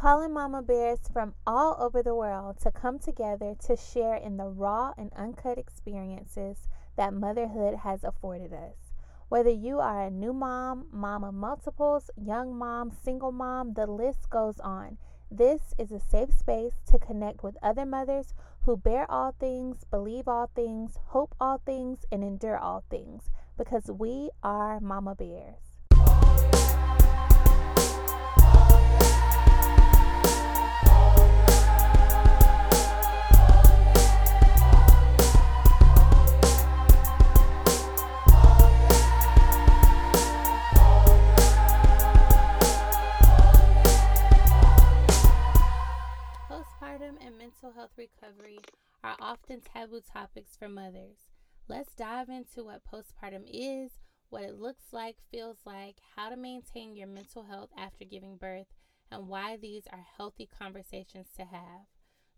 calling 0.00 0.32
mama 0.32 0.62
bears 0.62 1.00
from 1.12 1.34
all 1.46 1.76
over 1.78 2.02
the 2.02 2.14
world 2.14 2.58
to 2.58 2.70
come 2.70 2.98
together 2.98 3.54
to 3.62 3.76
share 3.76 4.14
in 4.14 4.38
the 4.38 4.48
raw 4.48 4.94
and 4.96 5.12
uncut 5.12 5.58
experiences 5.58 6.68
that 6.96 7.12
motherhood 7.12 7.74
has 7.74 8.02
afforded 8.02 8.50
us. 8.50 8.94
Whether 9.28 9.50
you 9.50 9.78
are 9.78 10.06
a 10.06 10.10
new 10.10 10.32
mom, 10.32 10.86
mom 10.90 11.22
of 11.22 11.34
multiples, 11.34 12.10
young 12.16 12.56
mom, 12.56 12.90
single 12.90 13.30
mom, 13.30 13.74
the 13.74 13.86
list 13.86 14.30
goes 14.30 14.58
on. 14.60 14.96
This 15.30 15.74
is 15.76 15.92
a 15.92 16.00
safe 16.00 16.32
space 16.32 16.80
to 16.90 16.98
connect 16.98 17.42
with 17.42 17.58
other 17.62 17.84
mothers 17.84 18.32
who 18.62 18.78
bear 18.78 19.08
all 19.10 19.32
things, 19.38 19.84
believe 19.90 20.26
all 20.26 20.50
things, 20.54 20.96
hope 21.08 21.34
all 21.38 21.58
things, 21.58 22.06
and 22.10 22.24
endure 22.24 22.56
all 22.56 22.84
things 22.88 23.28
because 23.58 23.90
we 23.90 24.30
are 24.42 24.80
Mama 24.80 25.14
Bears. 25.14 25.69
Mental 47.62 47.78
health 47.78 47.92
recovery 47.98 48.58
are 49.04 49.16
often 49.20 49.60
taboo 49.60 50.00
topics 50.00 50.56
for 50.56 50.68
mothers. 50.68 51.28
Let's 51.68 51.94
dive 51.94 52.30
into 52.30 52.64
what 52.64 52.84
postpartum 52.90 53.44
is, 53.52 53.98
what 54.30 54.44
it 54.44 54.58
looks 54.58 54.84
like, 54.92 55.16
feels 55.30 55.58
like, 55.66 55.96
how 56.16 56.30
to 56.30 56.36
maintain 56.36 56.96
your 56.96 57.06
mental 57.06 57.44
health 57.44 57.68
after 57.76 58.06
giving 58.06 58.36
birth, 58.36 58.68
and 59.10 59.28
why 59.28 59.58
these 59.58 59.82
are 59.92 60.06
healthy 60.16 60.48
conversations 60.58 61.28
to 61.36 61.44
have. 61.44 61.84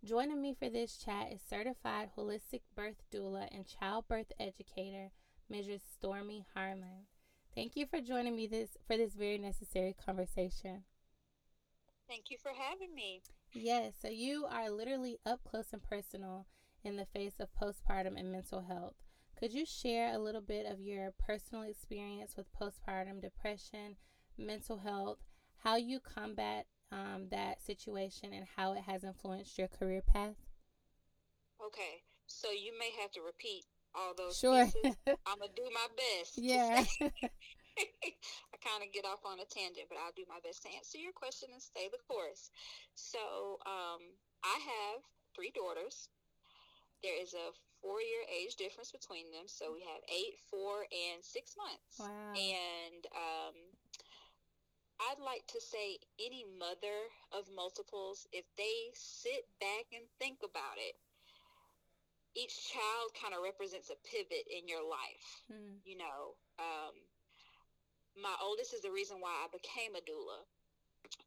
Joining 0.05 0.43
me 0.43 0.57
for 0.59 0.69
this 0.69 0.97
chat 0.97 1.31
is 1.33 1.41
certified 1.49 2.11
holistic 2.19 2.63
birth 2.75 3.05
doula 3.13 3.47
and 3.53 3.65
childbirth 3.65 4.33
educator, 4.41 5.13
Mrs. 5.53 5.83
Stormi 6.03 6.47
Harmon. 6.53 7.07
Thank 7.55 7.77
you 7.77 7.87
for 7.87 8.01
joining 8.01 8.35
me 8.35 8.49
this 8.49 8.71
for 8.89 8.97
this 8.97 9.15
very 9.15 9.39
necessary 9.39 9.95
conversation. 10.05 10.83
Thank 12.09 12.25
you 12.31 12.39
for 12.43 12.51
having 12.59 12.93
me. 12.93 13.23
Yes, 13.55 13.95
so 14.01 14.09
you 14.09 14.47
are 14.47 14.71
literally 14.71 15.19
up 15.27 15.41
close 15.45 15.73
and 15.73 15.83
personal 15.83 16.47
in 16.85 16.97
the 16.97 17.05
face 17.07 17.35
of 17.39 17.49
postpartum 17.55 18.19
and 18.19 18.33
mental 18.33 18.63
health. 18.63 18.95
Could 19.39 19.53
you 19.53 19.67
share 19.67 20.15
a 20.15 20.19
little 20.19 20.41
bit 20.41 20.67
of 20.67 20.81
your 20.81 21.13
personal 21.19 21.65
experience 21.65 22.37
with 22.37 22.47
postpartum 22.55 23.21
depression, 23.21 23.97
mental 24.39 24.79
health, 24.79 25.19
how 25.59 25.77
you 25.77 26.01
combat 26.01 26.67
um, 26.91 27.27
that 27.31 27.61
situation, 27.63 28.33
and 28.33 28.47
how 28.57 28.73
it 28.73 28.83
has 28.83 29.05
influenced 29.05 29.59
your 29.59 29.69
career 29.69 30.03
path? 30.03 30.37
Okay, 31.67 32.03
so 32.27 32.51
you 32.51 32.73
may 32.79 32.91
have 33.01 33.11
to 33.13 33.21
repeat 33.21 33.65
all 33.95 34.15
those 34.17 34.39
Sure. 34.39 34.65
pieces. 34.65 34.97
I'm 35.27 35.39
gonna 35.39 35.53
do 35.55 35.69
my 35.73 35.87
best. 35.97 36.39
yeah. 36.39 36.85
kind 38.63 38.83
of 38.87 38.95
get 38.95 39.05
off 39.05 39.27
on 39.27 39.43
a 39.43 39.47
tangent, 39.47 39.91
but 39.91 39.99
I'll 39.99 40.15
do 40.15 40.25
my 40.31 40.39
best 40.43 40.63
to 40.65 40.71
answer 40.73 40.99
your 40.99 41.13
question 41.13 41.51
and 41.53 41.63
stay 41.63 41.91
the 41.91 41.99
course. 42.07 42.51
So, 42.95 43.59
um, 43.67 44.01
I 44.45 44.57
have 44.63 45.03
three 45.35 45.51
daughters. 45.55 46.09
There 47.03 47.21
is 47.21 47.35
a 47.35 47.51
four-year 47.83 48.23
age 48.31 48.55
difference 48.57 48.93
between 48.93 49.31
them, 49.35 49.47
so 49.51 49.73
we 49.75 49.83
have 49.83 50.03
eight, 50.09 50.39
four, 50.51 50.87
and 50.91 51.23
six 51.23 51.57
months. 51.59 51.99
wow. 51.99 52.35
And 52.35 53.03
um, 53.15 53.57
I'd 55.11 55.19
like 55.23 55.47
to 55.49 55.61
say 55.61 55.99
any 56.23 56.47
mother 56.59 57.11
of 57.33 57.51
multiples, 57.55 58.27
if 58.33 58.45
they 58.57 58.91
sit 58.95 59.49
back 59.59 59.91
and 59.93 60.07
think 60.19 60.39
about 60.47 60.79
it, 60.79 60.95
each 62.35 62.71
child 62.73 63.13
kind 63.21 63.35
of 63.35 63.43
represents 63.43 63.91
a 63.91 63.99
pivot 64.09 64.47
in 64.49 64.69
your 64.69 64.83
life. 64.83 65.45
Mm, 65.53 65.83
You 65.85 65.99
know, 65.99 66.39
um, 66.59 66.95
my 68.17 68.35
oldest 68.43 68.75
is 68.75 68.83
the 68.83 68.91
reason 68.93 69.19
why 69.21 69.31
I 69.45 69.49
became 69.53 69.95
a 69.95 70.01
doula. 70.03 70.47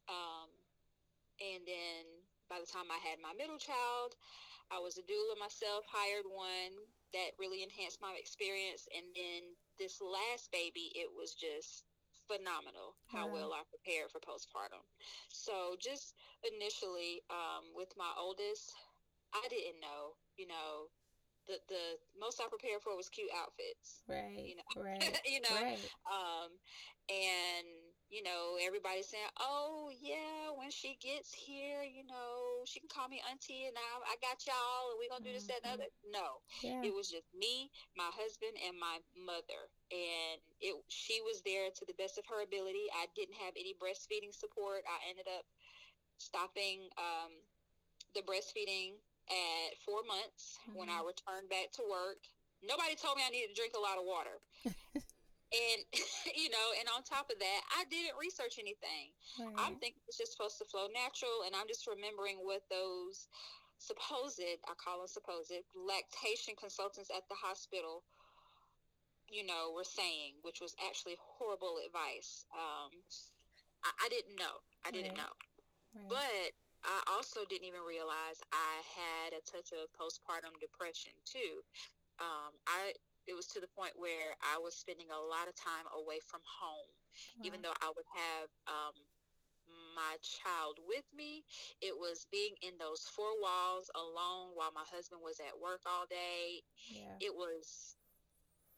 Um, 0.08 0.50
and 1.40 1.66
then 1.66 2.04
by 2.48 2.60
the 2.60 2.66
time 2.66 2.90
I 2.90 2.98
had 3.02 3.18
my 3.20 3.32
middle 3.36 3.58
child, 3.58 4.16
I 4.70 4.78
was 4.78 4.98
a 4.98 5.02
doula 5.02 5.38
myself, 5.38 5.84
hired 5.88 6.26
one 6.28 6.88
that 7.12 7.36
really 7.38 7.62
enhanced 7.62 8.00
my 8.00 8.16
experience. 8.18 8.88
And 8.94 9.06
then 9.14 9.56
this 9.78 10.00
last 10.00 10.50
baby, 10.52 10.92
it 10.94 11.08
was 11.14 11.34
just 11.34 11.84
phenomenal 12.28 12.96
how 13.12 13.28
Wow. 13.28 13.30
well 13.30 13.52
I 13.52 13.62
prepared 13.68 14.10
for 14.10 14.20
postpartum. 14.20 14.84
So 15.30 15.76
just 15.80 16.14
initially, 16.44 17.22
um, 17.30 17.72
with 17.74 17.92
my 17.96 18.12
oldest, 18.18 18.72
I 19.34 19.46
didn't 19.48 19.80
know, 19.80 20.16
you 20.36 20.46
know, 20.46 20.90
the, 21.46 21.58
the 21.68 21.84
most 22.18 22.40
I 22.40 22.48
prepared 22.48 22.82
for 22.82 22.96
was 22.96 23.08
cute 23.08 23.30
outfits 23.34 24.02
right. 24.08 24.42
you 24.46 24.56
know, 24.56 24.82
Right. 24.82 25.20
you 25.26 25.40
know, 25.40 25.54
Right. 25.54 25.90
um, 26.10 26.50
and 27.08 27.66
you 28.10 28.22
know, 28.22 28.54
everybody's 28.62 29.10
saying, 29.10 29.30
"Oh 29.40 29.90
yeah, 29.90 30.54
when 30.54 30.70
she 30.70 30.94
gets 31.02 31.34
here, 31.34 31.82
you 31.82 32.06
know, 32.06 32.62
she 32.66 32.78
can 32.78 32.88
call 32.88 33.08
me 33.08 33.22
auntie, 33.30 33.66
and 33.66 33.74
I, 33.74 34.14
I 34.14 34.16
got 34.22 34.38
y'all, 34.46 34.94
and 34.94 34.98
we're 34.98 35.10
gonna 35.10 35.26
do 35.26 35.34
this, 35.34 35.46
that, 35.50 35.62
and 35.66 35.66
the 35.66 35.74
other." 35.82 35.90
No, 36.06 36.42
Yeah. 36.62 36.86
it 36.86 36.94
was 36.94 37.10
just 37.10 37.26
me, 37.34 37.70
my 37.98 38.10
husband, 38.14 38.54
and 38.62 38.78
my 38.78 39.02
mother, 39.18 39.70
and 39.90 40.38
it. 40.62 40.74
She 40.88 41.18
was 41.26 41.42
there 41.42 41.70
to 41.74 41.84
the 41.86 41.98
best 41.98 42.18
of 42.18 42.26
her 42.30 42.42
ability. 42.46 42.86
I 42.94 43.10
didn't 43.18 43.38
have 43.42 43.54
any 43.58 43.74
breastfeeding 43.74 44.34
support. 44.34 44.86
I 44.86 44.98
ended 45.10 45.26
up 45.26 45.46
stopping 46.18 46.86
um, 46.98 47.32
the 48.14 48.22
breastfeeding 48.22 48.98
at 49.30 49.74
four 49.82 50.02
months 50.06 50.58
when 50.72 50.88
I 50.88 51.02
returned 51.02 51.48
back 51.50 51.72
to 51.78 51.82
work. 51.86 52.22
Nobody 52.64 52.94
told 52.96 53.16
me 53.18 53.22
I 53.26 53.30
needed 53.30 53.52
to 53.54 53.58
drink 53.58 53.74
a 53.76 53.82
lot 53.82 53.98
of 53.98 54.04
water. 54.06 54.38
and 54.66 55.80
you 56.40 56.48
know, 56.50 56.66
and 56.78 56.86
on 56.94 57.02
top 57.02 57.30
of 57.30 57.38
that, 57.38 57.60
I 57.74 57.84
didn't 57.90 58.18
research 58.18 58.58
anything. 58.58 59.14
I'm 59.58 59.76
thinking 59.78 60.00
it's 60.08 60.18
just 60.18 60.32
supposed 60.34 60.58
to 60.58 60.66
flow 60.66 60.88
natural, 60.90 61.44
and 61.46 61.54
I'm 61.54 61.68
just 61.68 61.86
remembering 61.86 62.42
what 62.42 62.64
those 62.70 63.28
supposed, 63.78 64.40
I 64.40 64.74
call 64.80 65.04
them 65.04 65.08
supposed, 65.10 65.52
lactation 65.76 66.56
consultants 66.56 67.12
at 67.12 67.28
the 67.28 67.36
hospital, 67.36 68.02
you 69.28 69.44
know, 69.44 69.72
were 69.74 69.84
saying, 69.84 70.40
which 70.42 70.60
was 70.64 70.74
actually 70.86 71.16
horrible 71.20 71.76
advice. 71.84 72.46
Um, 72.54 72.90
I, 73.84 74.06
I 74.06 74.08
didn't 74.08 74.38
know. 74.38 74.64
I 74.86 74.90
didn't 74.90 75.12
Right. 75.12 75.28
know. 75.28 75.32
Right. 75.94 76.08
But 76.08 76.48
I 76.86 77.18
also 77.18 77.42
didn't 77.50 77.66
even 77.66 77.82
realize 77.82 78.38
I 78.54 78.74
had 78.94 79.34
a 79.34 79.42
touch 79.42 79.74
of 79.74 79.90
postpartum 79.98 80.54
depression 80.62 81.12
too. 81.26 81.62
Um, 82.22 82.54
I 82.66 82.94
it 83.26 83.34
was 83.34 83.50
to 83.50 83.60
the 83.60 83.66
point 83.74 83.92
where 83.98 84.38
I 84.38 84.56
was 84.62 84.78
spending 84.78 85.10
a 85.10 85.18
lot 85.18 85.50
of 85.50 85.58
time 85.58 85.90
away 85.98 86.22
from 86.22 86.40
home, 86.46 86.94
even 87.42 87.58
though 87.60 87.74
I 87.82 87.90
would 87.90 88.06
have 88.14 88.48
um, 88.70 88.94
my 89.98 90.14
child 90.22 90.78
with 90.86 91.04
me. 91.16 91.42
It 91.82 91.96
was 91.96 92.26
being 92.30 92.54
in 92.62 92.78
those 92.78 93.02
four 93.10 93.34
walls 93.42 93.90
alone 93.98 94.54
while 94.54 94.70
my 94.70 94.86
husband 94.86 95.20
was 95.24 95.40
at 95.40 95.58
work 95.58 95.82
all 95.86 96.06
day. 96.06 96.62
yeah. 96.86 97.18
It 97.18 97.34
was 97.34 97.95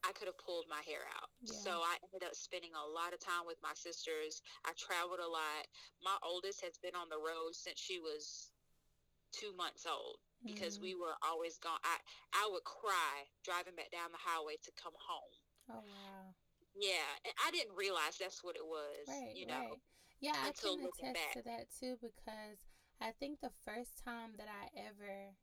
I 0.09 0.13
could 0.17 0.27
have 0.27 0.41
pulled 0.41 0.65
my 0.73 0.81
hair 0.89 1.05
out. 1.21 1.29
Yeah. 1.45 1.53
So 1.53 1.71
I 1.85 2.01
ended 2.09 2.25
up 2.25 2.35
spending 2.35 2.73
a 2.73 2.81
lot 2.89 3.13
of 3.13 3.21
time 3.21 3.45
with 3.45 3.61
my 3.63 3.77
sisters. 3.77 4.41
I 4.65 4.73
traveled 4.81 5.21
a 5.21 5.29
lot. 5.29 5.69
My 6.01 6.17
oldest 6.25 6.65
has 6.65 6.81
been 6.81 6.97
on 6.97 7.13
the 7.13 7.21
road 7.21 7.53
since 7.53 7.77
she 7.77 8.01
was 8.01 8.49
two 9.33 9.53
months 9.53 9.85
old 9.85 10.17
because 10.47 10.79
Mhm. 10.79 10.83
we 10.83 10.95
were 10.95 11.17
always 11.21 11.59
gone. 11.59 11.79
I 11.85 12.01
I 12.33 12.49
would 12.51 12.65
cry 12.65 13.29
driving 13.45 13.77
back 13.77 13.91
down 13.91 14.11
the 14.13 14.19
highway 14.19 14.57
to 14.65 14.73
come 14.73 14.95
home. 14.97 15.33
Oh 15.69 15.85
wow. 15.85 16.35
Yeah, 16.75 17.05
and 17.25 17.35
I 17.45 17.51
didn't 17.51 17.75
realize 17.77 18.17
that's 18.17 18.43
what 18.43 18.57
it 18.57 18.65
was. 18.65 19.05
Right, 19.09 19.35
you 19.35 19.47
know. 19.47 19.61
right. 19.61 19.83
Yeah, 20.21 20.33
I 20.35 20.53
can 20.53 20.81
attest 20.81 21.15
back. 21.15 21.33
to 21.35 21.43
that 21.43 21.67
too 21.71 21.97
because 22.01 22.59
I 23.01 23.13
think 23.13 23.41
the 23.41 23.53
first 23.65 24.03
time 24.05 24.37
that 24.39 24.49
I 24.49 24.69
ever 24.89 25.37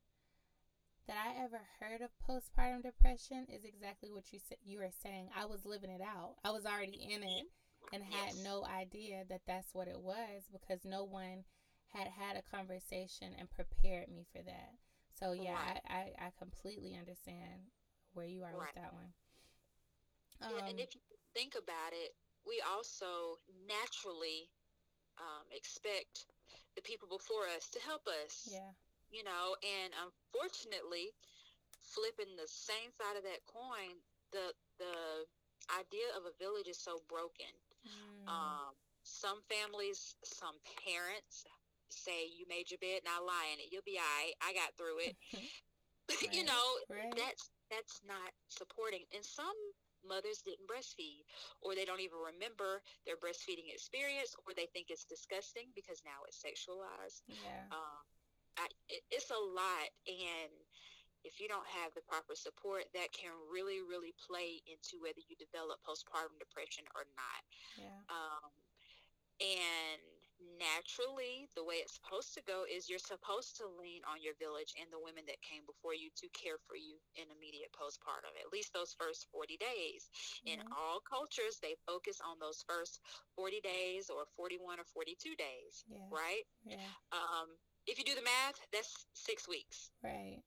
that 1.06 1.16
I 1.16 1.42
ever 1.44 1.60
heard 1.80 2.00
of 2.02 2.10
postpartum 2.28 2.82
depression 2.82 3.46
is 3.48 3.64
exactly 3.64 4.10
what 4.10 4.32
you 4.32 4.38
said 4.38 4.58
you 4.64 4.78
were 4.78 4.90
saying. 5.02 5.30
I 5.36 5.46
was 5.46 5.64
living 5.64 5.90
it 5.90 6.00
out. 6.00 6.36
I 6.44 6.50
was 6.50 6.66
already 6.66 7.08
in 7.10 7.22
it 7.22 7.46
and 7.92 8.02
had 8.02 8.34
Yes. 8.34 8.36
no 8.36 8.64
idea 8.64 9.24
that 9.28 9.42
that's 9.46 9.74
what 9.74 9.88
it 9.88 10.00
was 10.00 10.44
because 10.52 10.84
no 10.84 11.04
one 11.04 11.44
had 11.88 12.08
had 12.08 12.36
a 12.36 12.42
conversation 12.56 13.34
and 13.38 13.48
prepared 13.50 14.08
me 14.08 14.26
for 14.32 14.42
that. 14.42 14.74
So 15.18 15.32
yeah, 15.32 15.54
Right. 15.54 15.80
I, 15.88 15.94
I, 15.94 16.26
I 16.26 16.30
completely 16.38 16.96
understand 16.98 17.70
where 18.14 18.26
you 18.26 18.42
are 18.44 18.56
with 18.58 18.72
that 18.74 18.92
one. 18.92 19.12
Yeah, 20.48 20.60
and 20.68 20.78
Um, 20.78 20.80
if 20.80 20.94
you 20.94 21.00
think 21.34 21.54
about 21.54 21.92
it, 21.92 22.14
we 22.46 22.62
also 22.66 23.38
naturally 23.68 24.48
um, 25.18 25.44
expect 25.52 26.26
the 26.76 26.82
people 26.82 27.08
before 27.08 27.46
us 27.56 27.68
to 27.70 27.80
help 27.80 28.06
us. 28.06 28.48
yeah, 28.50 28.72
you 29.10 29.24
know, 29.24 29.56
and 29.62 29.92
unfortunately, 29.96 31.12
flipping 31.82 32.36
the 32.36 32.48
same 32.48 32.90
side 32.92 33.16
of 33.16 33.24
that 33.24 33.44
coin, 33.46 33.98
the 34.32 34.52
the 34.78 35.26
idea 35.74 36.08
of 36.16 36.24
a 36.26 36.34
village 36.38 36.68
is 36.68 36.78
so 36.78 37.00
broken. 37.08 37.50
Mm, 37.86 38.28
Um, 38.28 38.72
some 39.04 39.40
families, 39.48 40.16
some 40.24 40.56
parents 40.84 41.44
say 41.88 42.26
you 42.26 42.44
made 42.48 42.70
your 42.70 42.78
bed, 42.82 43.02
now 43.04 43.22
lie 43.24 43.48
in 43.54 43.60
it. 43.60 43.70
You'll 43.70 43.86
be 43.86 43.98
all 43.98 44.04
right. 44.18 44.34
I 44.42 44.52
got 44.52 44.74
through 44.76 44.98
it. 45.06 45.14
you 46.32 46.44
know, 46.44 46.66
right. 46.90 47.14
that's 47.16 47.50
that's 47.70 48.00
not 48.06 48.30
supporting. 48.48 49.04
And 49.14 49.24
some 49.24 49.54
mothers 50.06 50.42
didn't 50.46 50.68
breastfeed, 50.70 51.26
or 51.62 51.74
they 51.74 51.84
don't 51.84 52.00
even 52.02 52.18
remember 52.22 52.82
their 53.06 53.18
breastfeeding 53.18 53.70
experience, 53.72 54.34
or 54.46 54.54
they 54.54 54.66
think 54.70 54.86
it's 54.90 55.04
disgusting 55.04 55.70
because 55.74 56.02
now 56.06 56.22
it's 56.26 56.38
sexualized. 56.38 57.22
Yeah. 57.26 57.66
Um, 57.74 58.04
I, 58.58 58.66
it's 59.10 59.30
a 59.30 59.38
lot, 59.38 59.88
and 60.08 60.52
if 61.24 61.40
you 61.40 61.48
don't 61.48 61.66
have 61.66 61.92
the 61.94 62.02
proper 62.06 62.34
support, 62.34 62.84
that 62.94 63.12
can 63.12 63.32
really, 63.50 63.82
really 63.82 64.14
play 64.26 64.62
into 64.70 65.02
whether 65.02 65.20
you 65.26 65.34
develop 65.36 65.82
postpartum 65.82 66.38
depression 66.38 66.84
or 66.94 67.04
not. 67.18 67.42
Yeah. 67.76 68.00
Um, 68.08 68.50
and 69.40 70.00
naturally, 70.60 71.48
the 71.56 71.64
way 71.64 71.82
it's 71.82 71.96
supposed 71.98 72.32
to 72.34 72.42
go 72.46 72.64
is 72.64 72.88
you're 72.88 73.02
supposed 73.02 73.56
to 73.58 73.66
lean 73.66 74.00
on 74.08 74.22
your 74.22 74.34
village 74.38 74.72
and 74.80 74.88
the 74.92 75.00
women 75.02 75.24
that 75.26 75.40
came 75.42 75.64
before 75.66 75.92
you 75.94 76.08
to 76.16 76.28
care 76.32 76.56
for 76.68 76.76
you 76.76 76.96
in 77.16 77.28
immediate 77.34 77.72
postpartum, 77.74 78.32
at 78.38 78.52
least 78.52 78.72
those 78.72 78.94
first 78.96 79.26
40 79.32 79.58
days. 79.58 80.08
In 80.46 80.60
Mhm. 80.60 80.72
all 80.72 81.00
cultures, 81.02 81.58
they 81.60 81.74
focus 81.86 82.20
on 82.24 82.38
those 82.38 82.62
first 82.68 83.00
40 83.34 83.60
days 83.60 84.08
or 84.08 84.24
41 84.36 84.80
or 84.80 84.84
42 84.84 85.34
days, 85.36 85.84
Yeah. 85.88 86.08
right? 86.10 86.46
Yeah. 86.64 86.92
Um, 87.12 87.58
if 87.86 87.98
you 87.98 88.04
do 88.04 88.14
the 88.14 88.22
math, 88.22 88.60
that's 88.72 89.06
six 89.14 89.48
weeks 89.48 89.90
Right. 90.02 90.42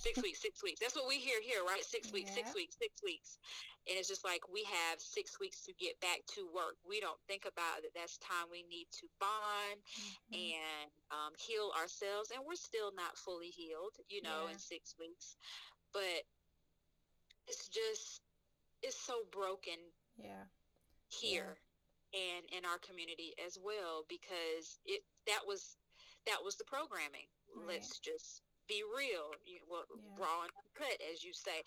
six 0.00 0.16
weeks, 0.24 0.40
six 0.40 0.62
weeks. 0.62 0.80
That's 0.80 0.94
what 0.96 1.06
we 1.06 1.18
hear 1.18 1.40
here, 1.42 1.62
right? 1.66 1.84
Six 1.84 2.10
weeks, 2.12 2.30
Yeah. 2.30 2.42
six 2.44 2.54
weeks, 2.54 2.76
six 2.78 3.02
weeks. 3.02 3.38
And 3.86 3.98
it's 3.98 4.08
just 4.08 4.24
like 4.24 4.40
we 4.48 4.64
have 4.64 4.98
six 5.00 5.38
weeks 5.38 5.60
to 5.66 5.72
get 5.74 6.00
back 6.00 6.24
to 6.34 6.48
work. 6.54 6.76
We 6.88 7.00
don't 7.00 7.20
think 7.28 7.44
about 7.44 7.82
that 7.82 7.92
that's 7.94 8.16
time 8.18 8.48
we 8.50 8.62
need 8.64 8.86
to 8.92 9.06
bond 9.20 9.82
Mhm. 10.32 10.54
and 10.56 10.90
um, 11.10 11.32
heal 11.38 11.70
ourselves. 11.76 12.30
And 12.30 12.44
we're 12.46 12.54
still 12.56 12.92
not 12.92 13.18
fully 13.18 13.50
healed, 13.50 13.94
you 14.08 14.22
know, 14.22 14.46
Yeah. 14.46 14.52
in 14.52 14.58
six 14.58 14.96
weeks. 14.98 15.36
But 15.92 16.24
it's 17.46 17.68
just, 17.68 18.22
it's 18.82 18.98
so 18.98 19.24
broken 19.26 19.78
Yeah. 20.16 20.46
here 21.08 21.60
and 22.14 22.46
in 22.52 22.64
our 22.64 22.78
community 22.78 23.34
as 23.44 23.58
well 23.58 24.04
because 24.08 24.78
it 24.86 25.04
that 25.26 25.44
was 25.46 25.76
that 26.26 26.42
was 26.42 26.56
the 26.56 26.64
programming 26.64 27.28
Right. 27.54 27.78
let's 27.78 27.98
just 28.00 28.42
be 28.66 28.80
real 28.96 29.30
you 29.44 29.60
well, 29.68 29.84
Yeah. 29.92 30.16
raw 30.24 30.40
and 30.48 30.52
uncut 30.56 30.96
as 31.12 31.20
you 31.22 31.32
say 31.36 31.60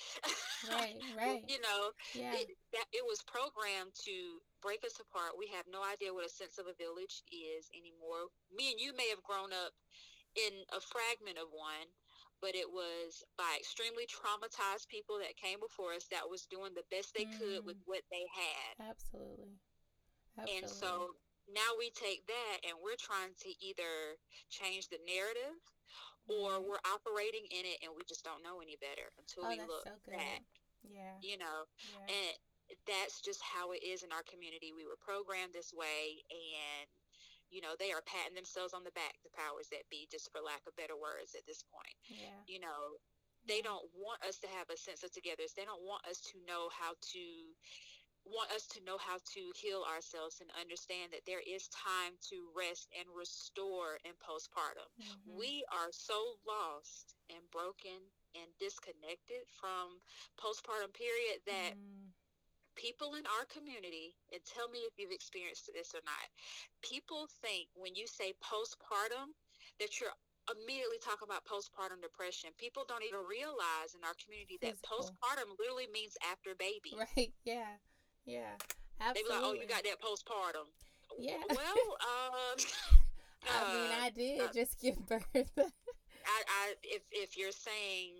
Right, 0.66 0.98
right. 1.18 1.46
you 1.48 1.62
know 1.62 1.94
Yeah. 2.18 2.34
it, 2.42 2.58
that 2.74 2.90
it 2.92 3.06
was 3.06 3.22
programmed 3.30 3.94
to 4.10 4.42
break 4.66 4.82
us 4.84 4.98
apart 5.00 5.38
we 5.38 5.46
have 5.54 5.66
no 5.70 5.86
idea 5.86 6.10
what 6.14 6.26
a 6.26 6.30
sense 6.30 6.58
of 6.58 6.66
a 6.66 6.74
village 6.82 7.22
is 7.30 7.70
anymore 7.78 8.34
me 8.50 8.74
and 8.74 8.82
you 8.82 8.98
may 8.98 9.08
have 9.14 9.22
grown 9.22 9.54
up 9.54 9.72
in 10.36 10.66
a 10.74 10.82
fragment 10.82 11.38
of 11.38 11.54
one 11.54 11.86
but 12.42 12.54
it 12.58 12.70
was 12.70 13.22
by 13.38 13.50
extremely 13.58 14.06
traumatized 14.10 14.90
people 14.90 15.18
that 15.22 15.38
came 15.38 15.58
before 15.62 15.94
us 15.94 16.06
that 16.10 16.26
was 16.26 16.46
doing 16.50 16.74
the 16.74 16.86
best 16.90 17.14
they 17.14 17.26
could 17.38 17.62
with 17.66 17.78
Mm. 17.78 17.86
what 17.90 18.02
they 18.10 18.26
had 18.34 18.90
Absolutely. 18.90 19.54
Absolutely. 20.38 20.58
and 20.58 20.66
so 20.70 21.14
now 21.48 21.76
we 21.80 21.90
take 21.92 22.26
that 22.28 22.58
and 22.68 22.76
we're 22.84 23.00
trying 23.00 23.34
to 23.48 23.50
either 23.64 24.20
change 24.50 24.90
the 24.90 25.00
narrative 25.08 25.56
or 26.28 26.60
Right. 26.60 26.68
we're 26.68 26.84
operating 26.84 27.48
in 27.52 27.64
it 27.66 27.80
and 27.84 27.96
we 27.96 28.04
just 28.04 28.24
don't 28.24 28.44
know 28.44 28.60
any 28.60 28.76
better 28.84 29.08
until 29.18 29.48
oh, 29.48 29.50
we 29.50 29.60
look 29.64 29.88
so 29.88 29.96
back, 30.12 30.44
Yeah. 30.84 31.16
you 31.24 31.38
know. 31.40 31.64
Yeah. 31.80 32.12
And 32.12 32.34
that's 32.84 33.22
just 33.24 33.40
how 33.42 33.72
it 33.72 33.80
is 33.84 34.04
in 34.04 34.12
our 34.12 34.24
community. 34.28 34.76
We 34.76 34.84
were 34.84 35.00
programmed 35.00 35.54
this 35.56 35.72
way 35.72 36.20
and 36.28 36.88
you 37.50 37.64
know, 37.64 37.80
they 37.80 37.96
are 37.96 38.04
patting 38.04 38.36
themselves 38.36 38.76
on 38.76 38.84
the 38.84 38.92
back, 38.92 39.16
the 39.24 39.32
powers 39.32 39.72
that 39.72 39.88
be, 39.88 40.04
just 40.12 40.28
for 40.36 40.44
lack 40.44 40.60
of 40.68 40.76
better 40.76 41.00
words 41.00 41.32
at 41.32 41.48
this 41.48 41.64
point. 41.72 41.96
yeah. 42.12 42.36
You 42.44 42.60
know, 42.60 43.00
they 43.48 43.64
yeah. 43.64 43.72
don't 43.72 43.88
want 43.96 44.20
us 44.28 44.36
to 44.44 44.52
have 44.52 44.68
a 44.68 44.76
sense 44.76 45.00
of 45.08 45.16
togetherness. 45.16 45.56
They 45.56 45.64
don't 45.64 45.88
want 45.88 46.04
us 46.04 46.20
to 46.36 46.44
know 46.44 46.68
how 46.76 46.92
to 46.92 47.24
want 48.32 48.52
us 48.52 48.68
to 48.68 48.84
know 48.84 48.98
how 48.98 49.18
to 49.34 49.42
heal 49.56 49.84
ourselves 49.88 50.42
and 50.42 50.50
understand 50.60 51.12
that 51.12 51.26
there 51.26 51.42
is 51.48 51.68
time 51.70 52.14
to 52.30 52.50
rest 52.56 52.90
and 52.98 53.08
restore 53.16 54.00
in 54.06 54.12
postpartum. 54.20 54.88
Mhm. 55.00 55.36
We 55.38 55.66
are 55.72 55.92
so 55.92 56.40
lost 56.48 57.16
and 57.30 57.50
broken 57.52 58.12
and 58.36 58.48
disconnected 58.60 59.48
from 59.60 60.02
postpartum 60.38 60.94
period 60.94 61.42
that 61.46 61.74
Mm. 61.76 62.14
people 62.76 63.16
in 63.16 63.26
our 63.28 63.46
community 63.46 64.16
and 64.32 64.44
tell 64.46 64.68
me 64.70 64.80
if 64.86 64.94
you've 64.98 65.12
experienced 65.12 65.70
this 65.74 65.96
or 65.96 66.02
not 66.06 66.30
people 66.82 67.28
think 67.42 67.68
when 67.74 67.96
you 67.96 68.06
say 68.06 68.34
postpartum 68.34 69.34
that 69.80 70.00
you're 70.00 70.14
immediately 70.54 71.00
talking 71.00 71.28
about 71.28 71.44
postpartum 71.46 72.00
depression 72.02 72.52
people 72.58 72.86
don't 72.88 73.04
even 73.04 73.20
realize 73.26 73.96
in 73.96 74.04
our 74.04 74.14
community 74.24 74.58
that 74.62 74.78
Physical. 74.78 75.10
postpartum 75.10 75.58
literally 75.60 75.88
means 75.92 76.16
after 76.32 76.54
baby 76.56 76.94
Right. 77.18 77.34
Yeah. 77.44 77.78
Yeah. 78.28 78.54
they 79.16 79.24
be 79.24 79.26
Absolutely. 79.26 79.36
like 79.36 79.44
oh 79.44 79.54
you 79.54 79.68
got 79.68 79.84
that 79.84 79.98
postpartum 80.04 80.68
Yeah. 81.18 81.42
well 81.50 81.98
um 82.06 82.60
I 83.48 83.64
mean, 83.72 83.92
uh, 83.92 84.04
I 84.04 84.10
did 84.10 84.42
uh, 84.42 84.54
just 84.54 84.80
give 84.82 84.98
birth. 85.08 85.24
I, 85.36 86.38
I 86.60 86.64
if 86.84 87.04
if 87.12 87.38
you're 87.38 87.56
saying 87.56 88.12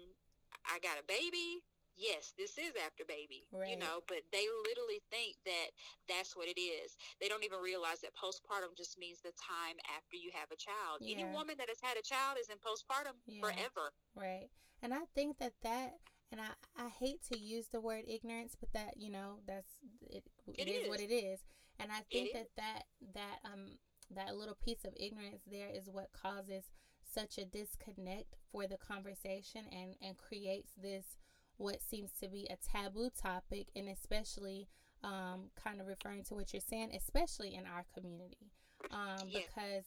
I 0.64 0.80
got 0.80 0.96
a 1.00 1.04
baby, 1.04 1.64
yes, 1.98 2.32
this 2.38 2.56
is 2.58 2.72
after 2.86 3.04
baby, 3.04 3.44
you 3.52 3.76
know, 3.76 4.00
but 4.08 4.24
they 4.32 4.46
literally 4.68 5.02
think 5.12 5.36
that 5.44 5.68
that's 6.08 6.36
what 6.36 6.48
it 6.48 6.60
is. 6.60 6.96
They 7.20 7.28
don't 7.28 7.44
even 7.44 7.60
realize 7.60 8.00
that 8.08 8.16
postpartum 8.16 8.72
just 8.78 8.98
means 8.98 9.20
the 9.20 9.36
time 9.36 9.76
after 9.96 10.16
you 10.16 10.32
have 10.34 10.48
a 10.52 10.56
child. 10.60 11.04
Any 11.04 11.26
woman 11.36 11.56
that 11.60 11.68
has 11.68 11.82
had 11.84 11.98
a 11.98 12.06
child 12.06 12.38
is 12.40 12.48
in 12.48 12.58
postpartum 12.64 13.20
Yeah. 13.28 13.42
forever. 13.44 13.92
Right. 14.16 14.48
And 14.82 14.94
I 14.94 15.04
think 15.16 15.40
that 15.40 15.54
that, 15.64 16.00
and 16.32 16.42
I, 16.42 16.50
I 16.78 16.90
hate 16.90 17.22
to 17.32 17.38
use 17.38 17.68
the 17.72 17.80
word 17.82 18.04
ignorance, 18.08 18.56
but 18.60 18.72
that, 18.74 18.96
you 18.98 19.10
know, 19.10 19.40
that's, 19.48 19.74
it, 20.10 20.24
It 20.48 20.68
it 20.68 20.72
is 20.72 20.90
what 20.90 21.00
it 21.00 21.12
is. 21.12 21.40
And 21.80 21.92
I 21.92 22.02
think 22.12 22.30
is. 22.30 22.34
that 22.34 22.48
that, 22.58 22.84
that, 23.14 23.38
um, 23.46 23.78
that 24.16 24.36
little 24.36 24.56
piece 24.64 24.84
of 24.86 24.94
ignorance 24.98 25.42
there 25.50 25.70
is 25.70 25.90
what 25.90 26.12
causes 26.14 26.64
such 27.04 27.38
a 27.38 27.46
disconnect 27.46 28.36
for 28.52 28.68
the 28.68 28.78
conversation 28.78 29.62
and, 29.72 29.96
and 30.02 30.18
creates 30.18 30.72
this, 30.82 31.18
what 31.58 31.82
seems 31.82 32.12
to 32.22 32.28
be 32.30 32.48
a 32.50 32.58
taboo 32.72 33.10
topic, 33.22 33.68
and 33.76 33.88
especially, 33.90 34.68
um, 35.04 35.50
kind 35.62 35.80
of 35.80 35.88
referring 35.88 36.24
to 36.26 36.34
what 36.36 36.54
you're 36.54 36.62
saying, 36.62 36.92
especially 36.96 37.56
in 37.56 37.66
our 37.66 37.86
community. 37.94 38.52
Um, 38.92 39.28
Yeah. 39.28 39.40
because 39.48 39.86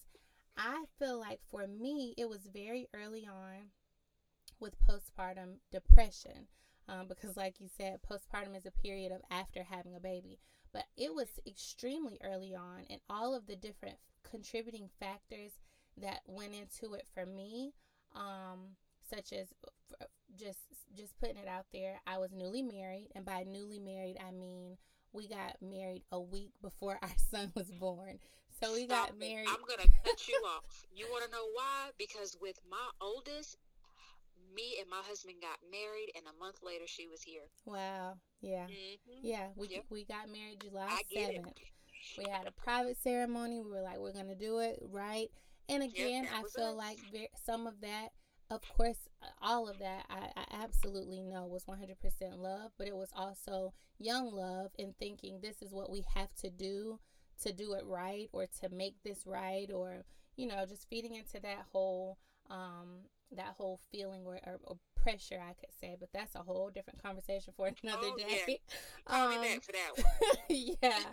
I 0.57 0.85
feel 0.99 1.19
like 1.19 1.41
for 1.51 1.67
me, 1.67 2.15
it 2.19 2.29
was 2.29 2.41
very 2.53 2.89
early 2.94 3.27
on 3.27 3.70
with 4.60 4.74
postpartum 4.81 5.56
depression. 5.72 6.46
Um, 6.88 7.06
because, 7.06 7.36
like 7.36 7.60
you 7.60 7.69
said, 7.69 8.00
postpartum 8.02 8.56
is 8.56 8.67
a 8.67 8.70
period 8.72 9.12
of 9.12 9.20
after 9.31 9.62
having 9.62 9.94
a 9.94 10.00
baby. 10.00 10.38
But 10.72 10.84
it 10.96 11.14
was 11.14 11.29
extremely 11.46 12.19
early 12.24 12.55
on, 12.55 12.84
and 12.90 13.00
all 13.08 13.34
of 13.34 13.46
the 13.46 13.55
different 13.56 13.96
contributing 14.29 14.88
factors 14.98 15.52
that 15.96 16.20
went 16.26 16.52
into 16.55 16.94
it 16.94 17.06
for 17.14 17.26
me, 17.26 17.74
um, 18.14 18.76
such 19.08 19.32
as 19.32 19.48
just 20.36 20.58
just 20.96 21.19
putting 21.19 21.36
it 21.36 21.48
out 21.48 21.67
there, 21.72 22.00
I 22.06 22.19
was 22.19 22.32
newly 22.32 22.62
married, 22.62 23.08
and 23.14 23.24
by 23.24 23.44
newly 23.44 23.79
married, 23.79 24.17
I 24.26 24.31
mean 24.32 24.76
we 25.12 25.26
got 25.29 25.56
married 25.60 26.05
a 26.12 26.20
week 26.20 26.52
before 26.62 26.98
our 27.02 27.10
son 27.31 27.52
was 27.55 27.70
born. 27.70 28.19
So 28.60 28.74
we 28.74 28.84
Stop 28.86 29.06
got 29.06 29.08
it. 29.10 29.19
married. 29.19 29.48
I'm 29.48 29.64
gonna 29.67 29.88
cut 30.05 30.29
you 30.29 30.34
off. 30.56 30.86
You 30.94 31.06
want 31.10 31.24
to 31.24 31.31
know 31.31 31.46
why? 31.55 31.90
Because 31.98 32.36
with 32.40 32.58
my 32.70 32.90
oldest, 33.00 33.56
me 34.55 34.77
and 34.81 34.89
my 34.91 35.03
husband 35.07 35.37
got 35.41 35.59
married, 35.71 36.11
and 36.17 36.25
a 36.27 36.39
month 36.39 36.59
later 36.63 36.85
she 36.87 37.07
was 37.07 37.23
here. 37.23 37.47
Wow. 37.65 38.19
Yeah. 38.41 38.67
hmm 38.67 39.21
Yeah. 39.23 39.49
We 39.57 39.69
Yep. 39.69 39.85
we 39.91 40.05
got 40.05 40.29
married 40.29 40.61
July 40.63 40.99
it. 41.11 41.35
seventh. 41.35 41.57
We 42.19 42.25
had 42.31 42.47
a 42.47 42.51
private 42.53 42.97
ceremony. 43.03 43.61
We 43.61 43.71
were 43.71 43.83
like, 43.83 43.99
we're 43.99 44.13
gonna 44.13 44.35
do 44.35 44.59
it 44.59 44.79
right. 44.83 45.31
And 45.69 45.83
again, 45.83 46.25
that 46.25 46.33
I 46.35 46.43
feel 46.43 46.71
us. 46.71 46.77
like 46.77 46.99
some 47.45 47.67
of 47.67 47.81
that, 47.83 48.09
of 48.51 48.61
course, 48.77 49.09
uh, 49.23 49.27
all 49.41 49.69
of 49.69 49.79
that, 49.79 50.07
I, 50.11 50.31
I 50.37 50.45
absolutely 50.65 51.23
know 51.23 51.47
was 51.47 51.65
100% 51.67 52.39
love, 52.39 52.73
but 52.77 52.89
it 52.89 52.97
was 52.97 53.11
also 53.15 53.73
young 53.99 54.33
love 54.33 54.73
and 54.79 54.97
thinking 54.99 55.41
this 55.41 55.63
is 55.63 55.73
what 55.73 55.91
we 55.91 56.03
have 56.15 56.35
to 56.35 56.51
do 56.51 56.99
to 57.43 57.53
do 57.53 57.75
it 57.75 57.85
right 57.87 58.29
or 58.33 58.47
to 58.61 58.69
make 58.71 58.95
this 59.05 59.27
right 59.27 59.71
or 59.73 60.05
you 60.37 60.47
know 60.47 60.65
just 60.67 60.89
feeding 60.89 61.15
into 61.15 61.41
that 61.41 61.65
whole 61.73 62.19
um 62.51 63.01
that 63.37 63.55
whole 63.56 63.81
feeling 63.93 64.22
or, 64.27 64.39
or, 64.46 64.58
or 64.65 64.77
pressure 65.03 65.41
i 65.41 65.53
could 65.55 65.72
say 65.81 65.96
but 65.99 66.08
that's 66.13 66.34
a 66.34 66.41
whole 66.41 66.70
different 66.75 67.03
conversation 67.03 67.53
for 67.56 67.67
another 67.82 67.99
Oh, 68.13 68.17
yeah. 68.19 68.27
day. 68.27 68.44
Me 68.46 68.60
Um, 69.06 69.41
back 69.43 69.63
for 69.63 69.72
that 69.72 69.93
one. 69.96 70.34
yeah. 70.49 71.05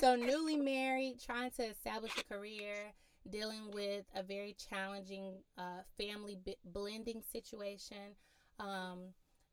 So 0.00 0.14
newly 0.16 0.56
married 0.56 1.16
trying 1.24 1.50
to 1.52 1.62
establish 1.64 2.12
a 2.18 2.24
career 2.32 2.92
dealing 3.30 3.70
with 3.72 4.04
a 4.14 4.22
very 4.22 4.54
challenging 4.70 5.34
uh, 5.58 5.80
family 5.98 6.36
b- 6.44 6.56
blending 6.64 7.22
situation 7.32 8.16
um, 8.60 9.00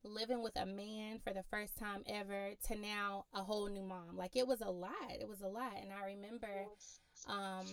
living 0.03 0.41
with 0.43 0.55
a 0.55 0.65
man 0.65 1.19
for 1.23 1.33
the 1.33 1.43
first 1.49 1.77
time 1.77 2.03
ever 2.07 2.51
to 2.67 2.75
now 2.75 3.25
a 3.33 3.41
whole 3.43 3.67
new 3.67 3.81
mom. 3.83 4.15
Like 4.15 4.35
it 4.35 4.47
was 4.47 4.61
a 4.61 4.69
lot. 4.71 4.93
It 5.19 5.27
was 5.27 5.41
a 5.41 5.47
lot. 5.47 5.73
And 5.81 5.89
i 5.91 6.05
remember 6.07 6.47
um, 7.27 7.65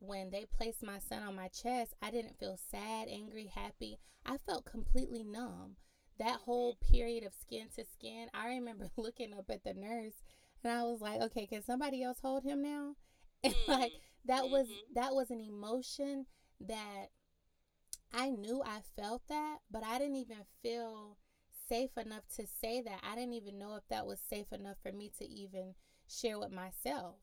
when 0.00 0.30
they 0.30 0.46
placed 0.56 0.82
my 0.82 0.98
son 0.98 1.22
on 1.22 1.36
my 1.36 1.48
chest, 1.48 1.94
I 2.02 2.10
didn't 2.10 2.38
feel 2.38 2.58
sad, 2.70 3.08
angry, 3.08 3.50
happy. 3.54 3.98
I 4.26 4.38
felt 4.38 4.64
completely 4.64 5.22
numb. 5.22 5.76
That 6.18 6.40
whole 6.44 6.76
period 6.76 7.24
of 7.24 7.32
skin 7.40 7.68
to 7.76 7.84
skin, 7.84 8.28
I 8.34 8.48
remember 8.48 8.88
looking 8.96 9.32
up 9.32 9.46
at 9.50 9.64
the 9.64 9.74
nurse 9.74 10.22
and 10.62 10.72
I 10.72 10.82
was 10.82 11.00
like, 11.00 11.20
okay, 11.20 11.46
can 11.46 11.62
somebody 11.62 12.02
else 12.02 12.18
hold 12.20 12.44
him 12.44 12.62
now? 12.62 12.96
And 13.42 13.54
mm-hmm. 13.54 13.70
like 13.70 13.92
that 14.26 14.50
was 14.50 14.66
mm-hmm. 14.66 14.94
that 14.96 15.14
was 15.14 15.30
an 15.30 15.40
emotion 15.40 16.26
that 16.60 17.06
I 18.12 18.28
knew 18.28 18.62
I 18.62 18.80
felt 19.00 19.22
that, 19.28 19.60
but 19.70 19.82
I 19.82 19.98
didn't 19.98 20.16
even 20.16 20.36
feel 20.62 21.16
safe 21.66 21.96
enough 21.96 22.24
to 22.36 22.46
say 22.60 22.82
that. 22.82 23.00
I 23.02 23.14
didn't 23.14 23.32
even 23.32 23.58
know 23.58 23.76
if 23.76 23.84
that 23.88 24.06
was 24.06 24.18
safe 24.20 24.52
enough 24.52 24.76
for 24.82 24.92
me 24.92 25.10
to 25.18 25.26
even 25.26 25.74
share 26.06 26.38
with 26.38 26.50
myself. 26.50 27.14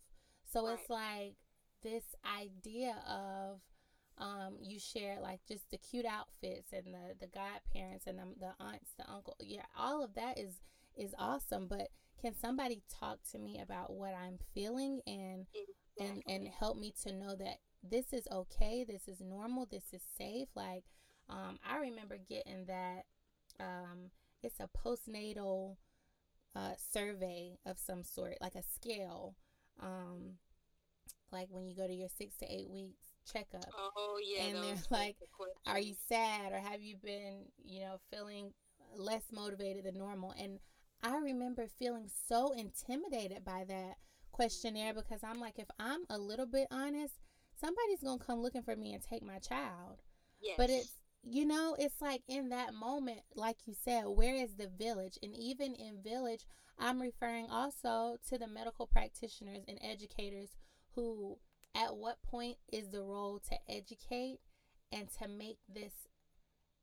So 0.51 0.65
right. 0.65 0.79
it's 0.79 0.89
like 0.89 1.35
this 1.83 2.03
idea 2.39 2.95
of 3.07 3.59
um, 4.17 4.55
you 4.59 4.79
share 4.79 5.19
like 5.21 5.41
just 5.47 5.69
the 5.69 5.77
cute 5.77 6.05
outfits 6.05 6.73
and 6.73 6.93
the 6.93 7.15
the 7.19 7.27
godparents 7.27 8.07
and 8.07 8.17
the, 8.17 8.25
the 8.39 8.51
aunts, 8.59 8.91
the 8.97 9.09
uncle. 9.09 9.35
Yeah, 9.39 9.65
all 9.77 10.03
of 10.03 10.15
that 10.15 10.39
is 10.39 10.61
is 10.95 11.13
awesome. 11.17 11.67
But 11.67 11.89
can 12.21 12.33
somebody 12.35 12.81
talk 12.99 13.19
to 13.31 13.37
me 13.39 13.59
about 13.59 13.93
what 13.93 14.13
I'm 14.13 14.39
feeling 14.53 15.01
and 15.05 15.45
exactly. 15.53 16.23
and 16.27 16.43
and 16.45 16.47
help 16.47 16.77
me 16.77 16.93
to 17.03 17.13
know 17.13 17.35
that 17.35 17.57
this 17.83 18.11
is 18.11 18.27
okay, 18.31 18.83
this 18.87 19.07
is 19.07 19.21
normal, 19.21 19.67
this 19.69 19.93
is 19.93 20.01
safe? 20.17 20.47
Like, 20.55 20.83
um, 21.29 21.59
I 21.67 21.77
remember 21.77 22.17
getting 22.17 22.65
that. 22.65 23.03
Um, 23.59 24.11
it's 24.43 24.59
a 24.59 24.69
postnatal 24.85 25.77
uh, 26.55 26.73
survey 26.91 27.57
of 27.65 27.77
some 27.77 28.03
sort, 28.03 28.37
like 28.41 28.55
a 28.55 28.63
scale. 28.63 29.35
Um, 29.81 30.37
like 31.31 31.47
when 31.49 31.67
you 31.67 31.75
go 31.75 31.87
to 31.87 31.93
your 31.93 32.09
six 32.09 32.35
to 32.37 32.45
eight 32.45 32.69
weeks 32.69 33.07
checkup. 33.31 33.69
Oh 33.75 34.19
yeah. 34.23 34.43
And 34.43 34.63
they're 34.63 34.83
like, 34.89 35.15
"Are 35.65 35.79
you 35.79 35.95
sad 36.07 36.51
or 36.51 36.59
have 36.59 36.81
you 36.81 36.95
been, 37.03 37.45
you 37.63 37.81
know, 37.81 37.99
feeling 38.11 38.53
less 38.95 39.23
motivated 39.31 39.85
than 39.85 39.97
normal?" 39.97 40.33
And 40.39 40.59
I 41.03 41.17
remember 41.17 41.67
feeling 41.67 42.09
so 42.27 42.53
intimidated 42.53 43.45
by 43.45 43.65
that 43.67 43.95
questionnaire 44.31 44.91
mm-hmm. 44.91 45.01
because 45.01 45.23
I'm 45.23 45.39
like, 45.39 45.59
if 45.59 45.67
I'm 45.79 46.01
a 46.09 46.17
little 46.17 46.45
bit 46.45 46.67
honest, 46.71 47.19
somebody's 47.59 48.03
gonna 48.03 48.23
come 48.23 48.41
looking 48.41 48.63
for 48.63 48.75
me 48.75 48.93
and 48.93 49.03
take 49.03 49.23
my 49.23 49.39
child. 49.39 50.01
Yes. 50.41 50.55
But 50.57 50.69
it's 50.69 50.93
you 51.23 51.45
know, 51.45 51.75
it's 51.77 51.99
like 52.01 52.21
in 52.29 52.49
that 52.49 52.73
moment, 52.73 53.19
like 53.35 53.57
you 53.65 53.73
said, 53.83 54.03
where 54.05 54.35
is 54.35 54.55
the 54.55 54.69
village? 54.77 55.17
And 55.21 55.35
even 55.35 55.73
in 55.75 56.01
village, 56.01 56.45
I'm 56.79 57.01
referring 57.01 57.49
also 57.49 58.17
to 58.29 58.37
the 58.37 58.47
medical 58.47 58.87
practitioners 58.87 59.63
and 59.67 59.79
educators 59.81 60.55
who, 60.97 61.37
at 61.75 61.95
what 61.95 62.23
point 62.23 62.57
is 62.73 62.89
the 62.89 63.03
role 63.03 63.39
to 63.49 63.55
educate 63.69 64.39
and 64.91 65.07
to 65.21 65.27
make 65.27 65.59
this 65.71 65.93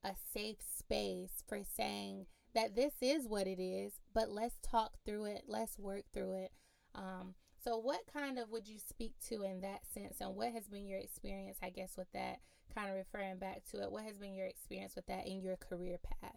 a 0.05 0.13
safe 0.33 0.59
space 0.79 1.43
for 1.49 1.59
saying 1.77 2.27
that 2.55 2.77
this 2.77 2.93
is 3.01 3.27
what 3.27 3.49
it 3.49 3.61
is, 3.61 3.95
but 4.15 4.31
let's 4.31 4.55
talk 4.63 4.93
through 5.05 5.25
it, 5.25 5.43
let's 5.49 5.79
work 5.81 6.05
through 6.13 6.45
it. 6.45 6.53
Um, 6.95 7.35
so, 7.65 7.77
what 7.77 8.03
kind 8.13 8.39
of 8.39 8.51
would 8.51 8.69
you 8.69 8.79
speak 8.79 9.15
to 9.29 9.43
in 9.43 9.63
that 9.63 9.81
sense, 9.93 10.21
and 10.21 10.37
what 10.37 10.53
has 10.53 10.69
been 10.69 10.87
your 10.87 11.01
experience, 11.01 11.59
I 11.61 11.71
guess, 11.71 11.97
with 11.97 12.13
that? 12.13 12.39
Kind 12.73 12.91
of 12.91 12.97
referring 12.97 13.39
back 13.39 13.63
to 13.73 13.83
it, 13.83 13.91
what 13.91 14.05
has 14.05 14.17
been 14.17 14.35
your 14.35 14.47
experience 14.47 14.95
with 14.95 15.07
that 15.07 15.27
in 15.27 15.41
your 15.41 15.57
career 15.57 15.99
path? 15.99 16.37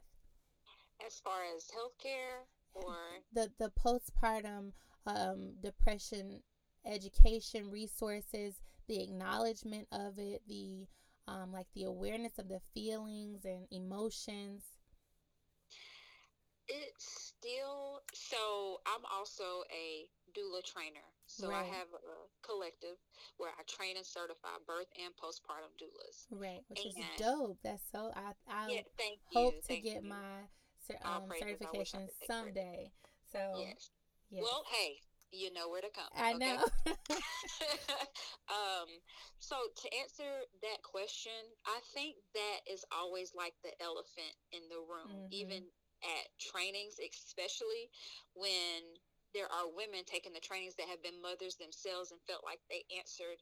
As 1.05 1.19
far 1.19 1.41
as 1.55 1.65
healthcare 1.65 2.48
or 2.74 2.96
the 3.34 3.51
the 3.60 3.72
postpartum 3.77 4.72
um, 5.05 5.53
depression 5.62 6.41
education 6.88 7.70
resources, 7.70 8.62
the 8.88 9.03
acknowledgement 9.03 9.88
of 9.91 10.17
it, 10.17 10.41
the 10.48 10.88
um, 11.27 11.51
like 11.51 11.67
the 11.75 11.84
awareness 11.84 12.39
of 12.39 12.48
the 12.48 12.62
feelings 12.74 13.44
and 13.46 13.67
emotions? 13.72 14.63
It's 16.67 17.34
still 17.38 18.01
so. 18.13 18.79
I'm 18.86 19.03
also 19.13 19.63
a 19.72 20.08
doula 20.38 20.63
trainer, 20.63 21.06
so 21.25 21.50
right. 21.50 21.60
I 21.60 21.63
have 21.63 21.88
a 21.94 22.46
collective 22.46 22.98
where 23.38 23.51
I 23.51 23.63
train 23.67 23.96
and 23.96 24.06
certify 24.06 24.60
birth 24.65 24.88
and 25.01 25.13
postpartum 25.15 25.72
doulas. 25.79 26.25
Right, 26.29 26.60
which 26.67 26.82
and, 26.84 26.94
is 26.94 27.03
dope. 27.17 27.58
That's 27.63 27.84
so. 27.91 28.12
I 28.15 28.34
I 28.50 28.67
yeah, 28.70 28.82
hope 29.34 29.53
you, 29.53 29.75
to 29.75 29.82
get 29.82 30.03
you. 30.03 30.10
my 30.10 30.48
um, 31.06 31.24
certification 31.39 32.08
someday. 32.29 32.91
So 33.32 33.39
yes. 33.60 33.89
yes. 34.29 34.44
Well, 34.44 34.63
hey, 34.72 35.00
you 35.31 35.53
know 35.53 35.69
where 35.69 35.81
to 35.81 35.91
come. 35.91 36.10
I 36.15 36.34
okay? 36.34 36.46
know. 36.46 36.63
um, 38.51 38.89
so 39.39 39.55
to 39.55 39.88
answer 40.00 40.48
that 40.62 40.79
question, 40.84 41.36
I 41.65 41.79
think 41.93 42.15
that 42.34 42.60
is 42.69 42.86
always 42.91 43.34
like 43.36 43.53
the 43.63 43.75
elephant 43.84 44.34
in 44.51 44.63
the 44.69 44.79
room, 44.79 45.27
mm-hmm. 45.27 45.34
even 45.34 45.63
at 46.03 46.25
trainings, 46.39 47.01
especially 47.01 47.89
when 48.36 48.86
there 49.34 49.50
are 49.51 49.67
women 49.67 50.05
taking 50.05 50.34
the 50.34 50.43
trainings 50.43 50.75
that 50.79 50.88
have 50.88 51.03
been 51.03 51.22
mothers 51.22 51.57
themselves 51.57 52.12
and 52.12 52.22
felt 52.25 52.46
like 52.48 52.62
they 52.69 52.88
answered 52.96 53.38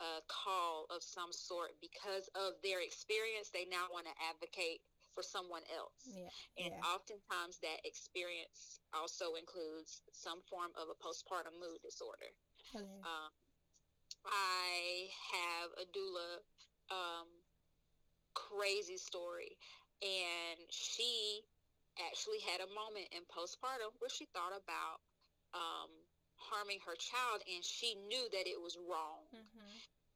a 0.00 0.22
call 0.30 0.86
of 0.94 1.02
some 1.02 1.34
sort 1.34 1.74
because 1.82 2.30
of 2.38 2.54
their 2.62 2.80
experience. 2.80 3.50
They 3.50 3.66
now 3.66 3.90
want 3.90 4.06
to 4.06 4.16
advocate 4.22 4.80
for 5.18 5.26
someone 5.26 5.66
else. 5.74 6.06
Yeah, 6.06 6.30
and 6.62 6.70
yeah. 6.78 6.94
oftentimes 6.94 7.58
that 7.66 7.82
experience 7.82 8.78
also 8.94 9.34
includes 9.34 10.06
some 10.14 10.46
form 10.46 10.70
of 10.78 10.86
a 10.86 10.96
postpartum 11.02 11.58
mood 11.58 11.82
disorder. 11.82 12.30
Okay. 12.70 12.86
Um, 13.02 13.34
I 14.22 15.10
have 15.34 15.74
a 15.82 15.84
doula 15.90 16.38
um, 16.94 17.26
crazy 18.38 18.94
story, 18.94 19.58
and 20.06 20.62
she 20.70 21.42
actually 21.98 22.38
had 22.46 22.62
a 22.62 22.70
moment 22.70 23.10
in 23.10 23.26
postpartum 23.26 23.90
where 23.98 24.14
she 24.14 24.30
thought 24.30 24.54
about 24.54 25.02
um, 25.50 25.90
harming 26.38 26.78
her 26.86 26.94
child, 26.94 27.42
and 27.50 27.66
she 27.66 27.98
knew 28.06 28.30
that 28.30 28.46
it 28.46 28.62
was 28.62 28.78
wrong. 28.86 29.26
Mm-hmm 29.34 29.57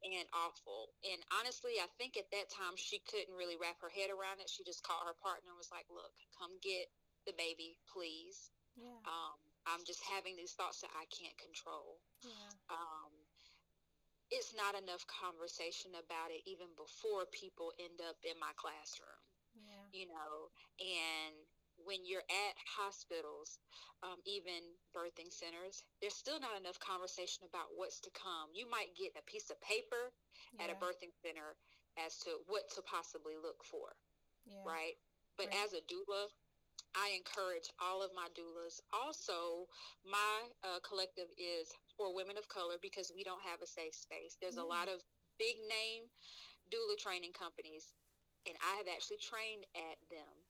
and 0.03 0.27
awful. 0.35 0.91
And 1.07 1.23
honestly, 1.39 1.79
I 1.79 1.87
think 1.99 2.19
at 2.19 2.31
that 2.35 2.51
time 2.51 2.75
she 2.75 2.99
couldn't 3.07 3.39
really 3.39 3.57
wrap 3.57 3.79
her 3.81 3.91
head 3.91 4.11
around 4.11 4.43
it. 4.43 4.51
She 4.51 4.67
just 4.67 4.83
called 4.83 5.07
her 5.07 5.15
partner 5.23 5.55
and 5.55 5.59
was 5.59 5.71
like, 5.71 5.87
"Look, 5.91 6.13
come 6.35 6.59
get 6.59 6.91
the 7.27 7.35
baby, 7.39 7.79
please. 7.87 8.51
Yeah. 8.75 8.99
Um, 9.07 9.39
I'm 9.67 9.85
just 9.87 10.03
having 10.03 10.35
these 10.35 10.55
thoughts 10.59 10.83
that 10.83 10.91
I 10.95 11.07
can't 11.07 11.37
control." 11.39 12.03
Yeah. 12.27 12.51
Um, 12.71 13.13
it's 14.33 14.57
not 14.57 14.75
enough 14.75 15.05
conversation 15.07 15.93
about 15.95 16.33
it 16.33 16.41
even 16.49 16.73
before 16.75 17.29
people 17.31 17.71
end 17.79 18.01
up 18.01 18.17
in 18.25 18.35
my 18.41 18.51
classroom. 18.57 19.23
Yeah. 19.55 19.85
You 19.93 20.09
know, 20.09 20.49
and 20.81 21.37
when 21.85 22.05
you're 22.05 22.27
at 22.27 22.55
hospitals, 22.67 23.59
um, 24.03 24.19
even 24.27 24.61
birthing 24.91 25.31
centers, 25.31 25.83
there's 26.01 26.17
still 26.17 26.41
not 26.41 26.59
enough 26.59 26.79
conversation 26.83 27.47
about 27.47 27.71
what's 27.75 28.01
to 28.03 28.11
come. 28.15 28.51
You 28.55 28.67
might 28.69 28.95
get 28.99 29.15
a 29.15 29.25
piece 29.25 29.51
of 29.51 29.61
paper 29.63 30.11
yeah. 30.55 30.67
at 30.67 30.75
a 30.75 30.77
birthing 30.79 31.15
center 31.23 31.55
as 32.01 32.19
to 32.27 32.41
what 32.49 32.67
to 32.75 32.83
possibly 32.83 33.37
look 33.39 33.63
for, 33.63 33.95
yeah. 34.49 34.65
right? 34.67 34.97
But 35.37 35.53
right. 35.53 35.63
as 35.65 35.73
a 35.73 35.83
doula, 35.87 36.33
I 36.93 37.17
encourage 37.17 37.69
all 37.81 38.03
of 38.05 38.13
my 38.13 38.29
doulas. 38.37 38.81
Also, 38.93 39.69
my 40.05 40.35
uh, 40.61 40.81
collective 40.85 41.31
is 41.39 41.73
for 41.97 42.13
women 42.13 42.37
of 42.37 42.49
color 42.49 42.77
because 42.81 43.13
we 43.15 43.25
don't 43.25 43.43
have 43.45 43.63
a 43.63 43.69
safe 43.69 43.95
space. 43.95 44.37
There's 44.41 44.61
mm. 44.61 44.67
a 44.67 44.69
lot 44.69 44.89
of 44.89 45.01
big 45.39 45.57
name 45.65 46.09
doula 46.69 46.97
training 47.01 47.33
companies, 47.33 47.93
and 48.49 48.57
I 48.61 48.77
have 48.77 48.89
actually 48.89 49.21
trained 49.21 49.65
at 49.77 49.99
them 50.11 50.42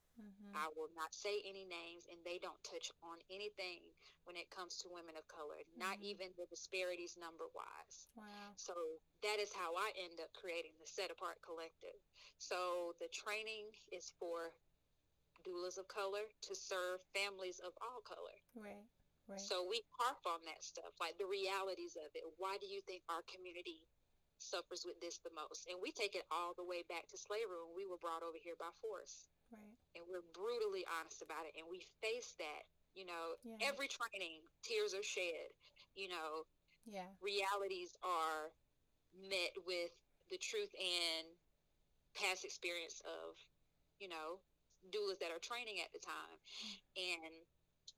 Mm-hmm. 0.53 0.63
I 0.63 0.67
will 0.77 0.93
not 0.93 1.11
say 1.17 1.41
any 1.43 1.65
names, 1.65 2.05
and 2.07 2.21
they 2.21 2.37
don't 2.37 2.61
touch 2.61 2.93
on 3.01 3.17
anything 3.33 3.81
when 4.23 4.39
it 4.39 4.47
comes 4.53 4.79
to 4.79 4.93
women 4.93 5.17
of 5.19 5.25
color, 5.27 5.59
mm-hmm. 5.59 5.81
not 5.83 5.97
even 5.99 6.31
the 6.39 6.47
disparities 6.47 7.17
number 7.19 7.49
wise. 7.51 8.07
Wow. 8.15 8.53
So 8.55 8.73
that 9.25 9.41
is 9.41 9.51
how 9.51 9.75
I 9.75 9.91
end 9.99 10.21
up 10.21 10.31
creating 10.37 10.77
the 10.79 10.87
Set 10.87 11.11
Apart 11.11 11.41
Collective. 11.43 11.97
So 12.37 12.93
the 13.03 13.11
training 13.11 13.67
is 13.91 14.13
for 14.21 14.53
doulas 15.43 15.75
of 15.75 15.91
color 15.91 16.23
to 16.47 16.53
serve 16.55 17.03
families 17.11 17.59
of 17.59 17.75
all 17.83 17.99
color. 18.05 18.37
Right. 18.55 18.87
Right. 19.27 19.39
So 19.39 19.63
we 19.63 19.79
harp 19.95 20.19
on 20.27 20.43
that 20.51 20.63
stuff, 20.63 20.91
like 20.99 21.15
the 21.15 21.27
realities 21.27 21.95
of 21.95 22.11
it. 22.11 22.27
Why 22.39 22.59
do 22.59 22.67
you 22.67 22.83
think 22.83 23.07
our 23.07 23.23
community 23.23 23.87
suffers 24.35 24.83
with 24.83 24.99
this 24.99 25.23
the 25.23 25.31
most? 25.31 25.71
And 25.71 25.79
we 25.79 25.95
take 25.95 26.19
it 26.19 26.27
all 26.27 26.51
the 26.51 26.67
way 26.67 26.83
back 26.91 27.07
to 27.07 27.15
slavery 27.15 27.63
when 27.63 27.71
we 27.71 27.87
were 27.87 27.99
brought 27.99 28.19
over 28.19 28.35
here 28.35 28.59
by 28.59 28.71
force. 28.83 29.31
Right. 29.53 29.77
And 29.95 30.03
we're 30.09 30.25
brutally 30.33 30.83
honest 30.89 31.21
about 31.21 31.45
it. 31.45 31.53
And 31.55 31.69
we 31.69 31.85
face 32.01 32.33
that, 32.41 32.63
you 32.97 33.05
know, 33.05 33.37
yeah. 33.45 33.61
every 33.69 33.87
training, 33.87 34.41
tears 34.65 34.93
are 34.97 35.05
shed, 35.05 35.53
you 35.95 36.09
know, 36.09 36.45
yeah. 36.89 37.07
realities 37.21 37.93
are 38.01 38.49
met 39.29 39.53
with 39.69 39.93
the 40.33 40.37
truth 40.41 40.73
and 40.73 41.29
past 42.17 42.45
experience 42.45 43.01
of, 43.05 43.37
you 44.01 44.09
know, 44.09 44.41
doulas 44.91 45.21
that 45.21 45.31
are 45.31 45.39
training 45.39 45.79
at 45.79 45.93
the 45.93 46.01
time. 46.01 46.37
Mm-hmm. 46.41 47.21
And 47.23 47.33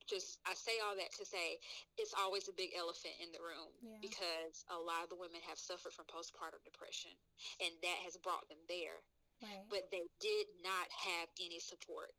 just 0.06 0.38
I 0.46 0.54
say 0.54 0.78
all 0.86 0.94
that 0.98 1.10
to 1.18 1.26
say 1.26 1.58
it's 1.98 2.14
always 2.14 2.46
a 2.46 2.54
big 2.54 2.78
elephant 2.78 3.18
in 3.18 3.34
the 3.34 3.42
room 3.42 3.74
Yeah. 3.82 3.98
because 4.02 4.62
a 4.70 4.78
lot 4.78 5.02
of 5.02 5.10
the 5.10 5.18
women 5.18 5.42
have 5.50 5.58
suffered 5.58 5.94
from 5.98 6.06
postpartum 6.06 6.62
depression 6.62 7.14
and 7.62 7.74
that 7.82 8.00
has 8.06 8.18
brought 8.22 8.46
them 8.50 8.62
there. 8.70 9.02
Right. 9.46 9.70
But 9.70 9.92
they 9.92 10.10
did 10.20 10.48
not 10.64 10.88
have 10.92 11.30
any 11.40 11.60
support. 11.60 12.12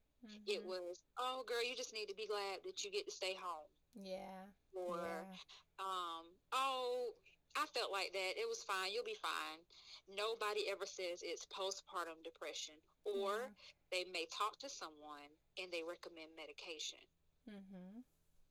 It 0.47 0.63
Mhm. 0.63 0.67
was, 0.67 0.99
oh 1.19 1.45
girl, 1.47 1.63
you 1.63 1.77
just 1.77 1.93
need 1.93 2.07
to 2.07 2.15
be 2.15 2.27
glad 2.27 2.63
that 2.65 2.83
you 2.83 2.91
get 2.91 3.05
to 3.07 3.13
stay 3.13 3.35
home. 3.35 3.69
Yeah. 3.95 4.47
Or 4.73 4.99
yeah. 4.99 5.39
um, 5.79 6.27
oh, 6.53 7.15
I 7.55 7.67
felt 7.67 7.91
like 7.93 8.13
that. 8.13 8.37
It 8.37 8.49
was 8.49 8.65
fine. 8.65 8.93
You'll 8.93 9.05
be 9.05 9.15
fine. 9.15 9.61
Nobody 10.09 10.69
ever 10.69 10.87
says 10.87 11.23
it's 11.23 11.47
postpartum 11.47 12.23
depression. 12.23 12.75
Or 13.05 13.43
Yeah. 13.43 13.49
they 13.91 14.05
may 14.05 14.27
talk 14.27 14.59
to 14.61 14.69
someone 14.69 15.31
and 15.59 15.73
they 15.73 15.83
recommend 15.83 16.35
medication. 16.37 17.01
Mhm. 17.49 18.05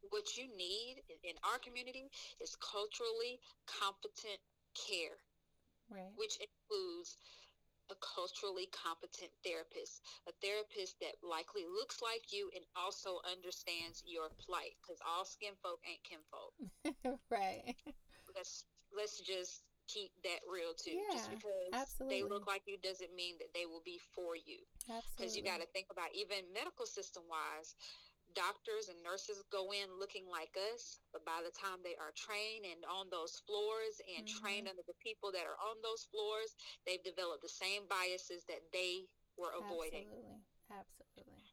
What 0.09 0.37
you 0.37 0.47
need 0.47 1.03
in- 1.09 1.19
in 1.23 1.37
our 1.43 1.59
community 1.59 2.09
is 2.39 2.55
culturally 2.57 3.39
competent 3.65 4.41
care, 4.73 5.19
Right. 5.89 6.11
which 6.15 6.37
includes 6.37 7.17
a 7.91 7.97
culturally 8.01 8.67
competent 8.73 9.31
therapist, 9.45 10.01
a 10.25 10.33
therapist 10.41 10.97
that 11.01 11.15
likely 11.21 11.65
looks 11.69 12.01
like 12.01 12.33
you 12.33 12.49
and 12.55 12.65
also 12.73 13.21
understands 13.29 14.01
your 14.05 14.33
plight, 14.41 14.73
because 14.81 14.97
all 15.05 15.25
skin 15.25 15.53
folk 15.61 15.79
ain't 15.85 16.03
kin 16.03 16.23
folk. 16.29 16.53
right. 17.29 17.75
let's 18.33 18.65
let's 18.93 19.21
just 19.21 19.65
keep 19.87 20.11
that 20.25 20.41
real 20.49 20.73
too. 20.73 20.97
Yeah, 20.97 21.13
just 21.13 21.29
because 21.29 21.69
absolutely. 21.73 22.09
they 22.09 22.21
look 22.25 22.47
like 22.47 22.65
you 22.65 22.77
doesn't 22.81 23.13
mean 23.13 23.37
that 23.37 23.53
they 23.53 23.65
will 23.69 23.85
be 23.85 24.01
for 24.17 24.33
you. 24.35 24.65
Absolutely. 24.89 25.13
Because 25.13 25.31
you 25.37 25.43
got 25.45 25.61
to 25.61 25.69
think 25.73 25.87
about 25.93 26.09
even 26.17 26.41
medical 26.53 26.85
system 26.85 27.23
wise, 27.29 27.77
doctors 28.35 28.89
and 28.89 29.01
nurses 29.03 29.43
go 29.51 29.71
in 29.73 29.99
looking 29.99 30.27
like 30.29 30.55
us, 30.75 30.99
but 31.11 31.25
by 31.25 31.41
the 31.43 31.51
time 31.51 31.79
they 31.83 31.95
are 31.97 32.11
trained 32.15 32.65
and 32.67 32.85
on 32.85 33.09
those 33.09 33.41
floors 33.47 34.01
and 34.17 34.27
Mm-hmm. 34.27 34.27
trained 34.27 34.67
under 34.69 34.83
the 34.85 34.97
people 35.01 35.31
that 35.31 35.47
are 35.47 35.59
on 35.63 35.81
those 35.81 36.05
floors, 36.11 36.55
they've 36.85 37.03
developed 37.03 37.41
the 37.43 37.49
same 37.51 37.87
biases 37.89 38.45
that 38.45 38.63
they 38.73 39.07
were 39.37 39.53
avoiding. 39.57 40.07
Absolutely. 40.07 40.43
Absolutely. 40.71 41.43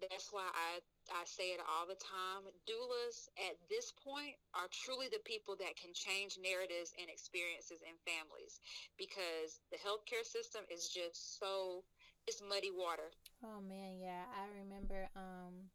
That's 0.00 0.32
why 0.32 0.48
I 0.52 0.80
I 1.12 1.24
say 1.24 1.50
it 1.52 1.60
all 1.60 1.86
the 1.86 1.94
time. 1.96 2.44
Doulas 2.66 3.28
at 3.38 3.56
this 3.68 3.92
point 3.92 4.36
are 4.54 4.68
truly 4.68 5.08
the 5.08 5.20
people 5.24 5.56
that 5.56 5.76
can 5.76 5.92
change 5.94 6.38
narratives 6.38 6.92
and 7.00 7.08
experiences 7.10 7.82
in 7.82 7.96
families 8.04 8.60
because 8.98 9.60
the 9.70 9.78
healthcare 9.78 10.24
system 10.24 10.64
is 10.70 10.88
just 10.88 11.38
so 11.38 11.84
it's 12.26 12.40
muddy 12.42 12.70
water. 12.70 13.10
Oh 13.44 13.60
man, 13.60 13.98
yeah. 13.98 14.24
I 14.34 14.46
remember 14.62 15.08
um 15.16 15.70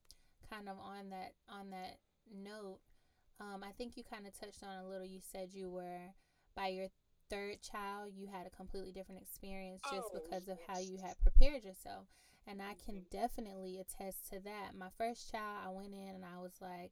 kind 0.55 0.69
of 0.69 0.77
on 0.79 1.09
that 1.09 1.33
on 1.49 1.69
that 1.71 1.97
note, 2.31 2.79
um, 3.39 3.63
I 3.63 3.71
think 3.77 3.97
you 3.97 4.03
kind 4.03 4.25
of 4.25 4.37
touched 4.39 4.63
on 4.63 4.83
a 4.83 4.87
little. 4.87 5.05
You 5.05 5.19
said 5.21 5.49
you 5.53 5.69
were 5.69 6.13
by 6.55 6.67
your 6.67 6.87
third 7.29 7.61
child, 7.61 8.11
you 8.15 8.27
had 8.27 8.45
a 8.47 8.55
completely 8.55 8.91
different 8.91 9.21
experience 9.21 9.81
just 9.91 10.07
Oh, 10.13 10.19
because 10.23 10.47
of 10.47 10.57
how 10.67 10.79
you 10.79 10.97
had 10.97 11.19
prepared 11.21 11.63
yourself. 11.63 12.05
And 12.47 12.61
I 12.61 12.75
can 12.85 13.01
definitely 13.09 13.79
attest 13.79 14.29
to 14.29 14.39
that. 14.41 14.75
My 14.77 14.89
first 14.97 15.31
child, 15.31 15.57
I 15.65 15.69
went 15.71 15.93
in 15.93 16.13
and 16.15 16.23
I 16.23 16.39
was 16.39 16.53
like, 16.61 16.91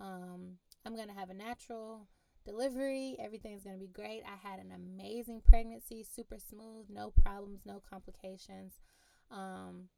um, 0.00 0.58
I'm 0.86 0.96
gonna 0.96 1.12
have 1.12 1.30
a 1.30 1.34
natural 1.34 2.06
delivery. 2.44 3.16
Everything's 3.18 3.64
gonna 3.64 3.76
be 3.78 3.88
great. 3.88 4.22
I 4.24 4.48
had 4.48 4.60
an 4.60 4.72
amazing 4.72 5.42
pregnancy, 5.44 6.04
super 6.04 6.38
smooth, 6.38 6.86
no 6.88 7.10
problems, 7.10 7.62
no 7.66 7.82
complications. 7.90 8.74
Um, 9.30 9.88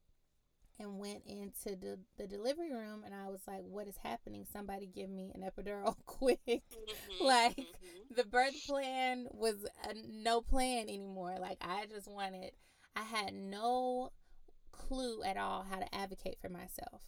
and 0.79 0.99
went 0.99 1.23
into 1.25 1.75
the, 1.75 1.99
the 2.17 2.27
delivery 2.27 2.71
room 2.73 3.03
and 3.05 3.13
I 3.13 3.29
was 3.29 3.41
like, 3.47 3.63
What 3.63 3.87
is 3.87 3.97
happening? 4.03 4.45
Somebody 4.51 4.87
give 4.87 5.09
me 5.09 5.31
an 5.35 5.41
epidural 5.41 5.95
quick. 6.05 6.39
Mhm, 6.47 7.21
Like, 7.21 7.57
mhm. 7.57 8.15
the 8.15 8.23
birth 8.25 8.55
plan 8.67 9.27
was 9.31 9.55
a, 9.87 9.93
no 10.07 10.41
plan 10.41 10.83
anymore. 10.89 11.37
Like, 11.39 11.57
I 11.61 11.85
just 11.87 12.07
wanted, 12.09 12.51
I 12.95 13.03
had 13.03 13.33
no 13.33 14.11
clue 14.71 15.23
at 15.23 15.37
all 15.37 15.63
how 15.63 15.79
to 15.79 15.95
advocate 15.95 16.37
for 16.41 16.49
myself. 16.49 17.03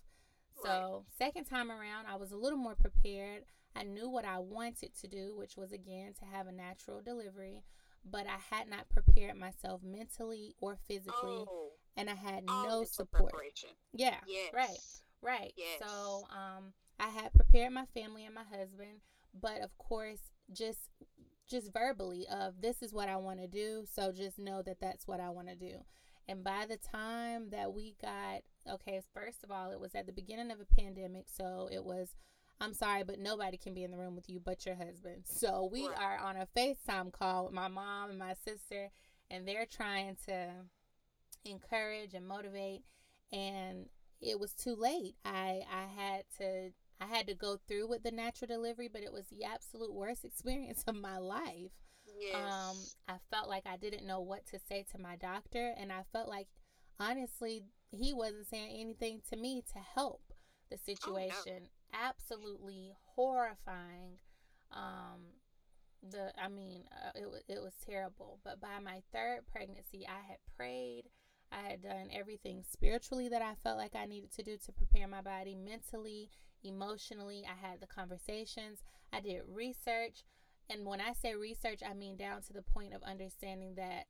So, 0.63 1.05
second 1.17 1.45
time 1.45 1.71
around, 1.71 2.07
I 2.07 2.15
was 2.15 2.31
a 2.31 2.37
little 2.37 2.57
more 2.57 2.75
prepared. 2.75 3.43
I 3.75 3.83
knew 3.83 4.09
what 4.09 4.25
I 4.25 4.39
wanted 4.39 4.95
to 5.01 5.07
do, 5.07 5.35
which 5.37 5.55
was 5.55 5.71
again 5.71 6.13
to 6.19 6.25
have 6.25 6.47
a 6.47 6.51
natural 6.51 7.01
delivery, 7.01 7.63
but 8.03 8.25
I 8.27 8.37
had 8.55 8.67
not 8.67 8.89
prepared 8.89 9.35
myself 9.37 9.81
mentally 9.83 10.55
or 10.59 10.77
physically, 10.87 11.45
oh, 11.47 11.71
and 11.97 12.09
I 12.09 12.15
had 12.15 12.43
all 12.47 12.67
no 12.67 12.83
support. 12.83 13.33
Yeah, 13.93 14.15
Yes. 14.27 14.53
right. 14.53 14.77
Right. 15.21 15.53
Yes. 15.57 15.81
So, 15.85 16.27
um, 16.29 16.73
I 16.99 17.09
had 17.09 17.33
prepared 17.33 17.73
my 17.73 17.85
family 17.93 18.25
and 18.25 18.35
my 18.35 18.43
husband, 18.43 19.01
but 19.33 19.61
of 19.61 19.75
course, 19.77 20.19
just 20.51 20.89
just 21.47 21.71
verbally 21.71 22.27
of 22.27 22.61
this 22.61 22.81
is 22.81 22.93
what 22.93 23.07
I 23.07 23.15
want 23.17 23.39
to 23.39 23.47
do. 23.47 23.85
So 23.91 24.11
just 24.11 24.37
know 24.37 24.61
that 24.63 24.79
that's 24.81 25.07
what 25.07 25.19
I 25.19 25.29
want 25.29 25.47
to 25.47 25.55
do. 25.55 25.77
And 26.27 26.43
by 26.43 26.65
the 26.67 26.77
time 26.77 27.51
that 27.51 27.73
we 27.73 27.95
got 28.01 28.41
okay, 28.69 29.01
first 29.13 29.43
of 29.43 29.51
all, 29.51 29.71
it 29.71 29.79
was 29.79 29.95
at 29.95 30.05
the 30.05 30.11
beginning 30.11 30.51
of 30.51 30.59
a 30.59 30.65
pandemic, 30.65 31.25
so 31.29 31.69
it 31.71 31.83
was. 31.83 32.15
I'm 32.59 32.73
sorry, 32.73 33.03
but 33.03 33.19
nobody 33.19 33.55
can 33.55 33.75
be 33.75 33.83
in 33.83 33.91
the 33.91 33.97
room 33.97 34.15
with 34.15 34.27
you 34.31 34.39
but 34.39 34.65
your 34.65 34.73
husband. 34.75 35.25
So 35.25 35.69
we 35.71 35.85
are 35.85 36.17
on 36.17 36.37
a 36.37 36.47
FaceTime 36.57 37.11
call 37.11 37.45
with 37.45 37.53
my 37.53 37.67
mom 37.67 38.09
and 38.09 38.17
my 38.17 38.33
sister, 38.33 38.89
and 39.29 39.47
they're 39.47 39.67
trying 39.67 40.17
to 40.25 40.53
encourage 41.45 42.13
and 42.13 42.27
motivate. 42.27 42.81
And 43.31 43.87
it 44.21 44.39
was 44.39 44.53
too 44.53 44.75
late. 44.75 45.15
I 45.25 45.61
I 45.71 45.85
had 45.95 46.23
to 46.39 46.71
I 46.99 47.05
had 47.05 47.27
to 47.27 47.35
go 47.35 47.57
through 47.67 47.87
with 47.87 48.03
the 48.03 48.11
natural 48.11 48.47
delivery, 48.47 48.89
but 48.91 49.03
it 49.03 49.13
was 49.13 49.27
the 49.27 49.43
absolute 49.43 49.93
worst 49.93 50.25
experience 50.25 50.83
of 50.87 50.95
my 50.95 51.17
life. 51.17 51.71
Yes. 52.19 52.35
Um, 52.35 52.77
I 53.07 53.17
felt 53.29 53.49
like 53.49 53.67
I 53.67 53.77
didn't 53.77 54.07
know 54.07 54.21
what 54.21 54.45
to 54.47 54.59
say 54.59 54.85
to 54.91 54.97
my 54.97 55.15
doctor, 55.15 55.73
and 55.77 55.91
I 55.91 56.03
felt 56.11 56.29
like 56.29 56.47
honestly 56.99 57.63
he 57.91 58.13
wasn't 58.13 58.47
saying 58.47 58.79
anything 58.79 59.21
to 59.29 59.37
me 59.37 59.63
to 59.73 59.79
help 59.79 60.21
the 60.69 60.77
situation. 60.77 61.69
Absolutely 61.93 62.93
horrifying. 63.15 64.17
Um, 64.71 65.37
the 66.09 66.31
I 66.41 66.47
mean, 66.47 66.83
uh, 66.91 67.11
it 67.15 67.43
it 67.47 67.61
was 67.61 67.73
terrible. 67.85 68.39
But 68.43 68.59
by 68.59 68.79
my 68.83 69.01
third 69.13 69.41
pregnancy, 69.51 70.05
I 70.07 70.27
had 70.27 70.37
prayed. 70.55 71.03
I 71.51 71.69
had 71.69 71.81
done 71.81 72.09
everything 72.11 72.63
spiritually 72.71 73.29
that 73.29 73.41
I 73.41 73.55
felt 73.63 73.77
like 73.77 73.95
I 73.95 74.05
needed 74.05 74.31
to 74.35 74.43
do 74.43 74.57
to 74.65 74.71
prepare 74.71 75.07
my 75.07 75.21
body 75.21 75.55
mentally, 75.55 76.29
emotionally. 76.63 77.45
I 77.49 77.55
had 77.67 77.79
the 77.79 77.87
conversations. 77.87 78.83
I 79.13 79.21
did 79.21 79.41
research. 79.47 80.23
And 80.69 80.85
when 80.85 80.99
I 80.99 81.13
say 81.13 81.35
research, 81.35 81.81
I 81.89 81.93
mean 81.93 82.17
down 82.17 82.41
to 82.43 82.53
the 82.53 82.61
point 82.61 82.93
of 82.93 83.01
understanding 83.03 83.75
that 83.75 84.05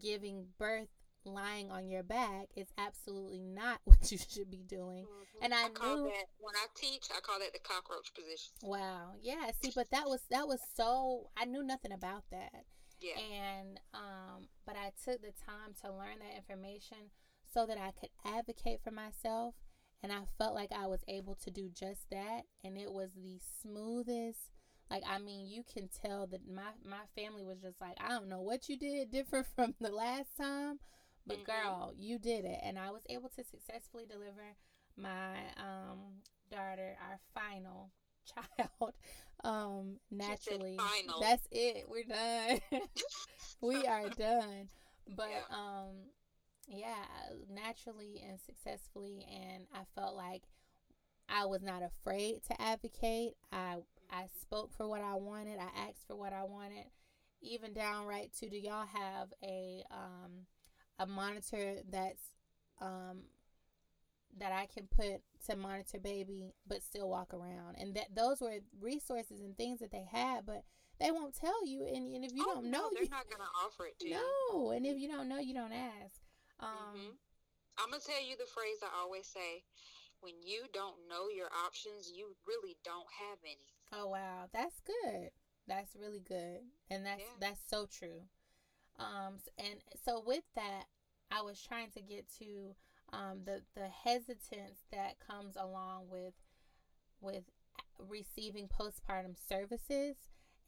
giving 0.00 0.46
birth 0.58 0.88
lying 1.24 1.70
on 1.70 1.88
your 1.88 2.02
back 2.02 2.46
is 2.56 2.68
absolutely 2.78 3.40
not 3.42 3.80
what 3.84 4.10
you 4.10 4.18
should 4.18 4.50
be 4.50 4.62
doing. 4.66 5.04
Mhm. 5.04 5.44
and 5.44 5.54
I 5.54 5.68
call 5.68 5.96
knew- 5.98 6.04
that 6.04 6.26
when 6.38 6.54
I 6.56 6.66
teach, 6.76 7.06
I 7.16 7.20
call 7.20 7.38
that 7.38 7.52
the 7.52 7.58
cockroach 7.60 8.12
position. 8.14 8.52
Wow. 8.62 9.12
Yeah, 9.22 9.50
see, 9.62 9.72
but 9.74 9.90
that 9.90 10.06
was 10.06 10.22
that 10.30 10.46
was 10.48 10.60
so 10.74 11.30
I 11.36 11.44
knew 11.44 11.62
nothing 11.62 11.92
about 11.92 12.24
that. 12.30 12.64
Yeah. 13.00 13.12
And 13.16 13.80
um 13.94 14.48
but 14.66 14.76
I 14.76 14.90
took 15.04 15.20
the 15.22 15.32
time 15.46 15.74
to 15.82 15.92
learn 15.92 16.18
that 16.20 16.36
information 16.36 17.10
so 17.52 17.66
that 17.66 17.78
I 17.78 17.92
could 17.98 18.10
advocate 18.24 18.80
for 18.82 18.90
myself 18.90 19.54
and 20.02 20.12
I 20.12 20.20
felt 20.38 20.54
like 20.54 20.70
I 20.72 20.86
was 20.86 21.00
able 21.08 21.34
to 21.36 21.50
do 21.50 21.70
just 21.74 22.08
that 22.10 22.42
and 22.64 22.76
it 22.76 22.92
was 22.92 23.10
the 23.14 23.38
smoothest 23.62 24.50
like 24.90 25.02
I 25.08 25.18
mean 25.18 25.46
you 25.48 25.62
can 25.72 25.88
tell 25.88 26.26
that 26.28 26.46
my 26.48 26.70
my 26.84 27.04
family 27.14 27.44
was 27.44 27.58
just 27.62 27.80
like 27.80 27.96
I 28.00 28.08
don't 28.10 28.28
know 28.28 28.40
what 28.42 28.68
you 28.68 28.76
did 28.76 29.10
different 29.10 29.46
from 29.56 29.74
the 29.80 29.90
last 29.90 30.36
time 30.36 30.78
but 31.26 31.38
Mhm. 31.38 31.44
girl 31.44 31.92
you 31.96 32.18
did 32.18 32.44
it 32.44 32.60
and 32.62 32.78
I 32.78 32.90
was 32.90 33.02
able 33.08 33.28
to 33.30 33.44
successfully 33.44 34.04
deliver 34.06 34.54
my 34.96 35.36
um 35.56 36.22
daughter 36.50 36.96
our 37.00 37.18
final 37.34 37.90
child 38.34 38.94
um 39.44 39.96
naturally. 40.10 40.76
final. 40.76 41.20
that's 41.20 41.46
it. 41.50 41.84
We're 41.88 42.04
done. 42.04 42.60
We 43.60 43.86
are 43.86 44.08
done. 44.18 44.68
But 45.16 45.28
Yeah. 45.30 45.56
um 45.56 45.94
yeah 46.68 47.04
naturally 47.48 48.20
and 48.28 48.40
successfully 48.40 49.24
and 49.32 49.66
i 49.72 49.82
felt 49.94 50.16
like 50.16 50.42
i 51.28 51.44
was 51.44 51.62
not 51.62 51.82
afraid 51.82 52.42
to 52.48 52.60
advocate. 52.60 53.34
I 53.52 53.76
i 54.10 54.26
spoke 54.40 54.72
for 54.76 54.88
what 54.88 55.00
i 55.00 55.14
wanted. 55.14 55.58
I 55.60 55.88
asked 55.88 56.06
for 56.08 56.16
what 56.16 56.32
i 56.32 56.42
wanted. 56.42 56.86
Even 57.40 57.72
downright 57.72 58.32
to 58.40 58.48
do 58.48 58.56
y'all 58.58 58.86
have 58.86 59.32
a 59.44 59.84
um 59.92 60.46
a 60.98 61.06
monitor 61.06 61.76
that's 61.90 62.22
um 62.80 63.20
that 64.38 64.52
I 64.52 64.66
can 64.66 64.86
put 64.86 65.22
to 65.46 65.56
monitor 65.56 65.98
baby 65.98 66.54
but 66.66 66.82
still 66.82 67.08
walk 67.08 67.32
around 67.32 67.76
and 67.78 67.94
that 67.94 68.14
those 68.14 68.40
were 68.40 68.58
resources 68.80 69.40
and 69.40 69.56
things 69.56 69.80
that 69.80 69.90
they 69.92 70.04
had 70.10 70.44
but 70.46 70.62
they 70.98 71.10
won't 71.10 71.34
tell 71.34 71.66
you 71.66 71.86
and, 71.86 72.14
and 72.14 72.24
if 72.24 72.32
you 72.32 72.44
oh, 72.48 72.54
don't 72.54 72.70
no, 72.70 72.78
know 72.82 72.90
they're 72.94 73.04
you 73.04 73.10
not 73.10 73.28
gonna 73.30 73.48
offer 73.64 73.86
it 73.86 73.98
to 74.00 74.08
you. 74.08 74.16
no 74.52 74.70
and 74.70 74.86
if 74.86 74.98
you 74.98 75.08
don't 75.08 75.28
know 75.28 75.38
you 75.38 75.54
don't 75.54 75.72
ask 75.72 76.20
um 76.60 76.96
Mhm. 76.96 77.16
I'm 77.78 77.90
gonna 77.90 78.00
tell 78.02 78.22
you 78.24 78.36
the 78.36 78.46
phrase 78.46 78.78
I 78.82 78.88
always 79.02 79.26
say: 79.26 79.62
when 80.20 80.32
you 80.42 80.62
don't 80.72 80.96
know 81.08 81.28
your 81.28 81.48
options, 81.66 82.10
you 82.10 82.34
really 82.46 82.76
don't 82.84 83.06
have 83.20 83.38
any. 83.44 83.68
Oh 83.92 84.08
wow, 84.08 84.48
that's 84.52 84.80
good. 84.80 85.30
That's 85.68 85.94
really 85.94 86.20
good, 86.26 86.60
and 86.90 87.04
that's 87.04 87.20
yeah. 87.20 87.36
that's 87.40 87.60
so 87.68 87.86
true. 87.86 88.22
Um, 88.98 89.40
and 89.58 89.76
so 90.04 90.22
with 90.24 90.44
that, 90.54 90.84
I 91.30 91.42
was 91.42 91.60
trying 91.60 91.90
to 91.90 92.00
get 92.00 92.24
to 92.38 92.74
um, 93.12 93.40
the 93.44 93.62
the 93.74 93.88
hesitance 93.88 94.84
that 94.92 95.16
comes 95.26 95.56
along 95.56 96.08
with 96.10 96.34
with 97.20 97.44
receiving 97.98 98.68
postpartum 98.68 99.36
services 99.48 100.16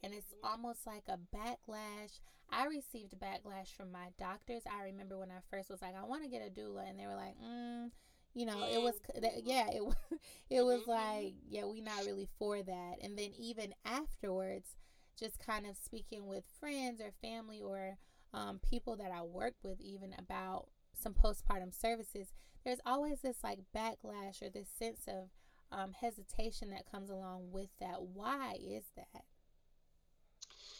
and 0.03 0.13
it's 0.13 0.33
mm-hmm. 0.33 0.47
almost 0.47 0.87
like 0.87 1.03
a 1.07 1.17
backlash. 1.35 2.19
I 2.49 2.65
received 2.65 3.13
backlash 3.19 3.73
from 3.75 3.91
my 3.91 4.07
doctors. 4.17 4.63
I 4.65 4.85
remember 4.85 5.17
when 5.17 5.29
I 5.29 5.39
first 5.51 5.69
was 5.69 5.81
like, 5.81 5.95
I 5.95 6.05
want 6.05 6.23
to 6.23 6.29
get 6.29 6.41
a 6.41 6.49
doula, 6.49 6.89
and 6.89 6.99
they 6.99 7.05
were 7.05 7.15
like, 7.15 7.35
mm, 7.43 7.91
you 8.33 8.45
know, 8.45 8.63
it 8.71 8.81
was, 8.81 8.95
yeah, 9.43 9.67
it 9.69 9.83
it 10.49 10.61
was 10.61 10.81
mm-hmm. 10.81 10.91
like, 10.91 11.33
yeah, 11.47 11.65
we 11.65 11.81
not 11.81 12.05
really 12.05 12.27
for 12.37 12.61
that. 12.61 12.95
And 13.01 13.17
then 13.17 13.31
even 13.37 13.73
afterwards, 13.85 14.75
just 15.19 15.39
kind 15.39 15.67
of 15.67 15.75
speaking 15.75 16.27
with 16.27 16.43
friends 16.59 17.01
or 17.01 17.11
family 17.21 17.61
or 17.61 17.97
um, 18.33 18.59
people 18.67 18.95
that 18.97 19.11
I 19.11 19.21
work 19.21 19.55
with, 19.63 19.81
even 19.81 20.15
about 20.17 20.67
some 20.99 21.13
postpartum 21.13 21.73
services, 21.73 22.33
there's 22.63 22.79
always 22.85 23.21
this 23.21 23.37
like 23.43 23.59
backlash 23.75 24.41
or 24.41 24.49
this 24.49 24.69
sense 24.69 25.07
of 25.07 25.29
um, 25.71 25.93
hesitation 25.93 26.71
that 26.71 26.89
comes 26.91 27.09
along 27.09 27.51
with 27.51 27.69
that. 27.79 28.01
Why 28.01 28.57
is 28.59 28.83
that? 28.95 29.23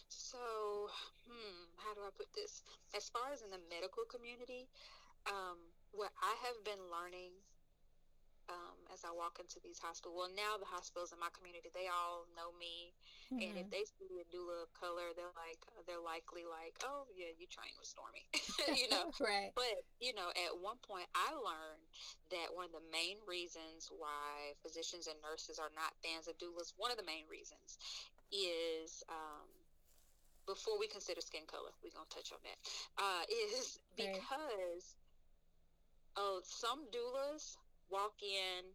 So, 0.09 0.37
hmm, 1.27 1.69
how 1.77 1.93
do 1.93 2.01
I 2.01 2.09
put 2.17 2.33
this? 2.33 2.63
As 2.95 3.09
far 3.09 3.31
as 3.33 3.41
in 3.41 3.49
the 3.49 3.61
medical 3.69 4.03
community, 4.09 4.67
um, 5.27 5.57
what 5.91 6.11
I 6.21 6.35
have 6.45 6.63
been 6.65 6.81
learning 6.89 7.33
um, 8.49 8.77
as 8.89 9.05
I 9.05 9.13
walk 9.13 9.37
into 9.37 9.61
these 9.61 9.77
hospitals. 9.77 10.17
Well, 10.17 10.33
now 10.33 10.57
the 10.57 10.65
hospitals 10.65 11.13
in 11.13 11.21
my 11.21 11.29
community, 11.31 11.69
they 11.69 11.85
all 11.85 12.25
know 12.33 12.49
me, 12.57 12.91
mm-hmm. 13.29 13.45
and 13.45 13.53
if 13.55 13.69
mm-hmm. 13.69 13.77
they 13.77 13.85
see 13.85 14.17
a 14.17 14.25
doula 14.33 14.65
of 14.65 14.73
color, 14.73 15.13
they're 15.13 15.33
like, 15.37 15.61
they're 15.85 16.01
likely 16.01 16.43
like, 16.49 16.81
oh 16.81 17.05
yeah, 17.13 17.29
you 17.37 17.45
trained 17.45 17.77
with 17.77 17.85
Stormi, 17.87 18.25
you 18.81 18.89
know. 18.89 19.13
right. 19.21 19.53
But 19.53 19.85
you 20.01 20.17
know, 20.17 20.33
at 20.33 20.57
one 20.57 20.81
point, 20.81 21.05
I 21.13 21.29
learned 21.37 21.85
that 22.33 22.49
one 22.51 22.65
of 22.65 22.73
the 22.73 22.85
main 22.89 23.21
reasons 23.29 23.93
why 23.93 24.57
physicians 24.65 25.05
and 25.05 25.17
nurses 25.21 25.61
are 25.61 25.71
not 25.77 25.93
fans 26.01 26.25
of 26.25 26.35
doulas, 26.41 26.73
one 26.75 26.89
of 26.89 26.97
the 26.97 27.05
main 27.05 27.29
reasons, 27.29 27.77
is 28.33 29.05
um, 29.13 29.45
before 30.49 30.81
we 30.81 30.89
consider 30.89 31.21
skin 31.21 31.45
color, 31.45 31.69
we're 31.85 31.93
gonna 31.93 32.09
touch 32.09 32.33
on 32.33 32.41
that. 32.41 32.57
Uh, 32.97 33.23
is 33.29 33.77
because 33.93 34.97
oh, 36.17 36.41
some 36.41 36.89
doulas 36.89 37.61
walk 37.91 38.21
in 38.21 38.65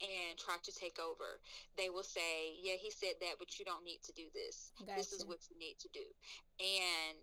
and 0.00 0.38
try 0.38 0.56
to 0.62 0.72
take 0.72 0.98
over. 0.98 1.40
They 1.76 1.90
will 1.90 2.06
say, 2.06 2.56
"Yeah, 2.62 2.76
he 2.80 2.90
said 2.90 3.20
that, 3.20 3.38
but 3.38 3.58
you 3.58 3.64
don't 3.64 3.84
need 3.84 4.02
to 4.04 4.12
do 4.12 4.30
this. 4.32 4.72
Gotcha. 4.78 4.96
This 4.96 5.12
is 5.12 5.26
what 5.26 5.38
you 5.50 5.58
need 5.58 5.78
to 5.80 5.88
do," 5.92 6.06
and 6.58 7.18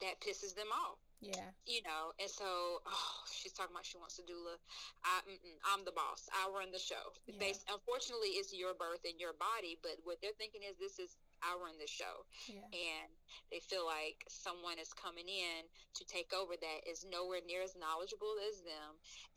that 0.00 0.20
pisses 0.20 0.54
them 0.54 0.72
off. 0.72 0.98
Yeah. 1.20 1.48
You 1.64 1.80
know, 1.88 2.12
and 2.20 2.28
so 2.28 2.84
oh, 2.84 3.16
she's 3.32 3.52
talking 3.52 3.72
about 3.72 3.86
she 3.86 3.96
wants 3.96 4.20
a 4.20 4.24
doula. 4.28 4.60
I, 5.04 5.24
I'm 5.72 5.84
the 5.84 5.96
boss. 5.96 6.28
I 6.28 6.50
run 6.52 6.68
the 6.68 6.78
show. 6.78 7.16
Yeah. 7.24 7.40
Based, 7.40 7.64
unfortunately, 7.72 8.36
it's 8.36 8.52
your 8.52 8.74
birth 8.76 9.00
and 9.08 9.16
your 9.16 9.32
body, 9.32 9.80
but 9.80 9.96
what 10.04 10.20
they're 10.20 10.36
thinking 10.36 10.60
is 10.68 10.76
this 10.76 11.00
is 11.00 11.16
I 11.40 11.56
run 11.56 11.80
the 11.80 11.88
show. 11.88 12.28
Yeah. 12.44 12.64
And 12.68 13.08
they 13.48 13.60
feel 13.64 13.88
like 13.88 14.24
someone 14.28 14.76
is 14.76 14.92
coming 14.92 15.28
in 15.28 15.64
to 15.96 16.02
take 16.04 16.32
over 16.36 16.60
that 16.60 16.80
is 16.84 17.08
nowhere 17.08 17.40
near 17.44 17.64
as 17.64 17.72
knowledgeable 17.72 18.36
as 18.44 18.60
them. 18.60 18.90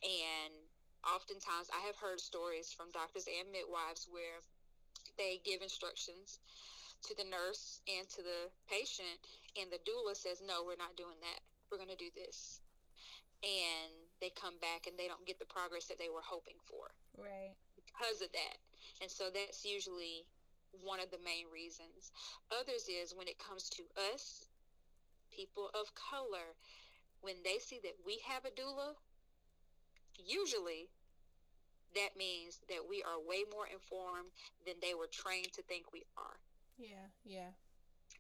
And 0.04 0.52
oftentimes 1.14 1.72
I 1.72 1.86
have 1.88 1.96
heard 1.98 2.20
stories 2.20 2.72
from 2.76 2.92
doctors 2.92 3.28
and 3.28 3.52
midwives 3.52 4.08
where 4.12 4.44
they 5.18 5.40
give 5.44 5.62
instructions 5.62 6.40
to 7.08 7.16
the 7.16 7.28
nurse 7.30 7.80
and 7.88 8.04
to 8.10 8.22
the 8.26 8.50
patient 8.68 9.22
and 9.56 9.72
the 9.72 9.82
doula 9.88 10.18
says 10.18 10.42
no 10.44 10.66
we're 10.66 10.80
not 10.80 10.98
doing 10.98 11.18
that. 11.22 11.42
We're 11.72 11.82
going 11.82 11.94
to 11.94 12.00
do 12.00 12.14
this. 12.16 12.62
And 13.44 13.92
they 14.22 14.34
come 14.34 14.58
back 14.62 14.88
and 14.88 14.98
they 14.98 15.08
don't 15.08 15.26
get 15.26 15.38
the 15.38 15.50
progress 15.50 15.86
that 15.90 16.00
they 16.00 16.10
were 16.10 16.26
hoping 16.26 16.58
for. 16.66 16.90
Right. 17.18 17.54
Because 17.76 18.22
of 18.22 18.32
that. 18.34 18.58
And 19.02 19.12
so 19.12 19.30
that's 19.30 19.66
usually 19.66 20.26
one 20.82 21.00
of 21.00 21.12
the 21.12 21.22
main 21.22 21.46
reasons. 21.54 22.12
Others 22.50 22.90
is 22.90 23.14
when 23.14 23.28
it 23.28 23.38
comes 23.38 23.70
to 23.78 23.84
us, 24.14 24.48
people 25.30 25.70
of 25.74 25.94
color, 25.94 26.58
when 27.22 27.36
they 27.44 27.58
see 27.62 27.80
that 27.84 27.98
we 28.06 28.20
have 28.26 28.46
a 28.46 28.54
doula, 28.54 28.98
usually 30.18 30.90
that 31.96 32.18
means 32.18 32.60
that 32.70 32.84
we 32.84 33.04
are 33.04 33.20
way 33.22 33.44
more 33.52 33.68
informed 33.68 34.32
than 34.66 34.76
they 34.82 34.94
were 34.94 35.10
trained 35.12 35.52
to 35.54 35.62
think 35.64 35.92
we 35.94 36.04
are. 36.18 36.38
Yeah, 36.78 37.08
yeah 37.26 37.52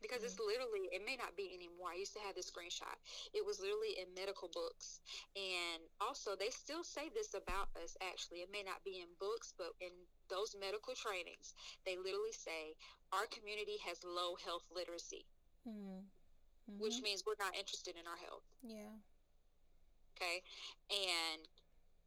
because 0.01 0.21
mm-hmm. 0.21 0.37
it's 0.37 0.39
literally 0.39 0.89
it 0.93 1.01
may 1.05 1.17
not 1.17 1.33
be 1.35 1.53
anymore 1.53 1.89
i 1.93 1.97
used 1.97 2.13
to 2.13 2.21
have 2.21 2.35
this 2.35 2.49
screenshot 2.49 2.97
it 3.33 3.41
was 3.41 3.59
literally 3.59 3.97
in 3.97 4.07
medical 4.13 4.49
books 4.53 5.01
and 5.35 5.81
also 6.01 6.37
they 6.37 6.49
still 6.53 6.83
say 6.83 7.09
this 7.13 7.33
about 7.33 7.69
us 7.81 7.97
actually 8.05 8.45
it 8.45 8.51
may 8.51 8.61
not 8.61 8.81
be 8.85 9.01
in 9.01 9.09
books 9.17 9.53
but 9.57 9.73
in 9.81 9.93
those 10.29 10.55
medical 10.57 10.93
trainings 10.93 11.57
they 11.85 11.97
literally 11.97 12.33
say 12.33 12.75
our 13.13 13.25
community 13.33 13.81
has 13.81 13.97
low 14.05 14.37
health 14.43 14.65
literacy 14.69 15.25
mm-hmm. 15.65 16.03
Mm-hmm. 16.03 16.79
which 16.81 17.01
means 17.01 17.23
we're 17.25 17.39
not 17.39 17.55
interested 17.57 17.95
in 17.97 18.05
our 18.05 18.19
health 18.21 18.45
yeah 18.61 18.93
okay 20.13 20.41
and 20.93 21.41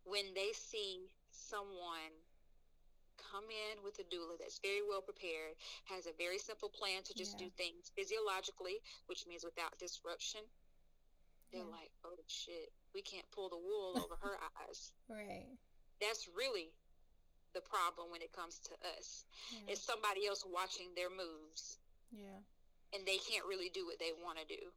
when 0.05 0.31
they 0.35 0.55
see 0.55 1.11
someone 1.41 2.13
come 3.17 3.47
in 3.49 3.81
with 3.85 3.97
a 4.01 4.07
doula 4.09 4.37
that's 4.41 4.59
very 4.61 4.83
well 4.85 5.01
prepared, 5.01 5.57
has 5.87 6.05
a 6.05 6.15
very 6.19 6.39
simple 6.39 6.69
plan 6.69 7.03
to 7.07 7.13
just 7.15 7.39
yeah. 7.39 7.47
do 7.47 7.49
things 7.57 7.93
physiologically, 7.97 8.83
which 9.07 9.25
means 9.29 9.45
without 9.45 9.77
disruption. 9.79 10.41
They're 11.53 11.67
yeah. 11.67 11.79
like, 11.79 11.91
oh 12.05 12.17
shit, 12.27 12.73
we 12.95 13.03
can't 13.03 13.27
pull 13.31 13.49
the 13.49 13.59
wool 13.59 13.99
over 13.99 14.17
her 14.23 14.37
eyes. 14.67 14.93
Right. 15.09 15.47
That's 16.01 16.29
really 16.37 16.73
the 17.55 17.61
problem 17.61 18.11
when 18.11 18.23
it 18.23 18.33
comes 18.33 18.61
to 18.71 18.75
us. 18.97 19.25
Yeah. 19.51 19.75
It's 19.75 19.83
somebody 19.83 20.27
else 20.27 20.47
watching 20.47 20.95
their 20.95 21.11
moves. 21.11 21.79
Yeah. 22.11 22.41
And 22.95 23.07
they 23.07 23.19
can't 23.23 23.47
really 23.47 23.71
do 23.71 23.87
what 23.87 23.99
they 23.99 24.11
want 24.19 24.39
to 24.39 24.47
do 24.47 24.71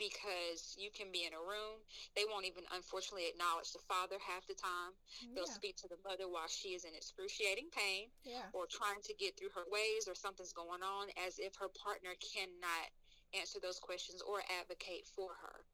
because 0.00 0.72
you 0.80 0.88
can 0.88 1.12
be 1.12 1.28
in 1.28 1.36
a 1.36 1.42
room. 1.44 1.84
They 2.16 2.24
won't 2.24 2.48
even, 2.48 2.64
unfortunately, 2.72 3.28
acknowledge 3.28 3.76
the 3.76 3.84
father 3.84 4.16
half 4.16 4.48
the 4.48 4.56
time. 4.56 4.96
They'll 5.36 5.44
speak 5.46 5.76
to 5.84 5.88
the 5.92 6.00
mother 6.00 6.24
while 6.24 6.48
she 6.48 6.72
is 6.72 6.88
in 6.88 6.96
excruciating 6.96 7.68
pain 7.68 8.08
yeah. 8.24 8.48
or 8.56 8.64
trying 8.64 9.04
to 9.04 9.12
get 9.20 9.36
through 9.36 9.52
her 9.52 9.68
ways 9.68 10.08
or 10.08 10.16
something's 10.16 10.56
going 10.56 10.80
on 10.80 11.12
as 11.20 11.36
if 11.36 11.52
her 11.60 11.68
partner 11.68 12.16
cannot 12.16 12.88
answer 13.36 13.60
those 13.60 13.78
questions 13.78 14.24
or 14.24 14.40
advocate 14.48 15.04
for 15.12 15.36
her. 15.44 15.68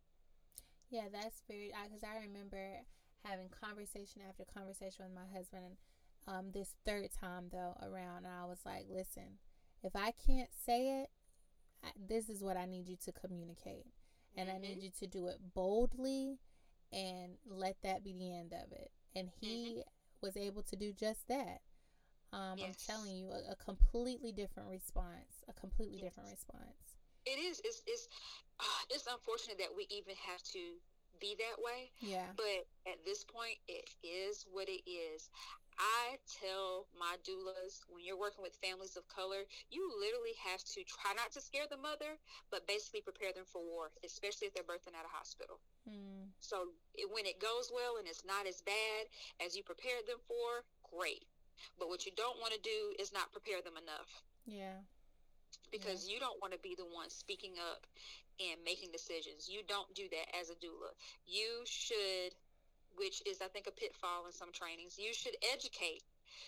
Yeah, 0.90 1.06
that's 1.06 1.46
very, 1.46 1.70
because 1.86 2.02
I, 2.02 2.18
I 2.18 2.26
remember 2.26 2.82
having 3.22 3.48
conversation 3.48 4.22
after 4.26 4.42
conversation 4.44 5.06
with 5.06 5.14
my 5.14 5.30
husband. 5.30 5.78
Um, 6.28 6.50
this 6.52 6.74
third 6.84 7.08
time 7.14 7.50
though 7.52 7.78
around, 7.82 8.26
and 8.26 8.34
I 8.34 8.46
was 8.46 8.58
like, 8.66 8.86
"Listen, 8.90 9.38
if 9.82 9.94
I 9.94 10.10
can't 10.10 10.50
say 10.66 11.02
it, 11.02 11.10
I, 11.84 11.90
this 12.08 12.28
is 12.28 12.42
what 12.42 12.56
I 12.56 12.66
need 12.66 12.88
you 12.88 12.96
to 13.04 13.12
communicate 13.12 13.86
and 14.36 14.48
mm-hmm. 14.48 14.56
I 14.56 14.60
need 14.60 14.82
you 14.82 14.90
to 15.00 15.06
do 15.06 15.26
it 15.28 15.38
boldly 15.54 16.38
and 16.92 17.32
let 17.48 17.76
that 17.82 18.04
be 18.04 18.12
the 18.12 18.34
end 18.34 18.52
of 18.52 18.72
it. 18.72 18.90
And 19.14 19.28
he 19.40 19.78
mm-hmm. 19.78 19.80
was 20.20 20.36
able 20.36 20.62
to 20.62 20.76
do 20.76 20.92
just 20.92 21.26
that. 21.28 21.60
Um, 22.32 22.58
yes. 22.58 22.68
I'm 22.68 22.96
telling 22.96 23.16
you, 23.16 23.30
a, 23.30 23.52
a, 23.52 23.56
completely 23.56 24.32
different 24.32 24.68
response. 24.68 25.44
A 25.48 25.52
completely 25.52 25.98
yes. 26.02 26.10
different 26.10 26.30
response. 26.30 26.98
It 27.24 27.38
is. 27.40 27.60
It's 27.64 27.82
it's 27.86 28.08
uh, 28.60 28.82
it's 28.90 29.06
unfortunate 29.06 29.58
that 29.58 29.70
we 29.76 29.86
even 29.90 30.14
have 30.26 30.42
to 30.52 30.58
be 31.20 31.36
that 31.38 31.62
way. 31.62 31.90
Yeah. 32.00 32.26
But 32.36 32.66
at 32.86 33.04
this 33.04 33.24
point, 33.24 33.56
it 33.68 33.88
is 34.02 34.44
what 34.52 34.68
it 34.68 34.82
is. 34.88 35.30
I 35.78 36.16
tell 36.40 36.88
my 36.96 37.20
doulas 37.20 37.84
when 37.92 38.04
you're 38.04 38.18
working 38.18 38.40
with 38.40 38.56
families 38.64 38.96
of 38.96 39.04
color, 39.08 39.44
you 39.68 39.84
literally 40.00 40.32
have 40.40 40.64
to 40.76 40.80
try 40.88 41.12
not 41.12 41.32
to 41.36 41.40
scare 41.40 41.68
the 41.68 41.76
mother, 41.76 42.16
but 42.50 42.66
basically 42.66 43.04
prepare 43.04 43.32
them 43.32 43.44
for 43.44 43.60
war, 43.60 43.92
especially 44.04 44.48
if 44.48 44.54
they're 44.56 44.66
birthing 44.66 44.96
at 44.96 45.04
a 45.04 45.12
hospital. 45.12 45.60
Mm. 45.84 46.32
So 46.40 46.72
it, 46.96 47.08
when 47.12 47.26
it 47.26 47.40
goes 47.40 47.68
well 47.68 48.00
and 48.00 48.08
it's 48.08 48.24
not 48.24 48.48
as 48.48 48.64
bad 48.64 49.08
as 49.44 49.56
you 49.56 49.62
prepared 49.62 50.08
them 50.08 50.20
for, 50.24 50.64
great. 50.88 51.28
But 51.78 51.88
what 51.88 52.04
you 52.04 52.12
don't 52.16 52.40
want 52.40 52.52
to 52.52 52.60
do 52.60 52.96
is 52.98 53.12
not 53.12 53.32
prepare 53.32 53.60
them 53.60 53.76
enough. 53.76 54.22
Yeah. 54.44 54.80
Because 55.72 56.06
yeah. 56.06 56.14
you 56.14 56.20
don't 56.20 56.40
want 56.40 56.52
to 56.52 56.60
be 56.60 56.76
the 56.76 56.88
one 56.88 57.08
speaking 57.10 57.60
up 57.60 57.84
and 58.40 58.60
making 58.64 58.92
decisions. 58.92 59.48
You 59.48 59.60
don't 59.66 59.88
do 59.94 60.08
that 60.12 60.28
as 60.36 60.50
a 60.50 60.56
doula. 60.60 60.92
You 61.24 61.64
should 61.64 62.36
which 62.96 63.22
is, 63.28 63.40
I 63.40 63.48
think, 63.48 63.66
a 63.66 63.74
pitfall 63.74 64.26
in 64.26 64.32
some 64.32 64.52
trainings. 64.52 64.98
You 64.98 65.12
should 65.12 65.36
educate 65.52 66.02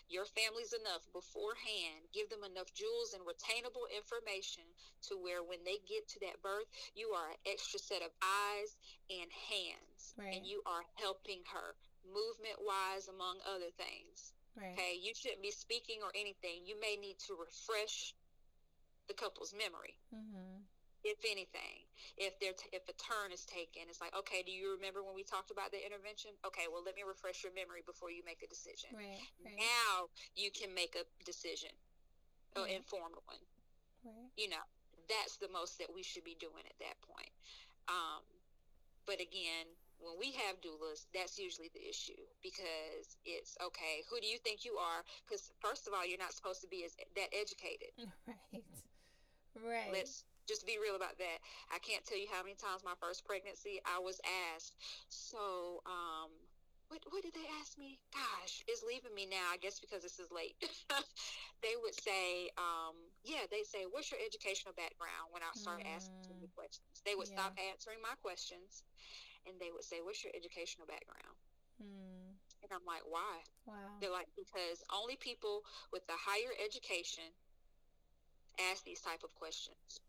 your 0.08 0.24
families 0.24 0.72
enough 0.72 1.04
beforehand, 1.12 2.08
give 2.12 2.28
them 2.28 2.44
enough 2.44 2.72
jewels 2.74 3.16
and 3.16 3.24
retainable 3.24 3.88
information 3.92 4.64
to 5.08 5.16
where 5.16 5.40
when 5.44 5.60
they 5.64 5.80
get 5.88 6.08
to 6.08 6.20
that 6.20 6.40
birth, 6.42 6.68
you 6.94 7.12
are 7.16 7.32
an 7.32 7.40
extra 7.48 7.80
set 7.80 8.02
of 8.02 8.12
eyes 8.20 8.76
and 9.08 9.28
hands, 9.32 10.16
right. 10.16 10.36
and 10.36 10.44
you 10.44 10.60
are 10.64 10.84
helping 10.96 11.40
her 11.52 11.76
movement 12.04 12.56
wise, 12.60 13.08
among 13.08 13.40
other 13.44 13.72
things. 13.76 14.32
Right. 14.56 14.72
Okay, 14.72 14.98
you 15.00 15.12
shouldn't 15.14 15.44
be 15.44 15.52
speaking 15.52 16.00
or 16.02 16.10
anything. 16.16 16.64
You 16.64 16.76
may 16.80 16.96
need 16.96 17.16
to 17.28 17.36
refresh 17.38 18.14
the 19.08 19.14
couple's 19.14 19.54
memory, 19.56 19.96
Mm-hmm. 20.14 20.47
If 21.04 21.18
anything. 21.24 21.86
If 22.16 22.38
they're 22.40 22.54
t- 22.56 22.70
if 22.72 22.86
a 22.88 22.96
turn 22.98 23.30
is 23.32 23.44
taken, 23.46 23.86
it's 23.88 24.00
like, 24.00 24.14
okay, 24.14 24.42
do 24.42 24.50
you 24.50 24.74
remember 24.74 25.02
when 25.02 25.14
we 25.14 25.22
talked 25.22 25.50
about 25.50 25.70
the 25.70 25.78
intervention? 25.84 26.30
Okay, 26.46 26.66
well, 26.70 26.82
let 26.82 26.94
me 26.96 27.02
refresh 27.06 27.42
your 27.42 27.52
memory 27.54 27.82
before 27.86 28.10
you 28.10 28.22
make 28.26 28.42
a 28.42 28.48
decision. 28.50 28.90
Right. 28.94 29.22
Right. 29.44 29.58
Now 29.58 30.10
you 30.34 30.50
can 30.50 30.74
make 30.74 30.94
a 30.98 31.04
decision, 31.24 31.70
an 32.56 32.64
Mhm. 32.66 32.76
informed 32.82 33.16
one. 33.26 33.42
Right. 34.04 34.30
You 34.36 34.48
know, 34.48 34.64
that's 35.08 35.36
the 35.38 35.48
most 35.48 35.78
that 35.78 35.92
we 35.92 36.02
should 36.02 36.24
be 36.24 36.34
doing 36.36 36.66
at 36.66 36.78
that 36.78 37.00
point. 37.02 37.32
Um, 37.88 38.22
but 39.06 39.20
again, 39.20 39.66
when 39.98 40.18
we 40.18 40.32
have 40.32 40.60
doulas, 40.60 41.06
that's 41.12 41.38
usually 41.38 41.68
the 41.74 41.82
issue 41.88 42.26
because 42.42 43.16
it's 43.24 43.56
okay. 43.60 44.02
Who 44.10 44.20
do 44.20 44.26
you 44.26 44.38
think 44.38 44.64
you 44.64 44.76
are? 44.78 45.02
Because 45.26 45.50
first 45.60 45.86
of 45.88 45.94
all, 45.94 46.06
you're 46.06 46.18
not 46.18 46.32
supposed 46.32 46.60
to 46.62 46.68
be 46.68 46.84
as 46.84 46.94
that 47.16 47.30
educated. 47.34 47.90
Right. 48.26 48.64
Right. 49.56 49.92
Let's 49.92 50.24
just 50.48 50.66
be 50.66 50.78
real 50.80 50.96
about 50.96 51.18
that. 51.18 51.38
I 51.70 51.78
can't 51.78 52.04
tell 52.04 52.18
you 52.18 52.28
how 52.32 52.42
many 52.42 52.56
times 52.56 52.84
my 52.84 52.96
first 53.00 53.26
pregnancy 53.26 53.80
I 53.86 54.00
was 54.00 54.20
asked, 54.56 54.74
so 55.08 55.82
um 55.86 56.32
what 56.88 57.00
what 57.12 57.22
did 57.22 57.34
they 57.36 57.46
ask 57.60 57.76
me? 57.78 58.00
Gosh, 58.14 58.64
it's 58.66 58.82
leaving 58.82 59.14
me 59.14 59.26
now, 59.28 59.52
I 59.52 59.58
guess 59.60 59.78
because 59.80 60.02
this 60.02 60.18
is 60.18 60.30
late. 60.32 60.56
they 61.64 61.76
would 61.82 61.94
say, 61.94 62.48
um, 62.58 62.96
yeah, 63.24 63.44
they 63.50 63.62
say, 63.64 63.84
What's 63.88 64.10
your 64.10 64.20
educational 64.24 64.74
background 64.74 65.30
when 65.32 65.42
I 65.44 65.52
started 65.54 65.86
asking 65.88 66.24
the 66.24 66.32
Mm. 66.32 66.54
questions? 66.56 66.82
They 66.90 66.98
would 67.02 67.12
Yeah. 67.20 67.36
stop 67.36 67.52
answering 67.58 67.88
my 67.88 68.02
questions 68.08 68.82
and 69.46 69.60
they 69.60 69.70
would 69.70 69.84
say, 69.84 70.00
What's 70.02 70.24
your 70.24 70.32
educational 70.34 70.86
background? 70.86 71.36
Mm. 71.80 72.36
And 72.62 72.70
I'm 72.72 72.84
like, 72.86 73.02
Why? 73.06 73.44
Wow. 73.66 73.74
They're 74.00 74.10
like, 74.12 74.28
because 74.36 74.82
only 74.92 75.16
people 75.16 75.64
with 75.92 76.06
the 76.06 76.16
higher 76.16 76.52
education 76.64 77.34
ask 78.58 78.84
these 78.84 79.00
type 79.00 79.22
of 79.24 79.34
questions. 79.34 80.00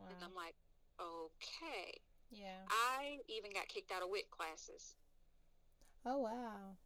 Wow. 0.00 0.08
And 0.10 0.24
I'm 0.24 0.34
like, 0.34 0.54
okay. 1.00 2.00
Yeah. 2.30 2.62
I 2.70 3.18
even 3.28 3.52
got 3.52 3.68
kicked 3.68 3.90
out 3.92 4.02
of 4.02 4.08
WIC 4.10 4.30
classes. 4.30 4.94
Oh 6.06 6.18
wow. 6.18 6.76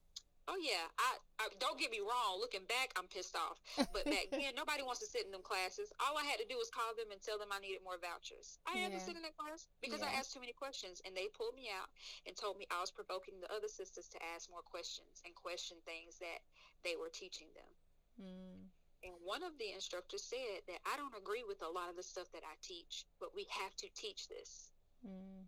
Oh 0.44 0.60
yeah, 0.60 0.84
I, 1.00 1.16
I 1.40 1.48
don't 1.56 1.80
get 1.80 1.88
me 1.88 2.04
wrong. 2.04 2.36
Looking 2.36 2.68
back, 2.68 2.92
I'm 3.00 3.08
pissed 3.08 3.32
off. 3.32 3.56
But 3.96 4.04
back 4.04 4.28
then, 4.34 4.52
nobody 4.52 4.84
wants 4.84 5.00
to 5.00 5.08
sit 5.08 5.24
in 5.24 5.32
them 5.32 5.40
classes. 5.40 5.88
All 6.04 6.20
I 6.20 6.24
had 6.28 6.36
to 6.36 6.44
do 6.44 6.60
was 6.60 6.68
call 6.68 6.92
them 7.00 7.08
and 7.08 7.16
tell 7.24 7.40
them 7.40 7.48
I 7.48 7.64
needed 7.64 7.80
more 7.80 7.96
vouchers. 7.96 8.60
I 8.68 8.76
had 8.76 8.92
to 8.92 9.00
Yeah. 9.00 9.08
sit 9.08 9.16
in 9.16 9.24
that 9.24 9.40
class 9.40 9.72
because 9.80 10.04
I 10.04 10.12
asked 10.12 10.36
too 10.36 10.44
many 10.44 10.52
questions, 10.52 11.00
and 11.08 11.16
they 11.16 11.32
pulled 11.32 11.56
me 11.56 11.72
out 11.72 11.88
and 12.28 12.36
told 12.36 12.60
me 12.60 12.68
I 12.68 12.76
was 12.84 12.92
provoking 12.92 13.40
the 13.40 13.48
other 13.56 13.72
sisters 13.72 14.04
to 14.12 14.18
ask 14.36 14.52
more 14.52 14.60
questions 14.60 15.24
and 15.24 15.32
question 15.32 15.80
things 15.88 16.20
that 16.20 16.44
they 16.84 17.00
were 17.00 17.08
teaching 17.08 17.48
them. 17.56 17.72
Mm. 18.20 18.68
And 19.04 19.12
one 19.22 19.44
of 19.44 19.52
the 19.60 19.68
instructors 19.76 20.24
said 20.24 20.64
that 20.66 20.80
I 20.88 20.96
don't 20.96 21.12
agree 21.12 21.44
with 21.44 21.60
a 21.60 21.68
lot 21.68 21.92
of 21.92 21.96
the 21.96 22.02
stuff 22.02 22.32
that 22.32 22.42
I 22.42 22.56
teach, 22.64 23.04
but 23.20 23.36
we 23.36 23.44
have 23.52 23.76
to 23.84 23.88
teach 23.92 24.28
this. 24.32 24.72
Mm. 25.04 25.44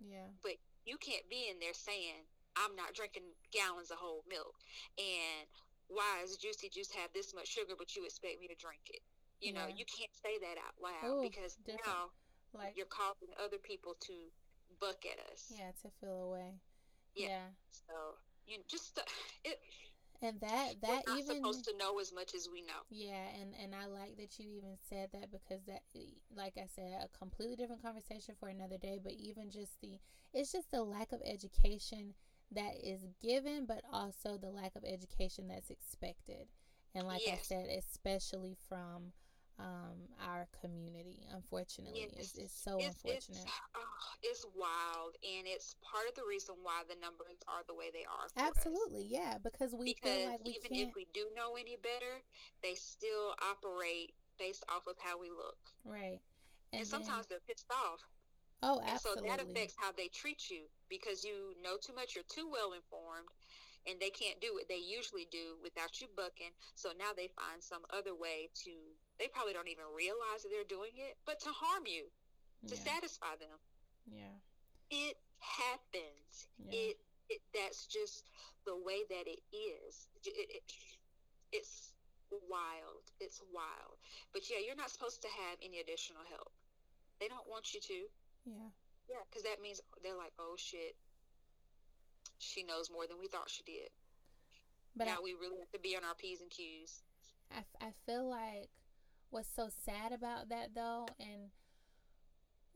Yeah. 0.00 0.32
But 0.42 0.56
you 0.88 0.96
can't 0.96 1.28
be 1.28 1.52
in 1.52 1.60
there 1.60 1.76
saying, 1.76 2.24
I'm 2.56 2.72
not 2.72 2.96
drinking 2.96 3.28
gallons 3.52 3.92
of 3.92 4.00
whole 4.00 4.24
milk. 4.24 4.56
And 4.96 5.44
why 5.92 6.24
does 6.24 6.40
Juicy 6.40 6.72
Juice 6.72 6.90
have 6.96 7.12
this 7.12 7.36
much 7.36 7.52
sugar, 7.52 7.76
but 7.76 7.94
you 7.94 8.04
expect 8.08 8.40
me 8.40 8.48
to 8.48 8.56
drink 8.56 8.88
it? 8.88 9.04
You 9.44 9.52
know, 9.52 9.68
you 9.68 9.84
can't 9.84 10.16
say 10.24 10.40
that 10.40 10.56
out 10.56 10.76
loud 10.80 11.04
Ooh, 11.04 11.20
because 11.20 11.60
different. 11.60 11.84
now 11.84 12.08
Like 12.56 12.72
you're 12.80 12.88
causing 12.88 13.28
other 13.36 13.60
people 13.60 13.92
to 14.08 14.16
buck 14.80 15.04
at 15.04 15.20
us. 15.30 15.52
yeah, 15.52 15.76
to 15.84 15.92
feel 16.00 16.32
away. 16.32 16.56
Yeah. 17.14 17.28
Yeah. 17.28 17.46
So, 17.70 17.94
you 18.46 18.64
just, 18.68 18.96
uh, 18.98 19.02
it, 19.44 19.60
And 20.22 20.40
that 20.40 20.74
we're 20.82 20.88
that 20.88 21.06
not 21.06 21.18
even 21.18 21.36
supposed 21.36 21.64
to 21.66 21.76
know 21.76 21.98
as 21.98 22.12
much 22.12 22.34
as 22.34 22.48
we 22.52 22.62
know. 22.62 22.82
Yeah, 22.90 23.26
and 23.40 23.54
and 23.62 23.74
I 23.74 23.86
like 23.86 24.16
that 24.16 24.38
you 24.38 24.48
even 24.56 24.76
said 24.88 25.10
that 25.12 25.30
because 25.30 25.64
that 25.66 25.82
eh, 25.94 26.16
like 26.34 26.54
I 26.56 26.66
said 26.74 26.92
a 27.04 27.08
completely 27.16 27.56
different 27.56 27.82
conversation 27.82 28.34
for 28.38 28.48
another 28.48 28.78
day, 28.78 28.98
but 29.02 29.12
even 29.12 29.50
just 29.50 29.80
the 29.80 29.98
it's 30.32 30.52
just 30.52 30.70
the 30.70 30.82
lack 30.82 31.12
of 31.12 31.20
education 31.24 32.14
that 32.52 32.74
is 32.82 33.00
given 33.20 33.66
but 33.66 33.82
also 33.92 34.38
the 34.38 34.50
lack 34.50 34.76
of 34.76 34.84
education 34.84 35.48
that's 35.48 35.70
expected. 35.70 36.46
And 36.94 37.06
like 37.06 37.22
I 37.30 37.38
said, 37.42 37.66
especially 37.68 38.56
from 38.68 39.12
um 39.58 39.96
our 40.20 40.46
community, 40.60 41.26
unfortunately. 41.32 42.08
It's 42.16 42.34
it's 42.36 42.52
so 42.54 42.76
It's, 42.78 43.00
it's, 43.04 43.28
unfortunate. 43.28 43.50
oh, 43.76 43.80
it's 44.22 44.44
wild, 44.54 45.16
and 45.24 45.46
it's 45.46 45.76
part 45.82 46.08
of 46.08 46.14
the 46.14 46.22
reason 46.28 46.56
why 46.62 46.82
the 46.88 46.96
numbers 47.00 47.40
are 47.48 47.62
the 47.66 47.74
way 47.74 47.90
they 47.92 48.04
are. 48.04 48.28
for 48.28 48.40
us. 48.40 48.48
Absolutely, 48.56 49.04
yeah, 49.08 49.38
because 49.42 49.74
we 49.74 49.94
because 49.94 50.12
feel 50.12 50.30
like 50.30 50.44
we 50.44 50.50
even 50.52 50.70
can't 50.70 50.88
if 50.90 50.94
we 50.94 51.06
do 51.14 51.26
know 51.34 51.56
any 51.56 51.76
better, 51.82 52.20
they 52.62 52.74
still 52.74 53.34
operate 53.40 54.12
based 54.38 54.64
off 54.68 54.86
of 54.86 54.96
how 55.00 55.18
we 55.18 55.30
look. 55.30 55.58
right. 55.84 56.20
And, 56.72 56.80
then- 56.80 56.86
sometimes 56.86 57.26
they're 57.26 57.40
pissed 57.48 57.70
off. 57.70 58.00
oh, 58.62 58.80
absolutely. 58.84 58.90
And 58.90 59.00
so 59.00 59.10
absolutely. 59.12 59.28
that 59.30 59.40
affects 59.40 59.74
how 59.78 59.92
they 59.92 60.08
treat 60.08 60.50
you 60.50 60.68
because 60.88 61.24
you 61.24 61.54
know 61.62 61.76
too 61.80 61.94
much, 61.94 62.14
you're 62.14 62.28
too 62.28 62.48
well 62.50 62.72
informed, 62.72 63.28
and 63.86 63.96
they 64.00 64.10
can't 64.10 64.40
do 64.40 64.52
what 64.52 64.68
they 64.68 64.82
usually 64.82 65.26
do 65.30 65.56
without 65.62 66.00
you 66.00 66.08
bucking. 66.16 66.52
So 66.74 66.90
now 66.98 67.12
they 67.16 67.28
find 67.32 67.62
some 67.62 67.82
other 67.94 68.14
way 68.14 68.50
to, 68.66 68.72
they 69.18 69.28
probably 69.28 69.52
don't 69.52 69.68
even 69.68 69.88
realize 69.96 70.44
that 70.44 70.50
they're 70.52 70.68
doing 70.68 70.92
it, 70.96 71.16
but 71.24 71.40
to 71.40 71.50
harm 71.52 71.84
you, 71.86 72.08
to 72.68 72.76
yeah. 72.76 72.84
satisfy 72.84 73.34
them. 73.40 73.58
yeah. 74.06 74.36
It 74.88 75.18
happens. 75.40 76.46
Yeah. 76.58 76.94
It, 76.94 76.96
it 77.28 77.40
that's 77.50 77.86
just 77.86 78.30
the 78.64 78.76
way 78.76 79.02
that 79.10 79.26
it 79.26 79.42
is. 79.50 80.06
It, 80.22 80.62
it, 80.62 80.62
it's 81.52 81.92
wild. 82.30 83.02
It's 83.18 83.42
wild. 83.50 83.98
But 84.32 84.46
yeah, 84.50 84.62
you're 84.64 84.78
not 84.78 84.90
supposed 84.90 85.22
to 85.22 85.28
have 85.28 85.58
any 85.64 85.80
additional 85.80 86.22
help. 86.30 86.52
They 87.18 87.26
don't 87.28 87.48
want 87.48 87.74
you 87.74 87.80
to. 87.80 87.98
Yeah. 88.46 88.70
Yeah, 89.08 89.22
because 89.30 89.42
that 89.42 89.62
means 89.62 89.80
they're 90.02 90.18
like, 90.18 90.34
oh 90.38 90.54
shit, 90.58 90.94
she 92.38 92.62
knows 92.62 92.90
more 92.90 93.06
than 93.06 93.18
we 93.18 93.28
thought 93.28 93.48
she 93.48 93.62
did. 93.62 93.90
But 94.96 95.06
I, 95.06 95.14
now 95.14 95.18
we 95.22 95.34
really 95.34 95.58
have 95.58 95.70
to 95.72 95.80
be 95.80 95.96
on 95.96 96.04
our 96.04 96.14
p's 96.14 96.40
and 96.40 96.50
q's. 96.50 97.02
I, 97.54 97.62
I 97.80 97.90
feel 98.06 98.28
like 98.28 98.70
what's 99.30 99.48
so 99.54 99.68
sad 99.84 100.12
about 100.12 100.48
that 100.48 100.74
though 100.74 101.06
and 101.20 101.50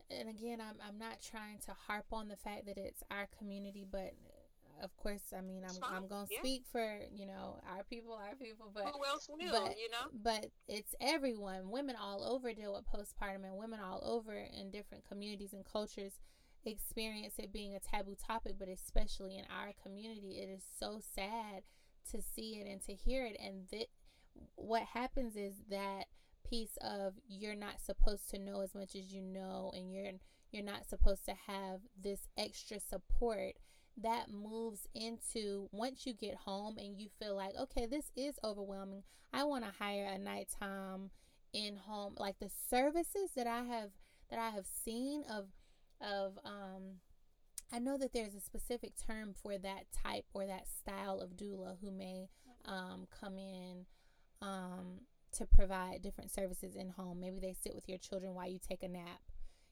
and 0.09 0.29
again 0.29 0.59
I'm, 0.61 0.75
I'm 0.85 0.97
not 0.97 1.21
trying 1.21 1.59
to 1.65 1.75
harp 1.87 2.05
on 2.11 2.27
the 2.27 2.35
fact 2.35 2.65
that 2.65 2.77
it's 2.77 3.03
our 3.09 3.27
community 3.37 3.85
but 3.89 4.13
uh, 4.25 4.83
of 4.83 4.95
course 4.97 5.33
I 5.37 5.41
mean 5.41 5.63
I'm, 5.67 5.75
fine, 5.75 5.91
I'm 5.93 6.07
gonna 6.07 6.27
yeah. 6.29 6.39
speak 6.39 6.63
for 6.71 6.99
you 7.11 7.25
know 7.25 7.61
our 7.69 7.83
people 7.83 8.13
our 8.13 8.35
people 8.35 8.71
but 8.73 8.83
oh, 8.87 8.97
Who 8.97 9.05
else 9.05 9.29
will? 9.29 9.37
but- 9.37 9.77
you 9.77 9.89
know? 9.89 10.09
but 10.23 10.47
it's 10.67 10.93
everyone 10.99 11.69
women 11.69 11.95
all 12.01 12.23
over 12.23 12.53
deal 12.53 12.73
with 12.73 12.85
postpartum 12.85 13.45
and 13.45 13.55
women 13.55 13.79
all 13.79 14.01
over 14.03 14.33
in 14.33 14.71
different 14.71 15.07
communities 15.07 15.53
and 15.53 15.65
cultures 15.65 16.19
experience 16.63 17.35
it 17.39 17.51
being 17.51 17.73
a 17.75 17.79
taboo 17.79 18.15
topic 18.15 18.53
but 18.59 18.67
especially 18.67 19.35
in 19.37 19.45
our 19.45 19.71
community 19.81 20.39
it 20.43 20.49
is 20.49 20.61
so 20.79 20.99
sad 21.15 21.63
to 22.11 22.21
see 22.21 22.61
it 22.61 22.69
and 22.69 22.81
to 22.83 22.93
hear 22.93 23.25
it 23.25 23.35
and 23.43 23.67
that 23.71 23.87
what 24.55 24.83
happens 24.83 25.35
is 25.35 25.55
that 25.69 26.05
piece 26.51 26.77
of 26.81 27.13
you're 27.29 27.55
not 27.55 27.79
supposed 27.79 28.29
to 28.29 28.37
know 28.37 28.59
as 28.61 28.75
much 28.75 28.93
as 28.93 29.13
you 29.13 29.21
know 29.21 29.71
and 29.73 29.93
you're 29.93 30.11
you're 30.51 30.63
not 30.63 30.85
supposed 30.85 31.23
to 31.25 31.33
have 31.47 31.79
this 31.99 32.27
extra 32.37 32.77
support 32.77 33.53
that 33.95 34.25
moves 34.29 34.85
into 34.93 35.69
once 35.71 36.05
you 36.05 36.13
get 36.13 36.35
home 36.35 36.77
and 36.77 36.99
you 36.99 37.07
feel 37.19 37.35
like 37.35 37.53
okay 37.57 37.85
this 37.85 38.11
is 38.17 38.35
overwhelming 38.43 39.01
i 39.33 39.43
want 39.45 39.63
to 39.63 39.71
hire 39.79 40.09
a 40.13 40.17
nighttime 40.17 41.09
in 41.53 41.77
home 41.77 42.13
like 42.17 42.37
the 42.39 42.51
services 42.69 43.31
that 43.35 43.47
i 43.47 43.63
have 43.63 43.91
that 44.29 44.39
i 44.39 44.49
have 44.49 44.65
seen 44.65 45.23
of 45.31 45.45
of 46.01 46.37
um 46.43 46.99
i 47.71 47.79
know 47.79 47.97
that 47.97 48.11
there's 48.13 48.35
a 48.35 48.41
specific 48.41 48.91
term 49.07 49.33
for 49.41 49.57
that 49.57 49.85
type 50.03 50.25
or 50.33 50.45
that 50.45 50.67
style 50.67 51.21
of 51.21 51.37
doula 51.37 51.77
who 51.81 51.91
may 51.91 52.27
um 52.65 53.07
come 53.21 53.37
in 53.37 53.85
um 54.41 54.99
to 55.31 55.45
provide 55.45 56.01
different 56.01 56.31
services 56.31 56.75
in 56.75 56.89
home 56.89 57.19
maybe 57.19 57.39
they 57.39 57.53
sit 57.53 57.73
with 57.73 57.87
your 57.87 57.97
children 57.97 58.33
while 58.33 58.47
you 58.47 58.59
take 58.59 58.83
a 58.83 58.87
nap 58.87 59.21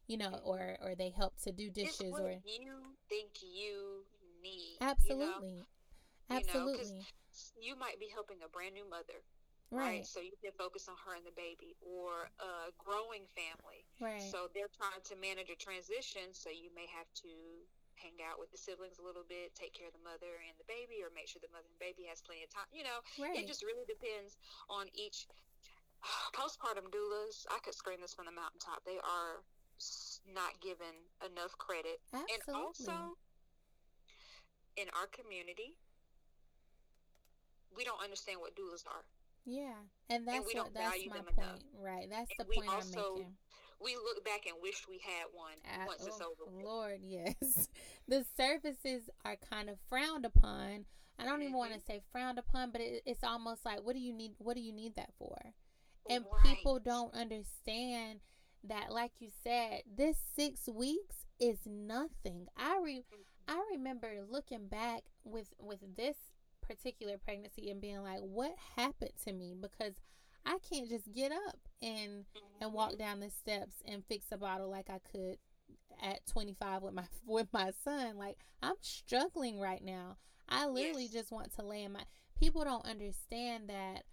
you 0.08 0.18
know 0.18 0.30
mm-hmm. 0.30 0.48
or 0.48 0.78
or 0.82 0.96
they 0.96 1.10
help 1.10 1.40
to 1.42 1.52
do 1.52 1.70
dishes 1.70 2.12
what 2.12 2.22
or 2.22 2.32
you 2.46 2.74
think 3.08 3.30
you 3.42 4.04
need. 4.42 4.78
absolutely 4.82 5.50
You 5.50 5.56
know? 5.58 5.66
You 6.30 6.36
know, 6.36 6.38
absolutely 6.38 7.06
you 7.60 7.76
might 7.78 8.00
be 8.00 8.10
helping 8.12 8.42
a 8.44 8.50
brand 8.50 8.74
new 8.76 8.88
mother, 8.90 9.22
right 9.72 10.06
So 10.06 10.20
you 10.20 10.36
can 10.42 10.52
focus 10.58 10.90
on 10.90 10.98
her 11.06 11.14
and 11.16 11.26
the 11.26 11.36
baby, 11.38 11.78
or 11.80 12.28
a 12.42 12.74
growing 12.78 13.26
family. 13.32 13.86
right 14.02 14.26
So 14.28 14.50
they're 14.52 14.72
trying 14.74 15.04
to 15.10 15.16
manage 15.18 15.50
a 15.54 15.58
transition, 15.58 16.34
so 16.34 16.50
you 16.50 16.74
may 16.74 16.90
have 16.90 17.08
to 17.26 17.32
hang 18.00 18.24
out 18.24 18.40
with 18.40 18.48
the 18.50 18.58
siblings 18.58 18.96
a 18.98 19.04
little 19.04 19.28
bit, 19.28 19.52
take 19.60 19.76
care 19.76 19.92
of 19.92 19.96
the 19.96 20.04
mother 20.04 20.40
and 20.48 20.56
the 20.56 20.68
baby, 20.68 21.04
or 21.04 21.12
make 21.12 21.28
sure 21.28 21.44
the 21.44 21.52
mother 21.52 21.68
and 21.68 21.80
baby 21.84 22.08
has 22.08 22.24
plenty 22.24 22.48
of 22.48 22.52
time. 22.52 22.68
You 22.72 22.88
know, 22.88 23.00
right 23.20 23.36
it 23.36 23.46
just 23.46 23.62
really 23.62 23.86
depends 23.86 24.40
on 24.72 24.88
each 24.96 25.28
postpartum 26.34 26.88
doulas. 26.92 27.46
I 27.52 27.60
could 27.64 27.74
scream 27.76 28.00
this 28.02 28.14
from 28.14 28.26
the 28.26 28.32
mountaintop. 28.32 28.84
They 28.86 28.98
are 29.04 29.44
not 30.34 30.60
given 30.62 30.94
enough 31.26 31.58
credit, 31.58 32.00
and 32.14 32.56
also, 32.56 33.16
in 34.78 34.88
our 34.96 35.08
community, 35.12 35.76
we 37.76 37.84
don't 37.84 38.02
understand 38.04 38.40
what 38.42 38.56
doulas 38.56 38.86
are. 38.88 39.04
Yeah, 39.46 39.74
and 40.10 40.28
that's 40.28 40.38
and 40.38 40.46
we 40.46 40.54
what 40.54 40.66
don't 40.66 40.74
that's 40.76 40.90
value 40.92 41.10
my 41.10 41.16
them 41.18 41.26
point. 41.26 41.38
enough. 41.48 41.62
Right, 41.80 42.08
that's 42.10 42.32
And 42.38 42.48
the 42.48 42.54
point 42.54 42.70
also- 42.70 43.00
I'm 43.00 43.20
making. 43.20 43.38
We 43.82 43.96
look 43.96 44.26
back 44.26 44.42
and 44.46 44.58
wish 44.62 44.86
we 44.90 45.00
had 45.00 45.28
one 45.32 45.56
Ah, 45.66 45.86
once 45.88 46.06
it's 46.06 46.20
oh, 46.20 46.34
over. 46.36 46.52
Lord, 46.66 47.00
yes. 47.02 47.70
The 48.10 48.26
services 48.36 49.10
are 49.24 49.38
kind 49.38 49.70
of 49.70 49.78
frowned 49.88 50.26
upon. 50.26 50.84
I 51.18 51.24
don't 51.24 51.42
even 51.44 51.54
want 51.54 51.74
to 51.74 51.80
say 51.80 52.02
frowned 52.12 52.40
upon, 52.40 52.72
but 52.72 52.82
it, 52.82 53.04
it's 53.06 53.24
almost 53.24 53.64
like, 53.64 53.80
what 53.86 53.94
do 53.96 54.02
you 54.02 54.12
need? 54.12 54.34
What 54.40 54.56
do 54.58 54.62
you 54.62 54.74
need 54.74 54.96
that 54.98 55.12
for? 55.18 55.38
And 56.10 56.26
Right. 56.32 56.44
people 56.44 56.80
don't 56.80 57.14
understand 57.14 58.22
that, 58.64 58.92
like 58.92 59.14
you 59.20 59.30
said, 59.44 59.84
this 59.86 60.18
six 60.36 60.68
weeks 60.68 61.26
is 61.40 61.60
nothing. 61.66 62.48
I 62.58 62.80
re- 62.84 63.06
Mhm. 63.12 63.24
I 63.48 63.64
remember 63.72 64.26
looking 64.30 64.68
back 64.68 65.04
with 65.24 65.54
with 65.60 65.80
this 65.96 66.18
particular 66.62 67.18
pregnancy 67.18 67.70
and 67.72 67.82
being 67.82 68.02
like, 68.04 68.20
what 68.22 68.56
happened 68.76 69.12
to 69.26 69.34
me? 69.34 69.56
Because 69.60 69.94
I 70.46 70.58
can't 70.60 70.90
just 70.90 71.12
get 71.14 71.32
up 71.32 71.60
and 71.82 72.26
and 72.62 72.74
walk 72.74 72.96
Mhm. 72.96 72.98
down 72.98 73.20
the 73.20 73.30
steps 73.30 73.82
and 73.86 74.04
fix 74.06 74.28
a 74.32 74.38
bottle 74.38 74.70
like 74.70 74.90
I 74.90 75.00
could 75.00 75.38
at 76.02 76.26
25 76.28 76.82
with 76.84 76.94
my 76.94 77.06
with 77.26 77.48
my 77.54 77.72
son. 77.84 78.18
Like 78.18 78.38
I'm 78.62 78.76
struggling 78.82 79.60
right 79.60 79.84
now. 79.84 80.18
I 80.48 80.68
literally 80.68 81.08
Yes. 81.08 81.12
just 81.12 81.32
want 81.32 81.54
to 81.56 81.66
lay 81.66 81.84
in 81.84 81.94
my 81.94 82.04
people 82.40 82.64
don't 82.64 82.86
understand 82.86 83.70
that 83.70 84.04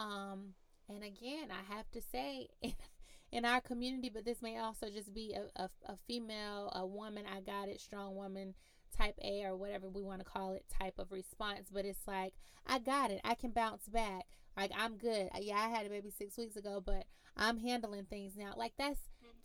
um 0.00 0.54
and 0.88 1.02
again, 1.02 1.48
I 1.50 1.74
have 1.74 1.90
to 1.92 2.00
say 2.00 2.48
in, 2.60 2.74
in 3.32 3.44
our 3.44 3.60
community, 3.60 4.10
but 4.12 4.24
this 4.24 4.42
may 4.42 4.58
also 4.58 4.88
just 4.90 5.12
be 5.14 5.34
a, 5.34 5.62
a, 5.62 5.70
a 5.86 5.96
female, 6.06 6.70
a 6.74 6.86
woman, 6.86 7.24
I 7.26 7.40
got 7.40 7.68
it, 7.68 7.80
strong 7.80 8.14
woman 8.14 8.54
type 8.96 9.18
A 9.22 9.44
or 9.44 9.56
whatever 9.56 9.88
we 9.88 10.02
want 10.02 10.20
to 10.20 10.24
call 10.24 10.52
it 10.52 10.64
type 10.78 10.98
of 10.98 11.10
response. 11.12 11.68
But 11.72 11.84
it's 11.86 12.06
like, 12.06 12.34
I 12.66 12.78
got 12.78 13.10
it. 13.10 13.20
I 13.24 13.34
can 13.34 13.50
bounce 13.50 13.88
back. 13.88 14.24
Like, 14.56 14.70
I'm 14.76 14.96
good. 14.98 15.30
Yeah, 15.40 15.56
I 15.56 15.68
had 15.68 15.86
a 15.86 15.88
baby 15.88 16.10
six 16.10 16.36
weeks 16.36 16.56
ago, 16.56 16.82
but 16.84 17.04
I'm 17.36 17.58
handling 17.58 18.04
things 18.04 18.36
now. 18.36 18.52
Like, 18.56 18.74
that's 18.76 19.00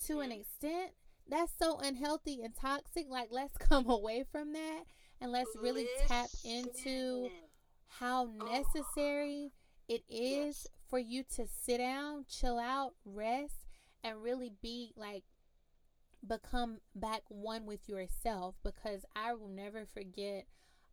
to 0.08 0.19
an 0.19 0.32
Mhm. 0.32 0.41
extent, 0.41 0.91
that's 1.30 1.54
so 1.58 1.78
unhealthy 1.80 2.43
and 2.43 2.56
toxic. 2.56 3.08
Like, 3.10 3.30
let's 3.32 3.58
come 3.58 3.89
away 3.89 4.23
from 4.30 4.54
that 4.54 4.84
and 5.21 5.32
let's 5.32 5.56
really 5.56 5.88
tap 6.08 6.30
into 6.43 7.30
how 7.88 8.26
necessary 8.26 9.52
it 9.88 10.04
is. 10.10 10.67
For 10.89 11.00
you 11.00 11.23
to 11.36 11.45
sit 11.47 11.78
down, 11.78 12.26
chill 12.30 12.60
out, 12.60 12.93
rest, 13.06 13.65
and 14.04 14.21
really 14.23 14.52
be 14.62 14.93
like 14.95 15.23
become 16.28 16.80
back 16.95 17.21
one 17.30 17.65
with 17.65 17.88
yourself 17.88 18.56
because 18.63 19.06
I 19.15 19.34
will 19.34 19.50
never 19.50 19.86
forget 19.86 20.45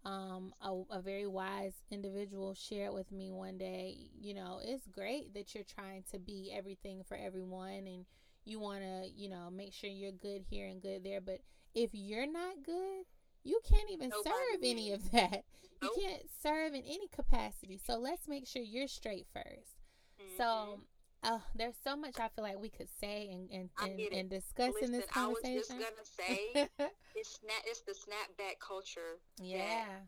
um 0.04 0.52
a, 0.60 0.70
a 0.90 1.00
very 1.00 1.26
wise 1.26 1.72
individual 1.90 2.54
shared 2.54 2.92
with 2.92 3.10
me 3.10 3.32
one 3.32 3.56
day 3.56 3.96
you 4.20 4.34
know 4.34 4.60
it's 4.62 4.86
great 4.86 5.32
that 5.32 5.54
you're 5.54 5.64
trying 5.64 6.04
to 6.12 6.18
be 6.18 6.52
everything 6.54 7.02
for 7.02 7.16
everyone 7.16 7.86
and 7.86 8.04
you 8.44 8.60
want 8.60 8.82
to 8.82 9.08
you 9.16 9.30
know 9.30 9.48
make 9.50 9.72
sure 9.72 9.88
you're 9.88 10.12
good 10.12 10.42
here 10.50 10.66
and 10.66 10.82
good 10.82 11.02
there 11.04 11.22
but 11.22 11.40
if 11.74 11.90
you're 11.94 12.30
not 12.30 12.62
good 12.64 13.04
you 13.44 13.60
can't 13.68 13.90
even 13.90 14.10
Nobody 14.10 14.30
serve 14.30 14.60
any 14.62 14.92
of 14.92 15.10
that. 15.12 15.44
You 15.82 15.90
can't 16.00 16.22
serve 16.42 16.72
in 16.72 16.82
any 16.82 17.08
capacity 17.08 17.78
so 17.84 17.98
let's 17.98 18.28
make 18.28 18.46
sure 18.46 18.62
you're 18.62 18.88
straight 18.88 19.26
1st 19.36 19.73
So 20.36 20.80
uh, 21.24 21.38
there's 21.54 21.74
so 21.82 21.96
much 21.96 22.20
i 22.20 22.28
feel 22.36 22.44
like 22.44 22.60
we 22.60 22.68
could 22.68 22.88
say 23.00 23.30
and 23.32 23.48
and, 23.50 23.70
and, 23.80 23.98
and 24.12 24.28
discuss 24.28 24.74
in 24.82 24.92
this 24.92 25.08
Listen, 25.08 25.16
I 25.16 25.26
was 25.28 25.40
just 25.42 25.70
conversation 25.70 25.76
gonna 25.80 26.04
say 26.04 26.40
it's 27.16 27.40
snap. 27.40 27.62
It's 27.64 27.80
the 27.80 27.96
snapback 27.96 28.60
culture. 28.60 29.16
yeah 29.40 30.04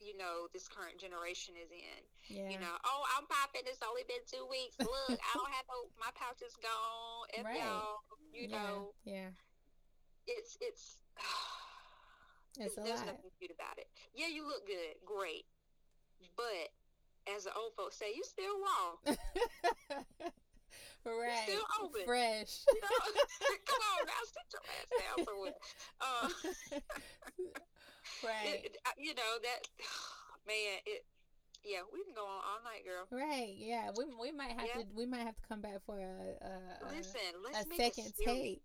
You 0.00 0.16
know, 0.18 0.48
this 0.52 0.66
current 0.66 0.98
generation 0.98 1.54
is 1.54 1.70
in. 1.70 2.02
yeah 2.26 2.50
You 2.50 2.58
know, 2.58 2.74
oh, 2.84 3.02
I'm 3.14 3.26
popping. 3.30 3.62
It's 3.66 3.78
only 3.86 4.02
been 4.08 4.24
two 4.26 4.42
weeks. 4.50 4.74
Look, 4.80 5.20
I 5.22 5.32
don't 5.38 5.52
have 5.54 5.66
no. 5.70 5.86
My 6.00 6.10
pouch 6.18 6.42
is 6.42 6.56
gone. 6.58 7.26
F 7.38 7.44
Right. 7.46 7.62
y'all. 7.62 8.02
You 8.34 8.48
yeah, 8.50 8.56
know, 8.56 8.94
yeah 9.04 9.30
it's 10.26 10.58
it's. 10.60 10.98
it's 12.58 12.76
a 12.76 12.82
there's 12.82 12.98
lot 13.00 13.06
nothing 13.14 13.30
cute 13.38 13.50
about 13.54 13.78
it. 13.78 13.86
Yeah, 14.14 14.28
you 14.28 14.46
look 14.46 14.66
good, 14.66 14.98
great, 15.06 15.46
but 16.36 16.70
as 17.36 17.44
the 17.44 17.52
old 17.54 17.72
folks 17.76 17.96
say, 17.96 18.06
you 18.14 18.22
still 18.24 18.56
raw. 18.60 19.14
right 21.06 21.42
still 21.44 21.64
open. 21.82 22.00
fresh 22.04 22.64
You 22.74 22.80
know? 22.80 23.20
Come 23.66 23.82
on 23.88 24.06
now, 24.06 24.22
sit 24.24 24.46
your 24.52 24.62
ass 24.68 24.88
down 25.00 25.24
somewhere. 25.26 25.56
Uh, 26.00 26.28
right 28.24 28.64
it, 28.64 28.76
you 28.98 29.14
know 29.14 29.32
that 29.42 29.66
man. 30.46 30.78
It 30.86 31.04
yeah, 31.62 31.80
we 31.92 32.02
can 32.02 32.14
go 32.14 32.22
on 32.24 32.40
all 32.40 32.60
night, 32.64 32.84
girl. 32.86 33.04
right 33.10 33.52
yeah 33.58 33.90
we, 33.96 34.04
we 34.18 34.32
might 34.32 34.52
have 34.52 34.66
Yeah. 34.74 34.82
to 34.82 34.88
we 34.94 35.04
might 35.04 35.24
have 35.26 35.36
to 35.36 35.42
come 35.48 35.60
back 35.60 35.80
for 35.84 35.98
a, 35.98 36.02
a, 36.02 36.88
a 36.88 36.96
Listen, 36.96 37.20
let's 37.44 37.66
a 37.66 37.68
make 37.68 37.94
second 37.94 38.12
a 38.18 38.24
take. 38.24 38.62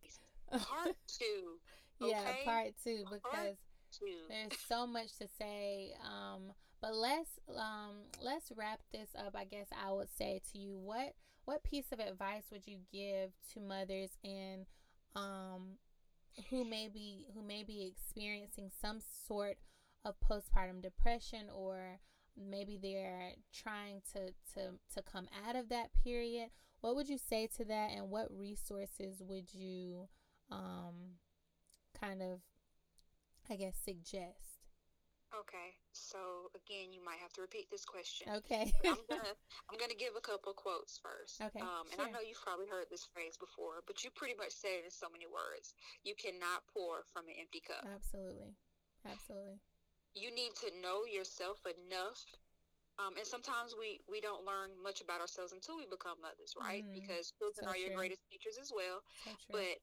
Part 0.51 0.95
two. 1.08 1.60
yeah 2.08 2.21
part 2.45 2.67
two 2.84 3.04
because 3.12 3.56
Two. 3.91 4.06
there's 4.30 4.60
so 4.67 4.86
much 4.88 5.17
to 5.19 5.28
say 5.38 5.91
um 6.06 6.51
but 6.81 6.93
let's 6.95 7.39
um 7.57 7.95
let's 8.21 8.51
wrap 8.55 8.79
this 8.91 9.09
up 9.17 9.35
i 9.35 9.43
guess 9.43 9.67
i 9.85 9.91
would 9.91 10.09
say 10.09 10.41
to 10.51 10.57
you 10.57 10.77
what 10.77 11.13
what 11.45 11.63
piece 11.63 11.91
of 11.91 11.99
advice 11.99 12.45
would 12.51 12.65
you 12.67 12.77
give 12.91 13.31
to 13.53 13.59
mothers 13.59 14.17
and 14.23 14.65
um 15.15 15.77
who 16.49 16.65
may 16.65 16.88
be 16.88 17.27
who 17.33 17.41
may 17.41 17.63
be 17.63 17.85
experiencing 17.85 18.69
some 18.81 18.99
sort 19.27 19.57
of 20.03 20.15
postpartum 20.19 20.81
depression 20.81 21.47
or 21.53 21.99
maybe 22.38 22.77
they're 22.81 23.31
trying 23.53 24.01
to 24.13 24.27
to 24.53 24.71
to 24.93 25.01
come 25.01 25.27
out 25.47 25.55
of 25.55 25.69
that 25.69 25.89
period? 26.03 26.49
What 26.81 26.95
would 26.95 27.09
you 27.09 27.17
say 27.17 27.47
to 27.57 27.65
that 27.65 27.91
and 27.95 28.09
what 28.09 28.27
resources 28.29 29.21
would 29.25 29.53
you 29.53 30.07
um 30.51 31.15
kind 31.99 32.21
of 32.21 32.41
i 33.49 33.55
guess 33.55 33.75
suggest 33.83 34.54
Okay, 35.35 35.75
so 35.91 36.49
again, 36.55 36.93
you 36.93 37.03
might 37.03 37.19
have 37.19 37.33
to 37.33 37.41
repeat 37.41 37.67
this 37.69 37.83
question. 37.85 38.27
okay 38.37 38.71
I'm 38.87 39.03
gonna 39.09 39.35
I'm 39.69 39.77
gonna 39.77 39.95
give 39.97 40.15
a 40.15 40.21
couple 40.21 40.51
of 40.51 40.55
quotes 40.57 40.97
first. 40.97 41.41
Okay, 41.41 41.59
Um, 41.61 41.91
and 41.91 42.01
I 42.01 42.07
know 42.09 42.21
you've 42.23 42.41
probably 42.41 42.67
heard 42.67 42.87
this 42.89 43.05
phrase 43.13 43.37
before, 43.37 43.83
but 43.87 44.03
you 44.03 44.09
pretty 44.15 44.35
much 44.35 44.51
said 44.53 44.79
it 44.79 44.85
in 44.85 44.91
so 44.91 45.09
many 45.11 45.25
words. 45.27 45.73
You 46.03 46.15
cannot 46.15 46.65
pour 46.71 47.03
from 47.11 47.27
an 47.27 47.35
empty 47.39 47.61
cup. 47.61 47.85
absolutely 47.93 48.55
absolutely 49.05 49.59
You 50.15 50.31
need 50.33 50.55
to 50.65 50.71
know 50.81 51.05
yourself 51.05 51.61
enough. 51.65 52.25
Um, 52.97 53.17
and 53.17 53.27
sometimes 53.27 53.75
we, 53.77 53.99
we 54.09 54.21
don't 54.21 54.45
learn 54.45 54.71
much 54.81 55.01
about 55.01 55.21
ourselves 55.21 55.51
until 55.53 55.77
we 55.77 55.85
become 55.87 56.21
mothers, 56.21 56.55
right? 56.57 56.83
Mhm. 56.85 56.95
Because 56.95 57.31
children 57.37 57.65
So 57.65 57.71
are 57.71 57.77
your 57.77 57.89
true. 57.91 57.97
greatest 57.97 58.21
teachers 58.31 58.57
as 58.57 58.71
well. 58.73 59.03
so 59.25 59.33
But 59.51 59.77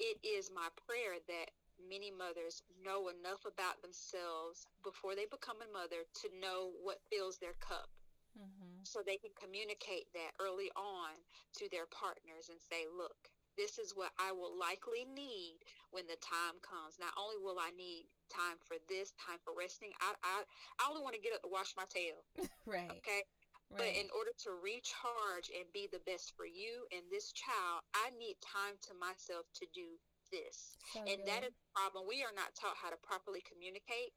it 0.00 0.18
is 0.24 0.50
my 0.50 0.68
prayer 0.86 1.18
that 1.28 1.50
many 1.88 2.10
mothers 2.10 2.62
know 2.84 3.08
enough 3.08 3.44
about 3.46 3.80
themselves 3.82 4.66
before 4.82 5.14
they 5.14 5.26
become 5.30 5.58
a 5.62 5.72
mother 5.72 6.04
to 6.22 6.28
know 6.40 6.72
what 6.82 7.04
fills 7.10 7.38
their 7.38 7.56
cup 7.60 7.88
mm-hmm. 8.36 8.82
so 8.82 9.00
they 9.00 9.16
can 9.16 9.32
communicate 9.38 10.08
that 10.12 10.34
early 10.38 10.70
on 10.76 11.14
to 11.56 11.68
their 11.70 11.86
partners 11.90 12.50
and 12.50 12.60
say, 12.60 12.86
look, 12.90 13.30
this 13.58 13.78
is 13.78 13.92
what 13.92 14.14
I 14.16 14.32
will 14.32 14.54
likely 14.56 15.04
need 15.04 15.60
when 15.90 16.06
the 16.06 16.16
time 16.22 16.56
comes. 16.62 16.96
Not 16.96 17.12
only 17.18 17.36
will 17.42 17.58
I 17.58 17.74
need 17.74 18.06
time 18.30 18.56
for 18.62 18.78
this, 18.88 19.12
time 19.18 19.42
for 19.42 19.52
resting, 19.52 19.90
I, 20.00 20.14
I, 20.22 20.34
I 20.80 20.88
only 20.88 21.02
want 21.02 21.18
to 21.18 21.20
get 21.20 21.34
up 21.34 21.42
to 21.42 21.50
wash 21.50 21.74
my 21.76 21.84
tail, 21.90 22.22
right 22.66 22.88
okay? 22.88 23.26
right 23.68 23.76
But 23.76 23.90
in 23.92 24.08
order 24.14 24.32
to 24.46 24.56
recharge 24.62 25.50
and 25.50 25.66
be 25.74 25.90
the 25.90 26.02
best 26.06 26.32
for 26.38 26.46
you 26.46 26.86
and 26.94 27.02
this 27.10 27.34
child, 27.34 27.82
I 27.92 28.14
need 28.16 28.38
time 28.40 28.78
to 28.88 28.92
myself 28.96 29.44
to 29.60 29.66
do 29.74 29.98
this. 30.30 30.76
so 30.92 31.00
And 31.06 31.26
that 31.26 31.42
good. 31.42 31.50
is 31.50 31.54
the 31.54 31.68
problem. 31.74 32.06
We 32.08 32.22
are 32.22 32.32
not 32.34 32.54
taught 32.54 32.76
how 32.76 32.90
to 32.90 32.96
properly 32.96 33.42
communicate. 33.42 34.14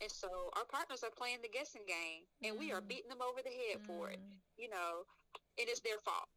And 0.00 0.10
so 0.10 0.50
our 0.56 0.64
partners 0.64 1.04
are 1.04 1.10
playing 1.12 1.42
the 1.42 1.52
guessing 1.52 1.84
game 1.84 2.24
and 2.42 2.58
we 2.58 2.72
are 2.72 2.80
Mhm. 2.80 2.88
beating 2.88 3.10
them 3.10 3.20
over 3.20 3.42
the 3.42 3.52
head 3.52 3.84
for 3.84 4.10
it, 4.10 4.18
Mm, 4.18 4.40
you 4.56 4.68
know, 4.68 5.06
it's 5.58 5.80
their 5.80 6.00
fault. 6.00 6.28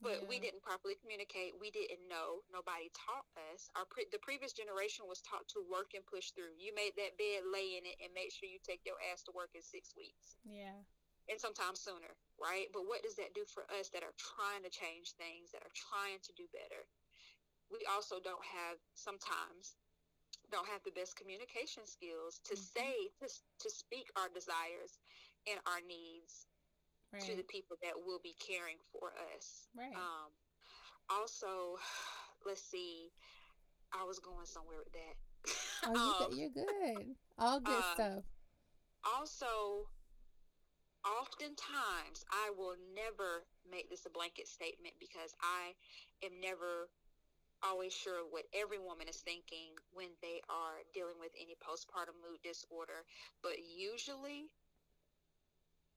But 0.00 0.26
we 0.26 0.40
didn't 0.40 0.62
properly 0.62 0.96
communicate. 0.96 1.56
We 1.60 1.70
didn't 1.70 2.08
know. 2.08 2.42
Nobody 2.50 2.90
taught 2.90 3.24
us. 3.52 3.70
Our 3.76 3.86
pre- 3.86 4.06
the 4.10 4.18
previous 4.18 4.52
generation 4.52 5.06
was 5.06 5.22
taught 5.22 5.46
to 5.50 5.62
work 5.62 5.94
and 5.94 6.04
push 6.04 6.32
through. 6.32 6.56
You 6.58 6.74
made 6.74 6.96
that 6.96 7.16
bed, 7.16 7.44
lay 7.46 7.76
in 7.76 7.86
it, 7.86 8.00
and 8.00 8.12
make 8.12 8.32
sure 8.32 8.48
you 8.48 8.58
take 8.58 8.84
your 8.84 9.00
ass 9.12 9.22
to 9.24 9.32
work 9.32 9.54
in 9.54 9.62
six 9.62 9.94
weeks 9.94 10.36
yeah 10.42 10.82
and 11.28 11.40
sometimes 11.40 11.78
sooner, 11.80 12.16
right? 12.36 12.66
But 12.72 12.86
what 12.88 13.02
does 13.04 13.14
that 13.14 13.32
do 13.32 13.44
for 13.44 13.62
us 13.70 13.88
that 13.90 14.02
are 14.02 14.12
trying 14.18 14.64
to 14.64 14.70
change 14.70 15.12
things, 15.12 15.52
that 15.52 15.62
are 15.62 15.70
trying 15.70 16.18
to 16.18 16.32
do 16.32 16.48
better? 16.48 16.88
We 17.72 17.80
also 17.90 18.20
don't 18.20 18.44
have 18.44 18.78
sometimes 18.94 19.76
don't 20.50 20.68
have 20.68 20.82
the 20.84 20.92
best 20.92 21.16
communication 21.16 21.86
skills 21.86 22.38
to 22.44 22.56
Mhm. 22.56 22.60
say 22.60 22.94
to 23.20 23.28
to 23.60 23.70
speak 23.70 24.10
our 24.16 24.28
desires 24.28 25.00
and 25.50 25.58
our 25.66 25.80
needs 25.80 26.46
right 27.12 27.22
to 27.26 27.36
the 27.36 27.44
people 27.44 27.76
that 27.82 27.94
will 28.04 28.20
be 28.22 28.34
caring 28.34 28.78
for 28.92 29.12
us. 29.36 29.68
right 29.76 29.92
Um, 29.96 30.30
also, 31.10 31.78
let's 32.46 32.62
see. 32.62 33.10
I 33.92 34.04
was 34.04 34.18
going 34.18 34.46
somewhere 34.46 34.78
with 34.78 34.92
that. 34.92 35.16
oh 35.86 35.94
you 35.94 36.12
Um, 36.22 36.28
good 36.28 36.32
you're 36.36 36.50
good 36.50 37.16
all 37.38 37.60
good 37.60 37.78
uh, 37.78 37.94
stuff 37.94 38.24
also, 39.04 39.88
oftentimes, 41.04 42.24
I 42.30 42.50
will 42.56 42.76
never 42.94 43.44
make 43.70 43.90
this 43.90 44.06
a 44.06 44.10
blanket 44.10 44.46
statement 44.46 44.94
because 45.00 45.34
I 45.42 45.74
am 46.24 46.40
never 46.40 46.88
always 47.62 47.94
sure 47.94 48.26
what 48.30 48.44
every 48.52 48.78
woman 48.78 49.08
is 49.08 49.22
thinking 49.22 49.74
when 49.94 50.10
they 50.20 50.42
are 50.50 50.82
dealing 50.94 51.18
with 51.18 51.32
any 51.38 51.54
postpartum 51.58 52.18
mood 52.20 52.42
disorder. 52.42 53.06
But 53.42 53.58
usually, 53.62 54.50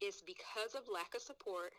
it's 0.01 0.21
because 0.21 0.77
of 0.77 0.85
lack 0.91 1.13
of 1.17 1.21
support, 1.21 1.73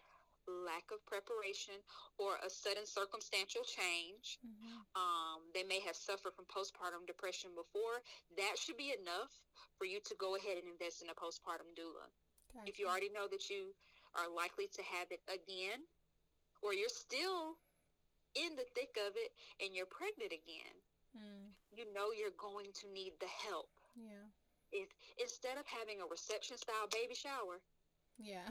lack 0.46 0.90
of 0.94 1.02
preparation, 1.06 1.74
or 2.18 2.38
a 2.42 2.50
sudden 2.50 2.86
circumstantial 2.86 3.62
change. 3.66 4.38
Mm-hmm. 4.42 4.74
Um, 4.94 5.40
they 5.54 5.66
may 5.66 5.80
have 5.82 5.96
suffered 5.98 6.34
from 6.34 6.46
postpartum 6.46 7.06
depression 7.06 7.50
before. 7.54 8.02
That 8.38 8.54
should 8.58 8.78
be 8.78 8.94
enough 8.94 9.30
for 9.78 9.84
you 9.84 10.00
to 10.06 10.14
go 10.18 10.36
ahead 10.36 10.56
and 10.58 10.70
invest 10.70 11.02
in 11.02 11.10
a 11.10 11.16
postpartum 11.18 11.74
doula. 11.74 12.06
Gotcha. 12.54 12.66
If 12.70 12.78
you 12.78 12.86
already 12.86 13.10
know 13.12 13.26
that 13.28 13.50
you 13.50 13.74
are 14.16 14.30
likely 14.30 14.70
to 14.72 14.82
have 14.96 15.10
it 15.10 15.20
again, 15.28 15.84
or 16.62 16.72
you're 16.72 16.88
still 16.88 17.60
in 18.44 18.56
the 18.56 18.66
thick 18.74 18.96
of 19.06 19.14
it 19.16 19.32
and 19.64 19.74
you're 19.74 19.86
pregnant 19.88 20.32
again, 20.32 20.76
Mm, 21.16 21.48
you 21.72 21.84
know 21.94 22.12
you're 22.12 22.36
going 22.36 22.68
to 22.84 22.92
need 22.92 23.12
the 23.20 23.26
help. 23.48 23.70
yeah. 23.96 24.28
If 24.72 24.88
instead 25.18 25.56
of 25.56 25.64
having 25.66 26.02
a 26.02 26.06
reception 26.10 26.58
style 26.58 26.88
baby 26.92 27.14
shower, 27.14 27.60
Yeah. 28.18 28.48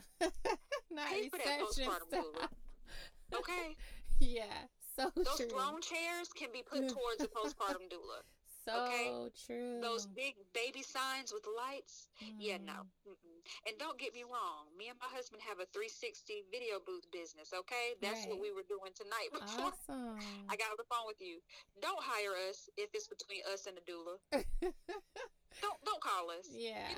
Not 0.89 1.07
Pay 1.13 1.29
for 1.29 1.37
that 1.37 1.59
postpartum 1.61 2.09
style. 2.09 2.23
doula. 2.33 2.47
okay, 3.39 3.75
Yeah. 4.19 4.65
So 4.95 5.11
those 5.15 5.37
true. 5.37 5.49
throne 5.49 5.81
chairs 5.81 6.29
can 6.33 6.49
be 6.53 6.63
put 6.63 6.87
towards 6.89 7.21
a 7.21 7.27
postpartum 7.27 7.85
doula. 7.91 8.23
So 8.65 8.73
okay? 8.85 9.29
true. 9.45 9.79
Those 9.81 10.05
big 10.09 10.35
baby 10.53 10.81
signs 10.81 11.31
with 11.31 11.45
lights, 11.45 12.09
yeah, 12.37 12.57
no. 12.57 12.89
Mm, 13.05 13.13
Mm-mm. 13.13 13.39
And 13.69 13.77
don't 13.77 13.97
get 14.01 14.13
me 14.13 14.25
wrong, 14.25 14.65
me 14.73 14.89
and 14.89 14.97
my 14.97 15.05
husband 15.09 15.41
have 15.45 15.61
a 15.61 15.69
360 15.69 16.49
video 16.49 16.81
booth 16.81 17.05
business, 17.13 17.53
okay? 17.53 17.93
That's 18.01 18.25
what 18.25 18.41
we 18.41 18.49
were 18.49 18.65
doing 18.65 18.91
tonight 18.97 19.29
before 19.37 19.69
Awesome. 19.69 20.17
I 20.49 20.57
got 20.57 20.73
on 20.73 20.79
the 20.81 20.89
phone 20.89 21.05
with 21.05 21.21
you. 21.21 21.39
Don't 21.81 22.01
hire 22.01 22.33
us 22.49 22.65
if 22.77 22.89
it's 22.97 23.07
between 23.07 23.45
us 23.53 23.69
and 23.69 23.77
a 23.77 23.83
doula. 23.85 24.17
Don't 25.61 25.79
don't 25.85 26.01
call 26.03 26.31
us. 26.31 26.47
yeah. 26.51 26.91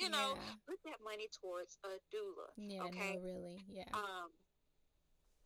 you 0.00 0.08
know, 0.08 0.32
Yeah. 0.32 0.52
put 0.66 0.80
that 0.84 0.96
money 1.04 1.28
towards 1.28 1.76
a 1.84 2.00
doula. 2.08 2.48
Yeah, 2.56 2.84
okay. 2.88 3.20
no, 3.20 3.20
really. 3.20 3.60
Yeah. 3.68 3.84
Um, 3.92 4.32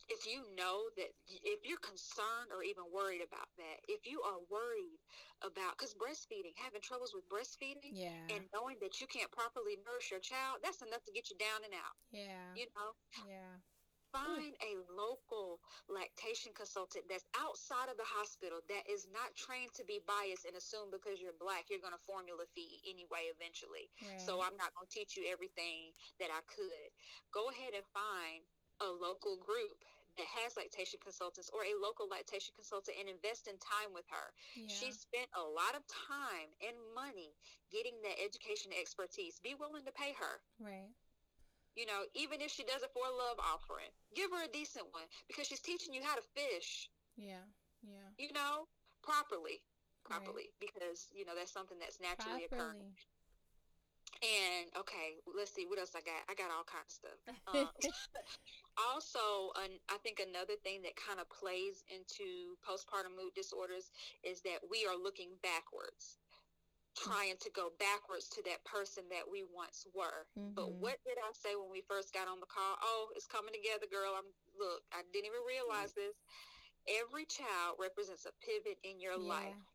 if 0.09 0.27
you 0.27 0.43
know 0.57 0.91
that, 0.99 1.11
if 1.27 1.63
you're 1.63 1.81
concerned 1.81 2.51
or 2.51 2.63
even 2.63 2.83
worried 2.91 3.23
about 3.23 3.47
that, 3.55 3.77
if 3.87 4.03
you 4.03 4.19
are 4.23 4.39
worried 4.51 4.99
about, 5.43 5.79
because 5.79 5.95
breastfeeding, 5.95 6.55
having 6.59 6.83
troubles 6.83 7.15
with 7.15 7.23
breastfeeding, 7.31 7.95
yeah. 7.95 8.27
and 8.31 8.43
knowing 8.51 8.75
that 8.83 8.99
you 8.99 9.07
can't 9.07 9.31
properly 9.31 9.79
nourish 9.87 10.11
your 10.11 10.23
child, 10.23 10.59
that's 10.63 10.83
enough 10.83 11.03
to 11.07 11.15
get 11.15 11.31
you 11.31 11.37
down 11.39 11.63
and 11.63 11.75
out. 11.75 11.95
yeah. 12.11 12.51
You 12.55 12.67
know, 12.75 12.91
yeah. 13.23 13.55
find 14.11 14.53
a 14.61 14.77
local 14.93 15.57
lactation 15.89 16.53
consultant 16.53 17.07
that's 17.09 17.25
outside 17.39 17.89
of 17.89 17.97
the 17.97 18.05
hospital 18.05 18.61
that 18.69 18.83
is 18.85 19.07
not 19.09 19.33
trained 19.33 19.73
to 19.73 19.83
be 19.87 20.03
biased 20.05 20.45
and 20.45 20.53
assume 20.53 20.93
because 20.93 21.17
you're 21.17 21.35
black 21.41 21.65
you're 21.71 21.81
going 21.81 21.95
to 21.95 22.05
formula 22.05 22.45
feed 22.53 22.83
anyway 22.85 23.31
eventually. 23.33 23.89
So 24.21 24.43
I'm 24.43 24.53
not 24.59 24.75
going 24.75 24.85
to 24.85 24.93
teach 24.93 25.17
you 25.17 25.25
everything 25.31 25.95
that 26.21 26.29
I 26.29 26.43
could. 26.45 26.89
Go 27.33 27.49
ahead 27.49 27.73
and 27.73 27.87
find 27.89 28.45
a 28.81 28.89
local 28.89 29.37
group 29.37 29.81
that 30.17 30.29
has 30.43 30.53
lactation 30.57 30.99
consultants 31.01 31.49
or 31.49 31.65
a 31.65 31.73
local 31.81 32.05
lactation 32.09 32.53
consultant 32.53 32.97
and 32.99 33.09
invest 33.09 33.47
in 33.49 33.57
time 33.57 33.89
with 33.93 34.05
her. 34.13 34.29
yeah. 34.53 34.69
She 34.69 34.93
spent 34.93 35.29
a 35.33 35.41
lot 35.41 35.73
of 35.73 35.81
time 35.89 36.49
and 36.61 36.75
money 36.93 37.33
getting 37.73 37.97
that 38.05 38.17
education 38.21 38.69
expertise. 38.75 39.41
Be 39.41 39.57
willing 39.57 39.83
to 39.85 39.93
pay 39.93 40.13
her. 40.17 40.41
right. 40.61 40.93
You 41.73 41.89
know, 41.89 42.05
even 42.13 42.37
if 42.37 42.53
she 42.53 42.61
does 42.69 42.85
it 42.85 42.93
for 42.93 43.01
a 43.01 43.09
love 43.09 43.41
offering, 43.41 43.89
give 44.13 44.29
her 44.29 44.45
a 44.45 44.51
decent 44.53 44.85
one 44.93 45.09
because 45.25 45.49
she's 45.49 45.57
teaching 45.65 45.89
you 45.89 46.05
how 46.05 46.13
to 46.13 46.21
fish, 46.37 46.85
Yeah. 47.17 47.41
Yeah. 47.81 48.13
you 48.21 48.29
know, 48.29 48.69
properly. 49.01 49.65
Right. 50.05 50.21
Properly. 50.21 50.53
Because, 50.61 51.09
you 51.09 51.25
know, 51.25 51.33
that's 51.33 51.49
something 51.51 51.79
that's 51.81 51.97
naturally 51.97 52.45
occurring. 52.45 52.93
And 54.21 54.69
okay, 54.77 55.17
let's 55.35 55.49
see 55.51 55.65
what 55.65 55.79
else 55.79 55.91
I 55.97 56.01
got. 56.05 56.21
I 56.29 56.35
got 56.37 56.53
all 56.53 56.63
kinds 56.63 56.99
of 57.01 57.09
stuff. 57.09 57.19
Um, 57.57 57.69
also, 58.77 59.51
an, 59.57 59.79
I 59.89 59.97
think 59.97 60.19
another 60.19 60.55
thing 60.57 60.83
that 60.83 60.95
kind 60.95 61.19
of 61.19 61.29
plays 61.29 61.83
into 61.87 62.57
postpartum 62.63 63.15
mood 63.15 63.33
disorders 63.35 63.91
is 64.23 64.41
that 64.43 64.59
we 64.69 64.85
are 64.85 64.95
looking 64.97 65.37
backwards, 65.43 66.19
trying 66.97 67.37
to 67.37 67.51
go 67.51 67.71
backwards 67.79 68.29
to 68.29 68.43
that 68.43 68.65
person 68.65 69.09
that 69.09 69.29
we 69.29 69.43
once 69.43 69.87
were. 69.93 70.27
But 70.55 70.73
Mhm. 70.73 70.79
what 70.79 70.99
did 71.05 71.17
I 71.19 71.31
say 71.33 71.55
when 71.55 71.71
we 71.71 71.81
first 71.81 72.13
got 72.13 72.27
on 72.27 72.39
the 72.39 72.47
call? 72.47 72.77
Oh, 72.81 73.11
it's 73.15 73.27
coming 73.27 73.53
together, 73.53 73.87
girl. 73.87 74.13
I'm 74.15 74.33
look. 74.57 74.83
I 74.93 75.03
didn't 75.03 75.27
even 75.27 75.43
realize 75.47 75.93
this. 75.93 76.23
Every 76.87 77.25
child 77.25 77.77
represents 77.79 78.25
a 78.25 78.33
pivot 78.33 78.79
in 78.83 78.99
your 78.99 79.17
yeah. 79.17 79.19
life. 79.19 79.72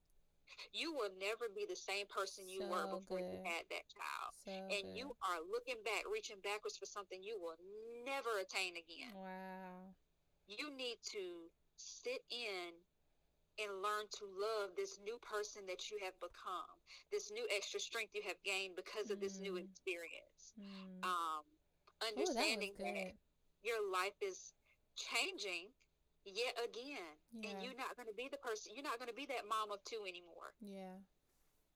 You 0.73 0.93
will 0.93 1.11
never 1.19 1.49
be 1.55 1.67
the 1.69 1.77
same 1.77 2.07
person 2.07 2.49
you 2.49 2.63
were 2.69 2.87
So 2.89 2.99
before 2.99 3.21
you 3.21 3.39
had 3.45 3.65
that 3.71 3.87
child 3.89 4.33
So 4.45 4.53
and 4.71 4.83
good. 4.83 4.97
you 4.97 5.17
are 5.29 5.41
looking 5.51 5.81
back, 5.85 6.05
reaching 6.11 6.41
backwards 6.43 6.77
for 6.77 6.87
something 6.87 7.23
you 7.23 7.39
will 7.41 7.57
never 8.05 8.39
attain 8.41 8.77
again. 8.77 9.13
Wow. 9.15 9.95
You 10.47 10.71
need 10.77 10.99
to 11.13 11.51
sit 11.77 12.23
in 12.31 12.73
and 13.59 13.83
learn 13.83 14.07
to 14.19 14.25
love 14.25 14.71
this 14.77 14.99
new 15.05 15.19
person 15.19 15.67
that 15.67 15.91
you 15.91 15.99
have 16.03 16.15
become, 16.21 16.71
this 17.11 17.31
new 17.33 17.47
extra 17.55 17.81
strength 17.81 18.15
you 18.15 18.23
have 18.27 18.41
gained 18.45 18.77
because 18.77 19.11
of 19.11 19.21
this 19.21 19.39
new 19.41 19.55
Mm. 19.55 19.65
experience. 19.65 20.55
Mm. 20.59 21.03
Um, 21.05 21.45
Ooh, 22.01 22.01
that 22.01 22.09
understanding 22.09 22.73
that, 22.79 23.15
your 23.63 23.81
life 23.91 24.17
is 24.23 24.55
changing 24.97 25.71
yet 26.35 26.55
again, 26.61 27.13
Yeah. 27.33 27.51
and 27.51 27.63
you're 27.63 27.77
not 27.79 27.97
going 27.97 28.09
to 28.09 28.17
be 28.17 28.29
the 28.31 28.39
person, 28.39 28.73
you're 28.75 28.87
not 28.87 28.99
going 28.99 29.09
to 29.09 29.17
be 29.17 29.27
that 29.27 29.49
mom 29.49 29.73
of 29.73 29.83
two 29.85 30.03
anymore. 30.07 30.55
Yeah. 30.61 31.01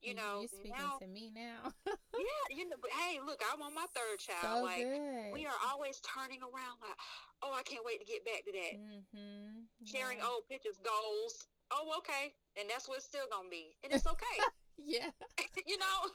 You 0.03 0.19
know, 0.19 0.43
you're 0.43 0.51
speaking 0.51 0.83
now, 0.83 0.99
to 0.99 1.07
me 1.07 1.31
now. 1.31 1.71
yeah, 1.87 2.45
you 2.51 2.67
know, 2.69 2.75
but 2.83 2.91
hey, 2.91 3.23
look, 3.23 3.39
I'm 3.47 3.63
on 3.63 3.71
my 3.73 3.87
third 3.95 4.19
child. 4.19 4.43
so 4.43 4.65
like, 4.67 4.83
good. 4.83 5.31
we 5.31 5.47
are 5.47 5.61
always 5.71 6.03
turning 6.03 6.43
around 6.43 6.83
like, 6.83 6.99
oh, 7.43 7.55
I 7.55 7.63
can't 7.63 7.87
wait 7.87 8.03
to 8.03 8.07
get 8.07 8.27
back 8.27 8.43
to 8.43 8.53
that. 8.53 8.75
Mm-hmm. 8.83 9.63
Sharing 9.87 10.19
yeah. 10.19 10.27
old 10.27 10.43
pictures, 10.51 10.75
goals. 10.83 11.47
Oh, 11.71 11.95
okay. 12.03 12.35
And 12.59 12.67
that's 12.69 12.91
what 12.91 12.99
it's 12.99 13.07
still 13.07 13.31
going 13.31 13.47
to 13.47 13.55
be. 13.55 13.79
And 13.85 13.95
it's 13.95 14.07
okay. 14.07 14.39
Yeah. 14.85 15.11
you 15.67 15.79
know, 15.79 16.11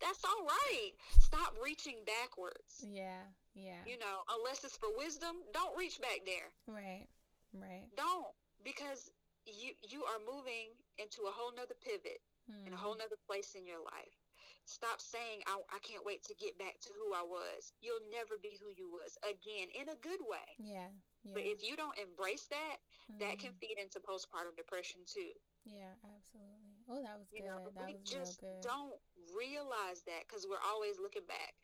that's 0.00 0.24
all 0.24 0.46
right. 0.46 0.90
Stop 1.18 1.54
reaching 1.62 1.96
backwards. 2.06 2.82
Yeah. 2.82 3.22
Yeah. 3.54 3.84
You 3.86 3.98
know, 3.98 4.24
unless 4.38 4.64
it's 4.64 4.76
for 4.76 4.88
wisdom, 4.96 5.36
don't 5.52 5.76
reach 5.76 6.00
back 6.00 6.20
there. 6.26 6.50
Right. 6.66 7.06
Right. 7.52 7.88
Don't. 7.96 8.34
Because 8.62 9.10
you 9.46 9.72
you 9.82 10.04
are 10.04 10.18
moving 10.20 10.74
into 10.98 11.22
a 11.26 11.32
whole 11.32 11.52
nother 11.54 11.74
pivot 11.80 12.20
in 12.64 12.72
a 12.72 12.76
Mm. 12.76 12.80
whole 12.80 12.96
nother 12.96 13.16
place 13.26 13.54
in 13.54 13.66
your 13.66 13.80
life. 13.82 14.16
Stop 14.64 15.00
saying, 15.00 15.42
I, 15.46 15.58
I 15.72 15.78
can't 15.80 16.04
wait 16.04 16.22
to 16.24 16.34
get 16.34 16.58
back 16.58 16.80
to 16.82 16.92
who 16.94 17.12
I 17.14 17.22
was. 17.22 17.72
You'll 17.80 18.04
never 18.10 18.38
be 18.38 18.56
who 18.60 18.70
you 18.70 18.90
was 18.90 19.16
again 19.22 19.68
in 19.74 19.88
a 19.88 19.96
good 19.96 20.20
way. 20.22 20.58
Yeah. 20.58 20.88
Yeah. 21.24 21.32
But 21.34 21.42
if 21.44 21.62
you 21.62 21.76
don't 21.76 21.98
embrace 21.98 22.46
that, 22.48 22.76
that 23.18 23.38
can 23.38 23.52
Mhm. 23.52 23.58
feed 23.60 23.78
into 23.78 24.00
postpartum 24.00 24.56
depression 24.56 25.04
too. 25.06 25.32
Yeah, 25.64 25.94
absolutely. 26.04 26.84
Oh, 26.88 27.02
that 27.02 27.18
was 27.18 27.28
You 27.30 27.42
good. 27.42 27.48
know, 27.48 27.70
that 27.74 27.86
we 27.86 27.92
was 27.92 28.02
real 28.10 28.20
just 28.22 28.40
good. 28.40 28.62
don't 28.62 29.00
realize 29.36 30.02
that 30.04 30.26
because 30.26 30.46
we're 30.48 30.62
always 30.64 30.98
looking 30.98 31.26
back, 31.26 31.54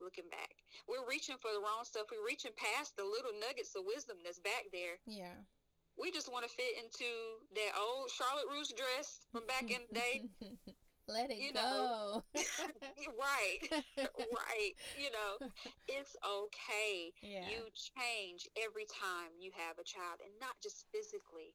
looking 0.00 0.28
back. 0.30 0.54
We're 0.88 1.06
reaching 1.08 1.36
for 1.38 1.50
the 1.54 1.62
wrong 1.62 1.84
stuff. 1.84 2.10
We're 2.10 2.24
reaching 2.26 2.54
past 2.56 2.96
the 2.96 3.04
little 3.06 3.34
nuggets 3.38 3.74
of 3.74 3.86
wisdom 3.86 4.18
that's 4.24 4.40
back 4.40 4.70
there. 4.72 4.98
Yeah. 5.06 5.36
We 5.94 6.10
just 6.10 6.30
want 6.30 6.42
to 6.42 6.50
fit 6.50 6.74
into 6.78 7.06
that 7.54 7.72
old 7.78 8.10
Charlotte 8.10 8.50
Russe 8.50 8.74
dress 8.74 9.22
from 9.30 9.46
back 9.46 9.70
in 9.70 9.86
the 9.86 9.94
day. 9.94 10.16
Let 11.06 11.30
it 11.30 11.36
you 11.36 11.52
go. 11.52 11.60
know. 11.60 12.24
right, 13.20 13.60
right. 14.00 14.72
You 14.96 15.12
know, 15.12 15.36
it's 15.86 16.16
okay. 16.24 17.12
yeah. 17.20 17.44
You 17.44 17.68
change 17.76 18.48
every 18.56 18.88
time 18.88 19.36
you 19.36 19.52
have 19.52 19.76
a 19.76 19.84
child, 19.84 20.24
and 20.24 20.32
not 20.40 20.56
just 20.64 20.88
physically. 20.90 21.52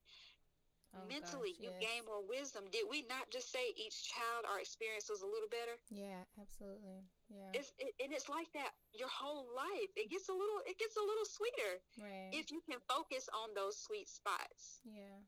Oh, 0.93 1.05
mentally 1.09 1.53
gosh, 1.53 1.61
you 1.61 1.69
yes. 1.69 1.85
gain 1.85 2.01
more 2.09 2.25
wisdom 2.25 2.65
did 2.73 2.81
we 2.89 3.05
not 3.05 3.29
just 3.29 3.53
say 3.53 3.61
each 3.77 4.09
child 4.09 4.41
our 4.49 4.57
experience 4.57 5.05
was 5.05 5.21
a 5.21 5.29
little 5.29 5.45
better 5.53 5.77
Yeah, 5.93 6.25
absolutely. 6.41 7.05
Yeah. 7.29 7.61
it's 7.61 7.71
it, 7.77 7.93
and 8.01 8.09
it's 8.09 8.25
like 8.25 8.49
that 8.57 8.73
your 8.89 9.09
whole 9.09 9.45
life 9.53 9.93
it 9.93 10.09
gets 10.09 10.29
a 10.29 10.35
little 10.35 10.65
it 10.65 10.81
gets 10.81 10.97
a 10.97 11.05
little 11.05 11.25
sweeter 11.29 11.73
right. 12.01 12.33
if 12.33 12.49
you 12.49 12.57
can 12.65 12.81
focus 12.89 13.29
on 13.29 13.53
those 13.53 13.77
sweet 13.77 14.09
spots 14.09 14.81
yeah. 14.81 15.21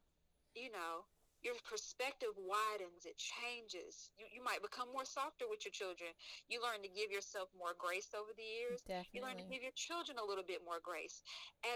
you 0.58 0.74
know 0.74 1.06
your 1.46 1.54
perspective 1.66 2.34
widens 2.38 3.06
it 3.06 3.18
changes 3.22 4.10
you, 4.18 4.26
you 4.34 4.42
might 4.42 4.66
become 4.66 4.90
more 4.90 5.06
softer 5.06 5.46
with 5.46 5.62
your 5.62 5.74
children 5.74 6.10
you 6.50 6.58
learn 6.58 6.82
to 6.82 6.90
give 6.90 7.14
yourself 7.14 7.54
more 7.54 7.78
grace 7.78 8.10
over 8.18 8.34
the 8.34 8.46
years 8.46 8.82
Definitely. 8.82 9.14
you 9.14 9.20
learn 9.22 9.38
to 9.38 9.46
give 9.46 9.62
your 9.62 9.78
children 9.78 10.18
a 10.18 10.26
little 10.26 10.46
bit 10.46 10.66
more 10.66 10.82
grace 10.82 11.22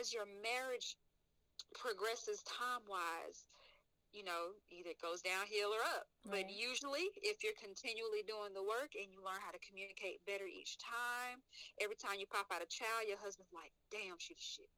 as 0.02 0.10
your 0.10 0.26
marriage 0.42 0.98
progresses 1.78 2.42
time 2.50 2.82
wise 2.90 3.46
you 4.16 4.24
know, 4.24 4.56
either 4.72 4.96
it 4.96 5.02
goes 5.04 5.20
downhill 5.22 5.76
or 5.76 5.84
up. 6.00 6.08
Right. 6.24 6.48
But 6.48 6.56
usually, 6.56 7.12
if 7.22 7.44
you're 7.44 7.58
continually 7.60 8.24
doing 8.24 8.56
the 8.56 8.64
work 8.64 8.96
and 8.96 9.12
you 9.12 9.20
learn 9.20 9.44
how 9.44 9.52
to 9.52 9.60
communicate 9.60 10.24
better 10.26 10.48
each 10.48 10.80
time, 10.80 11.44
every 11.84 12.00
time 12.00 12.16
you 12.18 12.26
pop 12.26 12.48
out 12.50 12.64
a 12.64 12.70
child, 12.72 13.06
your 13.06 13.20
husband's 13.20 13.52
like, 13.52 13.76
"Damn, 13.92 14.16
she's 14.18 14.40
shit." 14.40 14.72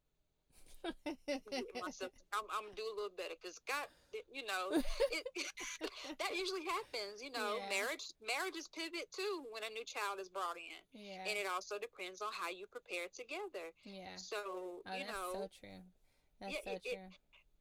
myself, 1.82 2.14
I'm, 2.30 2.46
I'm 2.54 2.70
gonna 2.70 2.78
do 2.78 2.86
a 2.86 2.94
little 2.94 3.14
better 3.18 3.34
because 3.34 3.58
God, 3.66 3.86
you 4.30 4.46
know, 4.46 4.78
it, 5.10 5.24
that 6.22 6.32
usually 6.34 6.62
happens. 6.62 7.18
You 7.22 7.30
know, 7.34 7.58
Yeah. 7.58 7.70
marriage 7.82 8.06
marriages 8.22 8.68
pivot 8.70 9.10
too 9.10 9.42
when 9.50 9.62
a 9.66 9.70
new 9.74 9.82
child 9.84 10.18
is 10.22 10.28
brought 10.30 10.54
in, 10.56 10.78
yeah. 10.94 11.26
and 11.26 11.34
it 11.38 11.46
also 11.50 11.78
depends 11.78 12.22
on 12.22 12.30
how 12.30 12.48
you 12.50 12.66
prepare 12.70 13.10
together. 13.10 13.74
yeah. 13.84 14.14
So 14.16 14.82
Oh, 14.86 14.94
you 14.94 15.02
that's 15.06 15.10
know, 15.10 15.28
so 15.34 15.48
true. 15.58 15.82
That's 16.40 16.52
Yeah, 16.54 16.62
so 16.64 16.70
it- 16.78 16.82
it- 16.86 16.94
true. 16.94 17.10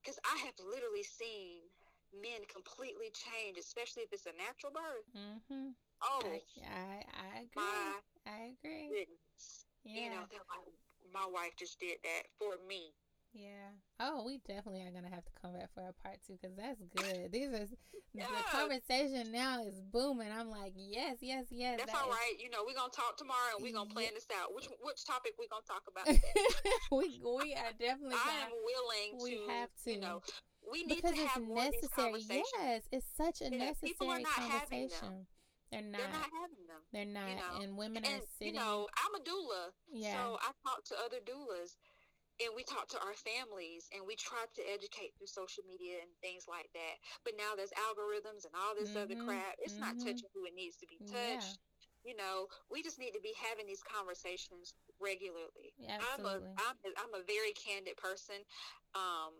Because 0.07 0.19
I 0.23 0.39
have 0.47 0.55
literally 0.63 1.03
seen 1.03 1.67
men 2.15 2.47
completely 2.47 3.11
change, 3.11 3.57
especially 3.59 4.03
if 4.03 4.13
it's 4.15 4.25
a 4.25 4.31
natural 4.39 4.71
birth. 4.71 5.03
mm-hmm. 5.11 5.75
Oh 6.01 6.23
I, 6.63 7.03
I, 7.11 7.39
agree. 7.43 7.61
my 7.67 7.99
I 8.25 8.55
agree. 8.55 8.87
goodness! 8.87 9.67
Yeah. 9.83 9.99
You 10.03 10.09
know, 10.15 10.23
like, 10.31 10.71
my 11.11 11.27
wife 11.27 11.51
just 11.59 11.79
did 11.79 11.97
that 12.03 12.23
for 12.39 12.55
me. 12.67 12.95
Yeah. 13.33 13.69
Oh, 13.99 14.23
we 14.25 14.39
definitely 14.47 14.81
are 14.81 14.91
gonna 14.91 15.13
have 15.13 15.25
to 15.25 15.31
come 15.41 15.53
back 15.53 15.69
for 15.75 15.81
a 15.87 15.93
part 16.03 16.17
two 16.25 16.37
because 16.41 16.55
that's 16.57 16.81
good. 16.95 17.31
These 17.31 17.49
are 17.53 17.67
the 18.15 18.23
conversation 18.51 19.31
now 19.31 19.63
is 19.63 19.79
booming. 19.93 20.31
I'm 20.31 20.49
like, 20.49 20.73
yes, 20.75 21.17
yes, 21.21 21.45
yes. 21.51 21.77
That's 21.77 21.91
that 21.91 22.01
all 22.01 22.09
is- 22.09 22.15
right. 22.15 22.33
You 22.39 22.49
know, 22.49 22.59
we're 22.65 22.73
gonna 22.73 22.91
talk 22.91 23.17
tomorrow 23.17 23.55
and 23.57 23.63
we're 23.63 23.73
gonna 23.73 23.89
plan 23.89 24.07
Yeah. 24.09 24.15
this 24.15 24.27
out. 24.41 24.55
Which 24.55 24.67
which 24.81 25.05
topic 25.05 25.33
we 25.37 25.47
gonna 25.47 25.61
talk 25.67 25.83
about 25.87 26.07
we 26.91 27.21
we 27.23 27.53
are 27.53 27.73
definitely 27.77 28.15
I 28.15 28.45
am 28.45 28.51
willing 28.57 29.21
we 29.23 29.45
to. 29.45 29.51
have 29.53 29.69
to 29.83 29.91
You 29.91 29.99
know, 29.99 30.21
we 30.71 30.83
need 30.83 30.95
because 31.03 31.13
to 31.15 31.21
it's 31.21 31.31
have 31.33 31.43
more 31.43 31.65
of 31.65 31.71
these 31.71 31.81
necessary. 31.83 32.43
Yes, 32.59 32.83
it's 32.91 33.05
such 33.15 33.41
a 33.41 33.53
Yeah, 33.55 33.73
people 33.83 34.09
are 34.09 34.19
necessary 34.19 34.23
not 34.23 34.33
having 34.51 34.87
them. 34.87 34.89
conversation. 34.89 35.27
They're 35.69 35.81
not. 35.83 35.99
They're 35.99 36.09
not 36.09 36.29
having 36.31 36.63
them. 36.65 36.81
They're 36.93 37.05
not. 37.05 37.27
know, 37.35 37.61
and 37.61 37.77
women 37.77 38.05
And 38.05 38.23
are 38.23 38.25
sitting. 38.39 38.53
you 38.55 38.59
know, 38.59 38.87
I'm 39.03 39.13
a 39.19 39.23
doula, 39.23 39.71
yeah. 39.91 40.15
so 40.15 40.39
I 40.41 40.51
talk 40.63 40.79
to 40.85 40.95
other 41.05 41.17
doulas, 41.19 41.75
and 42.43 42.53
we 42.55 42.63
talk 42.63 42.87
to 42.93 43.01
our 43.01 43.15
families, 43.17 43.89
and 43.93 44.05
we 44.05 44.15
try 44.15 44.45
to 44.55 44.63
educate 44.67 45.13
through 45.17 45.29
social 45.31 45.63
media 45.67 46.01
and 46.01 46.11
things 46.21 46.45
like 46.49 46.69
that. 46.73 46.95
But 47.25 47.37
now 47.37 47.55
there's 47.55 47.73
algorithms 47.75 48.45
and 48.45 48.53
all 48.55 48.75
this 48.77 48.95
other 48.95 49.15
Mhm, 49.15 49.19
crap. 49.19 49.57
It's 49.61 49.79
not 49.79 49.97
mhm. 49.97 50.01
touching 50.01 50.29
who 50.33 50.45
it 50.45 50.55
needs 50.57 50.77
to 50.83 50.87
be 50.89 50.99
Yeah. 50.99 51.09
touched. 51.09 51.59
You 52.03 52.15
know, 52.15 52.47
we 52.71 52.81
just 52.83 52.99
need 52.99 53.13
to 53.17 53.23
be 53.23 53.33
having 53.37 53.67
these 53.67 53.83
conversations 53.83 54.73
regularly. 55.01 55.73
Absolutely. 55.87 56.15
I'm 56.15 56.23
a 56.25 56.35
I'm 56.57 56.77
a, 56.85 56.89
I'm 56.99 57.13
a 57.17 57.25
very 57.25 57.51
candid 57.53 57.97
person, 57.97 58.43
um, 58.95 59.33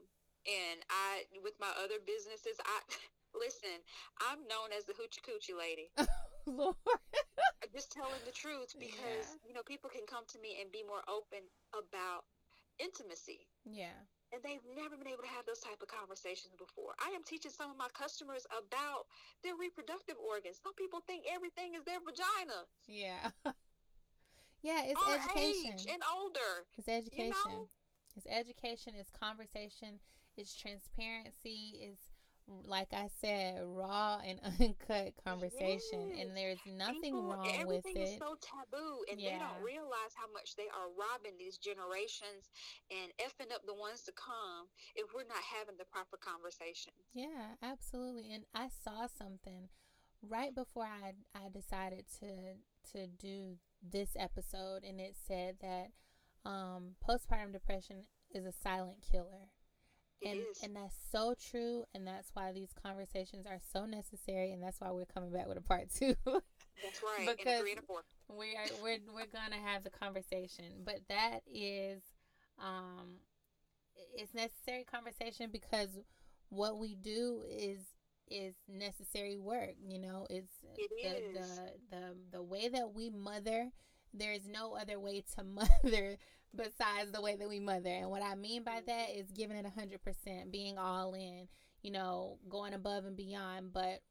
and 0.48 0.82
I 0.90 1.26
with 1.44 1.56
my 1.60 1.72
other 1.78 2.00
businesses, 2.04 2.58
I 2.66 2.80
listen. 3.38 3.84
I'm 4.22 4.48
known 4.48 4.74
as 4.76 4.86
the 4.86 4.94
hoochie 4.98 5.24
coochie 5.24 5.58
lady. 5.58 5.92
Lord. 6.48 6.76
I'm 7.64 7.70
just 7.74 7.92
telling 7.92 8.24
the 8.26 8.32
truth 8.32 8.76
because 8.80 9.38
Yeah. 9.38 9.38
you 9.44 9.54
know 9.54 9.64
people 9.66 9.90
can 9.90 10.06
come 10.08 10.26
to 10.30 10.40
me 10.40 10.58
and 10.62 10.72
be 10.72 10.84
more 10.86 11.04
open 11.10 11.46
about 11.74 12.26
intimacy. 12.80 13.48
Yeah. 13.66 13.96
And 14.34 14.44
they've 14.44 14.64
never 14.76 15.00
been 15.00 15.08
able 15.08 15.24
to 15.24 15.32
have 15.32 15.48
those 15.48 15.64
type 15.64 15.80
of 15.80 15.88
conversations 15.88 16.52
before. 16.60 16.92
I 17.00 17.16
am 17.16 17.24
teaching 17.24 17.52
some 17.52 17.72
of 17.72 17.78
my 17.80 17.88
customers 17.96 18.44
about 18.52 19.08
their 19.44 19.56
reproductive 19.56 20.20
organs. 20.20 20.60
Some 20.60 20.76
people 20.76 21.00
think 21.08 21.24
everything 21.32 21.80
is 21.80 21.88
their 21.88 22.04
vagina. 22.04 22.68
Yeah. 22.92 23.32
yeah, 24.68 24.84
it's 24.84 25.00
Our 25.00 25.16
education. 25.16 25.80
and 25.88 26.04
older. 26.12 26.68
It's 26.76 26.92
education. 26.92 27.40
know? 27.48 27.72
It's 28.18 28.26
education, 28.26 28.94
it's 28.98 29.12
conversation, 29.14 30.02
it's 30.36 30.56
transparency, 30.56 31.78
it's 31.86 32.07
like 32.66 32.94
I 32.94 33.08
said, 33.22 33.62
raw 33.66 34.20
and 34.26 34.40
uncut 34.60 35.14
conversation. 35.26 36.12
Yes. 36.16 36.20
And 36.26 36.38
there's 36.38 36.60
nothing 36.66 37.02
People- 37.14 37.28
wrong 37.34 37.44
with 37.44 37.54
it. 37.56 37.62
everything 37.62 37.98
is 37.98 38.18
so 38.18 38.38
taboo, 38.40 39.04
and 39.12 39.20
they 39.20 39.38
don't 39.38 39.64
realize 39.64 40.14
how 40.16 40.32
much 40.32 40.56
they 40.56 40.68
are 40.72 40.88
robbing 40.98 41.38
these 41.38 41.58
generations 41.58 42.50
and 42.92 43.12
effing 43.20 43.54
up 43.54 43.66
the 43.66 43.74
ones 43.74 44.02
to 44.04 44.12
come 44.14 44.68
if 44.96 45.14
we're 45.14 45.28
not 45.28 45.44
having 45.58 45.76
the 45.78 45.86
proper 45.86 46.18
conversation. 46.18 46.94
Yeah, 47.14 47.56
absolutely. 47.62 48.32
And 48.34 48.46
I 48.56 48.70
saw 48.84 49.08
something 49.08 49.70
right 50.22 50.54
before 50.56 50.86
I 50.88 51.14
I 51.36 51.50
decided 51.50 52.06
to 52.20 52.56
to 52.94 53.08
do 53.08 53.58
this 53.84 54.16
episode 54.18 54.84
and 54.84 55.00
it 55.00 55.16
said 55.28 55.58
that 55.62 55.92
um 56.50 56.96
postpartum 57.08 57.52
depression 57.54 58.06
is 58.34 58.46
a 58.46 58.52
silent 58.52 58.98
killer. 59.12 59.50
And 60.26 60.40
and 60.64 60.76
that's 60.76 60.96
so 61.12 61.36
true 61.52 61.84
and 61.94 62.06
that's 62.08 62.30
why 62.34 62.52
these 62.52 62.72
conversations 62.84 63.46
are 63.46 63.60
so 63.74 63.86
necessary 63.86 64.52
and 64.52 64.62
that's 64.64 64.82
why 64.82 64.90
we're 64.92 65.06
coming 65.06 65.32
back 65.32 65.48
with 65.48 65.58
a 65.58 65.62
part 65.62 65.90
2. 65.94 66.16
That's 66.26 67.02
right. 67.04 67.28
and 67.28 67.38
because- 67.38 67.62
and 67.70 67.80
a 67.80 67.82
four. 67.84 68.04
we 68.30 68.56
are 68.56 68.66
we're 68.84 68.98
we're 69.14 69.28
gonna 69.32 69.62
have 69.64 69.84
the 69.84 69.90
conversation 69.90 70.66
but 70.86 70.96
that 71.10 71.40
is 71.52 72.02
um 72.60 73.18
it's 74.16 74.34
necessary 74.34 74.84
conversation 74.84 75.50
because 75.52 75.90
what 76.50 76.78
we 76.80 76.96
do 76.96 77.44
is 77.50 77.80
is 78.30 78.56
necessary 78.68 79.38
work 79.38 79.76
you 79.88 80.00
know 80.00 80.28
it's 80.30 80.54
It 80.78 80.92
the, 81.34 81.40
is. 81.40 81.48
the 81.50 81.72
the 81.92 82.16
the 82.38 82.44
way 82.44 82.68
that 82.70 82.94
we 82.94 83.10
mother 83.10 83.70
there 84.14 84.34
is 84.34 84.48
no 84.48 84.76
other 84.76 85.00
way 85.00 85.24
to 85.36 85.44
mother 85.84 86.18
besides 86.58 87.12
the 87.14 87.22
way 87.22 87.36
that 87.36 87.48
we 87.48 87.60
mother. 87.60 87.90
And 87.90 88.10
what 88.10 88.24
i 88.24 88.36
mean 88.36 88.64
by 88.64 88.82
that 88.86 89.10
is 89.16 89.32
giving 89.32 89.58
it 89.58 89.66
a 89.66 89.80
hundred 89.80 90.02
percent 90.02 90.52
being 90.52 90.78
all 90.78 91.14
in 91.14 91.48
you 91.82 91.92
know 91.92 92.38
going 92.50 92.74
above 92.74 93.06
and 93.06 93.16
beyond. 93.16 93.74
But 93.74 94.02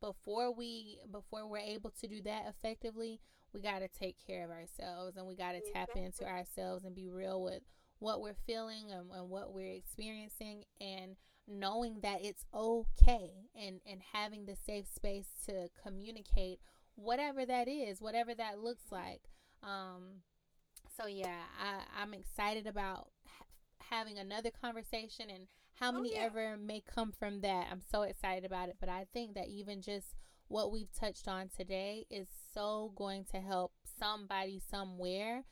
before 0.00 0.52
we 0.52 0.98
before 1.10 1.46
we're 1.48 1.58
able 1.58 1.90
to 2.00 2.08
do 2.08 2.22
that 2.22 2.44
effectively 2.48 3.20
we 3.52 3.60
got 3.60 3.80
to 3.80 3.88
take 3.88 4.16
care 4.26 4.44
of 4.44 4.50
ourselves 4.50 5.16
and 5.16 5.26
we 5.26 5.34
got 5.34 5.52
to 5.52 5.72
tap 5.72 5.90
into 5.96 6.24
ourselves 6.24 6.84
and 6.84 6.94
be 6.94 7.08
real 7.08 7.42
with 7.42 7.62
what 7.98 8.20
we're 8.20 8.36
feeling 8.46 8.90
and, 8.90 9.10
and 9.10 9.28
what 9.28 9.52
we're 9.52 9.74
experiencing 9.74 10.64
and 10.80 11.16
knowing 11.48 11.98
that 12.02 12.24
it's 12.24 12.44
okay 12.54 13.30
and 13.54 13.80
and 13.90 14.00
having 14.12 14.46
the 14.46 14.56
safe 14.56 14.86
space 14.86 15.26
to 15.44 15.68
communicate 15.82 16.60
whatever 16.94 17.44
that 17.44 17.68
is 17.68 18.00
whatever 18.00 18.34
that 18.34 18.60
looks 18.60 18.84
like. 18.90 19.22
Um 19.62 20.22
so 20.96 21.06
yeah 21.06 21.42
i 21.60 21.80
i'm 22.02 22.14
excited 22.14 22.66
about 22.66 23.08
ha- 23.26 23.44
having 23.90 24.18
another 24.18 24.50
conversation 24.50 25.30
and 25.30 25.46
how 25.74 25.90
Oh, 25.90 25.92
many 25.92 26.14
yeah. 26.14 26.24
ever 26.26 26.56
may 26.58 26.82
come 26.82 27.10
from 27.10 27.40
that. 27.40 27.68
I'm 27.70 27.80
so 27.80 28.02
excited 28.02 28.44
about 28.44 28.68
it. 28.68 28.76
But 28.78 28.90
i 28.90 29.06
think 29.14 29.34
that 29.34 29.48
even 29.48 29.80
just 29.80 30.14
what 30.48 30.70
we've 30.70 30.92
touched 30.92 31.26
on 31.26 31.48
today 31.48 32.04
is 32.10 32.28
so 32.52 32.92
going 32.96 33.24
to 33.32 33.38
help 33.40 33.72
somebody 33.98 34.60
somewhere 34.70 35.44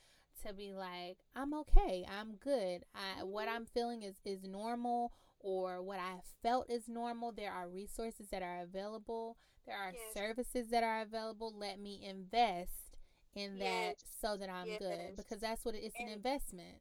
to 0.46 0.52
be 0.52 0.72
like 0.74 1.16
i'm 1.34 1.54
okay. 1.54 2.04
I'm 2.08 2.36
good. 2.36 2.84
I, 2.94 3.22
what 3.24 3.48
Mhm. 3.48 3.52
i'm 3.56 3.66
feeling 3.66 4.02
is 4.02 4.16
is 4.24 4.44
normal 4.44 5.12
or 5.40 5.80
what 5.82 5.98
i 5.98 6.20
felt 6.42 6.70
is 6.70 6.88
normal. 6.88 7.32
There 7.32 7.52
are 7.52 7.68
resources 7.68 8.28
that 8.30 8.42
are 8.42 8.60
available. 8.60 9.38
There 9.66 9.76
are 9.76 9.92
Yes. 9.94 10.12
services 10.14 10.68
that 10.70 10.82
are 10.84 11.00
available. 11.00 11.52
Let 11.56 11.78
me 11.80 12.04
invest 12.04 12.87
in 13.34 13.58
that 13.58 13.94
so 14.20 14.36
that 14.36 14.48
i'm 14.48 14.66
good 14.78 15.16
because 15.16 15.40
that's 15.40 15.64
what 15.64 15.74
it 15.74 15.84
is 15.84 15.92
an 15.98 16.08
investment 16.08 16.80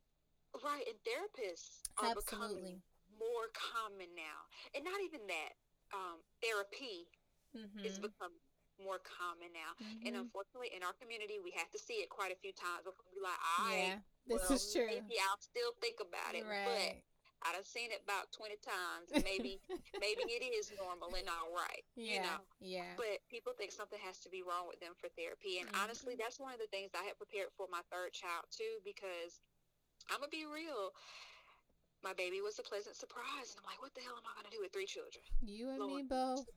Right, 0.64 0.88
and 0.88 0.98
therapists 1.06 1.86
are 2.02 2.18
Absolutely. 2.18 2.82
becoming 2.82 2.82
more 3.20 3.48
common 3.54 4.10
now, 4.16 4.48
and 4.74 4.82
not 4.82 4.98
even 5.06 5.22
that. 5.28 5.54
Um, 5.94 6.20
therapy 6.42 7.08
mm-hmm. 7.56 7.86
is 7.86 8.00
becoming 8.00 8.42
more 8.82 9.00
common 9.00 9.54
now, 9.54 9.72
and 10.04 10.16
Mhm. 10.16 10.28
unfortunately, 10.28 10.74
in 10.74 10.84
our 10.84 10.94
community, 10.94 11.40
we 11.40 11.52
have 11.52 11.70
to 11.72 11.80
see 11.80 12.02
it 12.04 12.10
quite 12.10 12.32
a 12.32 12.36
few 12.36 12.52
times 12.54 12.84
before 12.84 13.06
we 13.14 13.22
like, 13.22 13.40
all 13.60 13.66
right, 13.66 13.88
yeah 13.88 14.00
this 14.28 14.44
well, 14.44 14.54
is 14.60 14.74
true 14.74 14.88
maybe 14.88 15.16
I'll 15.24 15.40
still 15.40 15.72
think 15.80 16.00
about 16.04 16.36
it, 16.36 16.44
right 16.44 17.00
but 17.00 17.17
I 17.44 17.54
done 17.54 17.64
seen 17.66 17.92
it 17.92 18.04
about 18.04 18.32
twenty 18.32 18.58
times, 18.62 19.12
and 19.14 19.24
maybe 19.24 19.62
maybe 20.00 20.24
it 20.30 20.44
is 20.44 20.72
normal 20.78 21.14
and 21.16 21.28
all 21.30 21.52
right, 21.54 21.84
yeah 21.96 22.14
you 22.14 22.20
know. 22.22 22.46
yeah 22.60 22.98
But 22.98 23.22
people 23.30 23.54
think 23.54 23.72
something 23.72 24.00
has 24.04 24.20
to 24.26 24.30
be 24.30 24.44
wrong 24.44 24.68
with 24.68 24.80
them 24.80 24.94
for 24.98 25.10
therapy. 25.14 25.60
And 25.60 25.70
honestly, 25.78 26.14
Mm-hmm. 26.14 26.20
that's 26.20 26.40
one 26.40 26.54
of 26.54 26.60
the 26.60 26.68
things 26.72 26.92
I 26.94 27.04
had 27.06 27.18
prepared 27.18 27.50
for 27.56 27.68
my 27.72 27.82
third 27.92 28.14
child 28.14 28.50
too, 28.52 28.82
because 28.84 29.40
I'm 30.12 30.20
gonna 30.20 30.30
be 30.34 30.46
real. 30.46 30.94
My 32.04 32.14
baby 32.14 32.42
was 32.42 32.60
a 32.60 32.64
pleasant 32.64 32.96
surprise, 32.96 33.52
and 33.52 33.60
I'm 33.60 33.66
like, 33.66 33.82
what 33.82 33.94
the 33.96 34.02
hell 34.02 34.18
am 34.18 34.26
I 34.26 34.36
gonna 34.36 34.50
do 34.54 34.62
with 34.62 34.74
three 34.74 34.86
children? 34.88 35.24
you 35.46 35.70
and 35.70 35.86
me 35.86 36.04
both 36.04 36.48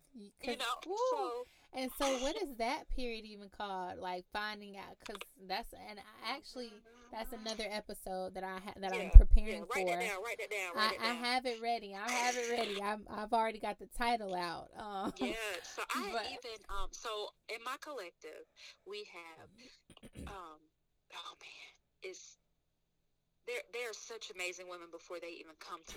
You 0.41 0.57
know, 0.57 0.85
woo. 0.87 0.97
so 0.97 1.47
And 1.73 1.91
so, 1.99 2.07
what 2.19 2.37
is 2.43 2.49
that 2.59 2.89
period 2.95 3.25
even 3.25 3.49
called? 3.57 3.99
Like 3.99 4.25
finding 4.33 4.77
out, 4.77 4.97
because 4.99 5.21
that's 5.49 5.73
and 5.89 5.99
I 5.99 6.35
actually 6.37 6.73
that's 7.13 7.33
another 7.33 7.65
episode 7.71 8.35
that 8.35 8.45
I 8.45 8.59
ha- 8.65 8.75
that 8.81 8.93
I'm 8.93 9.11
preparing 9.11 9.49
yeah, 9.49 9.75
write 9.75 9.87
for. 9.87 9.91
that 9.91 10.01
down. 10.01 10.19
Write 10.25 10.39
that 10.39 10.51
down. 10.51 10.71
I, 10.77 11.11
I 11.11 11.15
have 11.15 11.47
it 11.47 11.61
ready. 11.63 11.95
I 11.95 12.11
have 12.11 12.37
it 12.37 12.51
ready. 12.51 12.83
I'm, 12.83 13.03
I've 13.11 13.33
already 13.33 13.59
got 13.59 13.79
the 13.79 13.89
title 13.99 14.35
out. 14.35 14.71
Um, 14.79 15.13
yeah. 15.19 15.35
So 15.63 15.83
I 15.95 16.09
But- 16.13 16.27
even 16.27 16.59
um. 16.69 16.89
So 16.93 17.29
in 17.49 17.63
my 17.65 17.77
collective, 17.81 18.47
we 18.87 19.07
have 19.13 20.27
um. 20.27 20.59
Oh 21.15 21.35
man, 21.43 21.71
it's 22.03 22.37
there. 23.47 23.63
There 23.73 23.91
are 23.91 23.95
such 23.95 24.31
amazing 24.35 24.67
women 24.69 24.89
before 24.93 25.19
they 25.21 25.35
even 25.39 25.55
come 25.59 25.81
to 25.89 25.95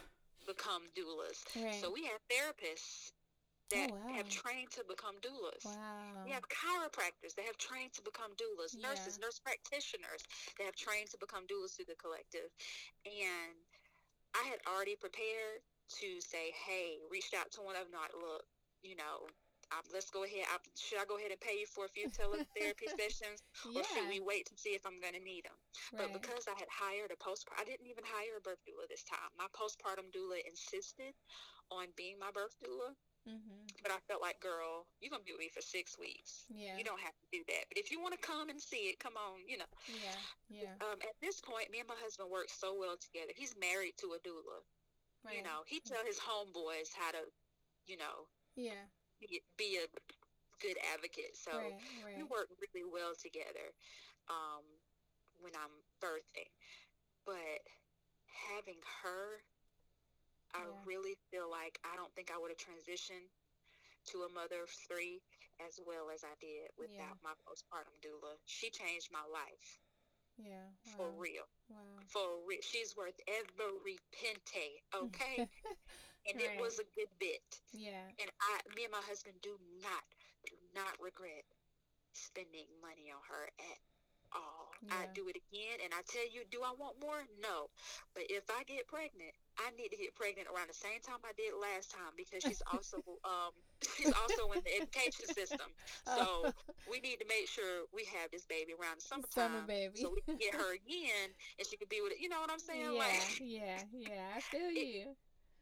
become 0.47 0.83
doulas. 0.97 1.45
Right. 1.55 1.75
So 1.81 1.91
we 1.91 2.03
have 2.05 2.19
therapists 2.29 3.11
that 3.71 3.89
Oh, 3.91 3.95
wow. 3.95 4.15
have 4.17 4.27
trained 4.29 4.71
to 4.71 4.83
become 4.87 5.15
doulas. 5.21 5.65
wow. 5.65 6.23
We 6.25 6.31
have 6.31 6.47
chiropractors 6.49 7.35
that 7.35 7.45
have 7.45 7.57
trained 7.57 7.93
to 7.93 8.01
become 8.01 8.31
doulas, 8.35 8.75
Yeah. 8.75 8.89
nurses, 8.89 9.19
nurse 9.19 9.39
practitioners 9.39 10.23
that 10.57 10.65
have 10.65 10.75
trained 10.75 11.09
to 11.11 11.17
become 11.17 11.47
doulas 11.47 11.75
through 11.75 11.85
the 11.91 11.95
collective. 11.95 12.49
And 13.05 13.55
I 14.35 14.43
had 14.47 14.59
already 14.67 14.95
prepared 14.95 15.61
to 15.99 16.21
say, 16.21 16.51
hey, 16.65 16.99
reached 17.11 17.33
out 17.33 17.51
to 17.53 17.61
one 17.61 17.75
of 17.75 17.89
them, 17.89 17.99
like, 17.99 18.13
look, 18.15 18.45
you 18.83 18.95
know, 18.95 19.27
um, 19.71 19.83
let's 19.93 20.09
go 20.11 20.23
ahead. 20.23 20.45
I, 20.49 20.57
should 20.77 20.99
I 20.99 21.05
go 21.05 21.17
ahead 21.17 21.31
and 21.31 21.39
pay 21.41 21.57
you 21.59 21.65
for 21.67 21.85
a 21.85 21.91
few 21.91 22.07
teletherapy 22.09 22.89
sessions, 22.99 23.41
or 23.75 23.83
should 23.83 24.07
we 24.07 24.19
wait 24.19 24.45
to 24.47 24.55
see 24.57 24.75
if 24.77 24.85
I'm 24.85 24.99
going 25.01 25.13
to 25.17 25.23
need 25.23 25.45
them? 25.45 25.57
But 25.97 26.13
because 26.13 26.45
I 26.47 26.55
had 26.57 26.69
hired 26.69 27.11
a 27.11 27.17
postpartum, 27.17 27.61
I 27.61 27.65
didn't 27.65 27.87
even 27.89 28.05
hire 28.05 28.37
a 28.37 28.43
birth 28.43 28.61
doula 28.65 28.85
this 28.89 29.03
time. 29.03 29.29
My 29.37 29.47
postpartum 29.55 30.09
doula 30.13 30.41
insisted 30.45 31.13
on 31.71 31.89
being 31.97 32.19
my 32.19 32.31
birth 32.33 32.55
doula, 32.61 32.93
Mhm. 33.27 33.67
but 33.81 33.91
I 33.91 33.99
felt 34.07 34.21
like, 34.21 34.39
girl, 34.39 34.87
you're 34.99 35.09
gonna 35.11 35.23
be 35.23 35.31
with 35.31 35.39
me 35.39 35.49
for 35.49 35.61
six 35.61 35.97
weeks. 35.97 36.45
Yeah. 36.49 36.77
You 36.77 36.83
don't 36.83 36.99
have 36.99 37.17
to 37.19 37.27
do 37.31 37.43
that. 37.47 37.67
But 37.69 37.77
if 37.77 37.91
you 37.91 38.01
want 38.01 38.13
to 38.13 38.19
come 38.19 38.49
and 38.49 38.61
see 38.61 38.89
it, 38.89 38.99
come 38.99 39.15
on. 39.17 39.47
You 39.47 39.57
know. 39.59 39.71
Yeah. 39.87 40.19
Yeah. 40.49 40.75
Um, 40.81 40.99
at 41.01 41.15
this 41.21 41.41
point, 41.41 41.69
me 41.71 41.79
and 41.79 41.87
my 41.87 41.95
husband 41.95 42.29
work 42.29 42.49
so 42.49 42.75
well 42.77 42.97
together. 42.97 43.31
He's 43.35 43.55
married 43.59 43.97
to 43.97 44.13
a 44.13 44.19
doula. 44.19 44.63
Right. 45.23 45.37
You 45.37 45.43
know, 45.43 45.63
he 45.67 45.79
tell 45.79 46.03
his 46.05 46.19
homeboys 46.19 46.91
how 46.93 47.11
to, 47.11 47.23
you 47.87 47.97
know, 47.97 48.27
Yeah. 48.55 48.87
be, 49.19 49.41
be 49.57 49.79
a 49.79 49.87
good 50.59 50.77
advocate. 50.93 51.35
So 51.35 51.51
right. 51.51 52.17
we 52.17 52.23
work 52.23 52.47
really 52.59 52.83
well 52.87 53.15
together 53.15 53.71
um, 54.29 54.63
when 55.39 55.55
I'm 55.55 55.71
birthing. 56.01 56.51
But 57.25 57.63
having 58.51 58.79
her, 59.03 59.39
I 60.53 60.65
Yeah. 60.65 60.83
really 60.85 61.15
feel 61.31 61.49
like 61.49 61.79
I 61.83 61.95
don't 61.95 62.13
think 62.15 62.31
I 62.31 62.37
would 62.37 62.51
have 62.51 62.57
transitioned 62.57 63.29
to 64.11 64.23
a 64.23 64.29
mother 64.33 64.63
of 64.63 64.69
three 64.69 65.21
as 65.65 65.79
well 65.85 66.09
as 66.09 66.23
I 66.23 66.35
did 66.41 66.71
without 66.77 67.17
my 67.23 67.33
postpartum 67.47 67.95
doula. 68.01 68.37
She 68.45 68.69
changed 68.71 69.11
my 69.11 69.23
life 69.31 69.79
Yeah. 70.37 70.69
for 70.97 71.11
real. 71.11 71.47
Wow. 71.69 71.77
For 72.07 72.39
real. 72.45 72.61
She's 72.61 72.95
worth 72.95 73.19
every 73.27 73.99
pente, 74.11 74.81
okay? 74.93 75.47
and 76.27 76.35
Right. 76.35 76.45
it 76.45 76.61
was 76.61 76.79
a 76.79 76.85
good 76.95 77.09
bit. 77.19 77.61
yeah. 77.73 78.07
And 78.19 78.31
I, 78.41 78.59
me 78.75 78.83
and 78.85 78.91
my 78.91 79.01
husband 79.01 79.35
do 79.41 79.57
not, 79.81 80.03
do 80.45 80.55
not 80.75 80.99
regret 80.99 81.45
spending 82.13 82.67
money 82.81 83.11
on 83.11 83.21
her 83.29 83.49
at 83.59 83.79
all. 84.33 84.71
I 84.89 85.03
Yeah. 85.03 85.13
do 85.13 85.27
it 85.29 85.35
again, 85.37 85.79
and 85.83 85.93
I 85.93 86.01
tell 86.03 86.27
you, 86.27 86.45
do 86.51 86.63
I 86.63 86.71
want 86.73 86.99
more? 86.99 87.25
No. 87.39 87.69
But 88.13 88.29
if 88.29 88.49
I 88.49 88.63
get 88.63 88.87
pregnant, 88.87 89.33
I 89.59 89.69
need 89.77 89.89
to 89.93 89.97
get 89.97 90.15
pregnant 90.15 90.47
around 90.49 90.69
the 90.69 90.77
same 90.77 91.01
time 91.05 91.21
I 91.23 91.31
did 91.37 91.53
last 91.57 91.91
time 91.93 92.13
because 92.17 92.41
she's 92.41 92.61
also, 92.71 92.97
um, 93.23 93.53
she's 93.97 94.09
also 94.13 94.49
in 94.57 94.61
the 94.65 94.73
education 94.81 95.27
system. 95.33 95.69
So 96.05 96.51
we 96.89 96.99
need 96.99 97.17
to 97.23 97.27
make 97.29 97.47
sure 97.47 97.85
we 97.93 98.03
have 98.19 98.29
this 98.31 98.45
baby 98.45 98.73
around 98.75 98.99
the 98.99 99.05
summertime, 99.05 99.53
Summer 99.53 99.65
baby. 99.67 99.97
So 100.01 100.11
we 100.13 100.21
can 100.21 100.37
get 100.37 100.53
her 100.53 100.73
again, 100.81 101.31
and 101.57 101.63
she 101.67 101.77
could 101.77 101.89
be 101.89 102.01
with 102.01 102.13
it. 102.13 102.19
You 102.21 102.29
know 102.29 102.41
what 102.41 102.51
I'm 102.51 102.59
saying? 102.61 102.93
yeah. 102.93 102.99
Like 102.99 103.39
yeah. 103.41 103.79
Yeah. 103.93 104.25
I 104.35 104.39
feel 104.41 104.69
you. 104.71 105.15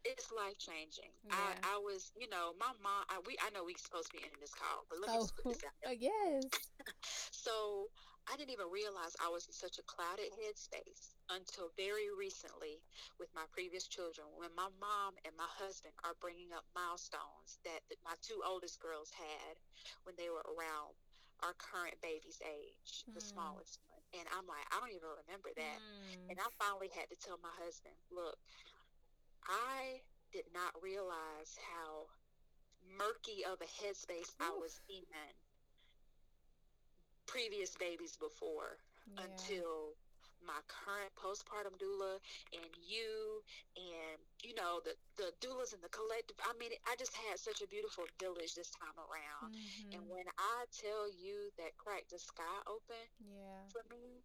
it's 0.03 0.31
life 0.33 0.57
changing. 0.57 1.11
Yeah. 1.25 1.35
I, 1.63 1.75
I 1.75 1.77
was, 1.77 2.11
you 2.17 2.27
know, 2.29 2.53
my 2.59 2.73
mom. 2.81 3.05
I, 3.09 3.19
we, 3.27 3.37
I 3.43 3.49
know 3.53 3.63
we 3.63 3.75
supposed 3.77 4.07
to 4.11 4.17
be 4.17 4.23
ending 4.23 4.39
this 4.41 4.53
call, 4.55 4.85
but 4.89 4.97
let 4.99 5.09
me 5.11 5.15
Oh. 5.17 5.21
just 5.23 5.35
put 5.37 5.53
this 5.53 5.63
out. 5.67 5.91
Uh, 5.91 5.95
yes. 5.99 6.43
So 7.31 7.87
I 8.30 8.38
didn't 8.38 8.51
even 8.51 8.69
realize 8.72 9.15
I 9.19 9.30
was 9.30 9.47
in 9.47 9.53
such 9.53 9.80
a 9.80 9.84
clouded 9.84 10.32
headspace 10.38 11.15
until 11.30 11.69
very 11.78 12.09
recently 12.17 12.82
with 13.19 13.30
my 13.36 13.45
previous 13.51 13.88
children, 13.88 14.28
when 14.38 14.53
my 14.55 14.69
mom 14.80 15.15
and 15.26 15.36
my 15.38 15.47
husband 15.57 15.93
are 16.03 16.15
bringing 16.22 16.53
up 16.53 16.65
milestones 16.76 17.59
that, 17.65 17.82
my 18.05 18.15
two 18.22 18.41
oldest 18.45 18.80
girls 18.80 19.11
had 19.11 19.57
when 20.03 20.15
they 20.17 20.30
were 20.30 20.45
around 20.57 20.93
our 21.43 21.53
current 21.55 21.99
baby's 22.01 22.41
age, 22.41 23.03
the 23.13 23.19
Mm. 23.22 23.34
smallest 23.34 23.80
one. 23.89 24.01
And 24.13 24.28
I'm 24.30 24.47
like, 24.47 24.65
I 24.72 24.80
don't 24.80 24.91
even 24.91 25.09
remember 25.09 25.49
that. 25.55 25.80
Mm. 25.82 26.30
And 26.30 26.39
I 26.39 26.49
finally 26.59 26.89
had 26.89 27.09
to 27.09 27.15
tell 27.15 27.38
my 27.39 27.51
husband, 27.51 27.95
look, 28.11 28.38
I 29.47 30.01
did 30.32 30.45
not 30.53 30.82
realize 30.82 31.57
how 31.57 32.07
murky 32.82 33.45
of 33.45 33.61
a 33.61 33.65
headspace 33.65 34.34
I 34.39 34.51
was 34.51 34.80
in 34.89 35.03
previous 37.32 37.75
babies 37.79 38.15
before 38.19 38.77
Yeah. 39.05 39.23
until 39.23 39.95
my 40.43 40.59
current 40.67 41.13
postpartum 41.15 41.75
doula 41.79 42.17
and 42.53 42.69
you 42.82 43.41
and 43.77 44.17
you 44.43 44.53
know 44.55 44.82
the 44.84 44.93
the 45.17 45.29
doulas 45.39 45.73
and 45.73 45.82
the 45.84 45.89
collective 45.93 46.38
I 46.43 46.53
mean 46.59 46.71
I 46.88 46.95
just 46.99 47.15
had 47.15 47.39
such 47.39 47.61
a 47.61 47.67
beautiful 47.67 48.05
village 48.19 48.55
this 48.55 48.71
time 48.71 48.97
around 48.97 49.49
and 49.93 50.01
Mhm. 50.01 50.09
when 50.09 50.27
I 50.38 50.65
tell 50.73 51.07
you 51.09 51.49
that 51.57 51.77
cracked 51.77 52.11
the 52.11 52.19
sky 52.19 52.57
open 52.67 53.05
Yeah. 53.19 53.71
for 53.71 53.82
me, 53.89 54.23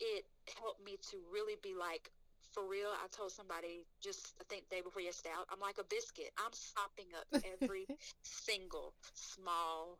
it 0.00 0.24
helped 0.58 0.82
me 0.84 0.96
to 1.10 1.16
really 1.32 1.56
be 1.62 1.74
like, 1.78 2.10
for 2.52 2.68
real. 2.68 2.90
I 2.90 3.06
told 3.12 3.32
somebody 3.32 3.86
just 4.02 4.34
I 4.40 4.44
think 4.48 4.68
day 4.70 4.80
before 4.82 5.02
yesterday, 5.02 5.34
I'm 5.50 5.60
like 5.60 5.78
a 5.78 5.84
biscuit. 5.88 6.30
I'm 6.38 6.52
sopping 6.52 7.08
up 7.16 7.26
every 7.44 7.88
single 8.22 8.94
small 9.14 9.98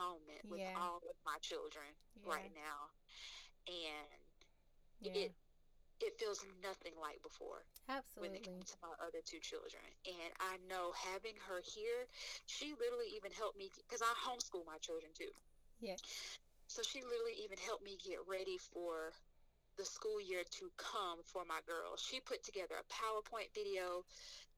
moment 0.00 0.42
with 0.50 0.62
Yeah. 0.62 0.80
all 0.80 1.04
of 1.04 1.16
my 1.26 1.38
children 1.44 1.86
Yeah. 2.24 2.32
right 2.32 2.52
now, 2.56 2.90
and 3.68 4.08
Yeah. 5.00 5.12
it 5.14 5.32
it 6.00 6.18
feels 6.18 6.44
nothing 6.62 6.94
like 7.00 7.22
before 7.22 7.66
Absolutely. 7.88 8.30
when 8.32 8.34
it 8.34 8.44
comes 8.58 8.70
to 8.72 8.78
my 8.82 8.94
other 9.06 9.22
two 9.24 9.40
children. 9.40 9.84
And 10.06 10.32
I 10.40 10.58
know 10.68 10.92
having 10.96 11.36
her 11.48 11.60
here, 11.64 12.08
she 12.46 12.74
literally 12.74 13.12
even 13.16 13.32
helped 13.32 13.58
me 13.58 13.70
because 13.76 14.02
I 14.02 14.12
homeschool 14.26 14.66
my 14.66 14.78
children 14.80 15.12
too. 15.14 15.32
Yeah. 15.80 15.96
So 16.68 16.82
she 16.82 17.02
literally 17.02 17.34
even 17.44 17.58
helped 17.58 17.84
me 17.84 17.98
get 18.02 18.18
ready 18.28 18.58
for 18.58 19.12
the 19.76 19.84
school 19.84 20.20
year 20.20 20.44
to 20.60 20.70
come 20.78 21.22
for 21.26 21.44
my 21.46 21.60
girls. 21.66 22.02
She 22.02 22.20
put 22.20 22.42
together 22.44 22.76
a 22.80 22.84
PowerPoint 22.92 23.54
video 23.54 24.04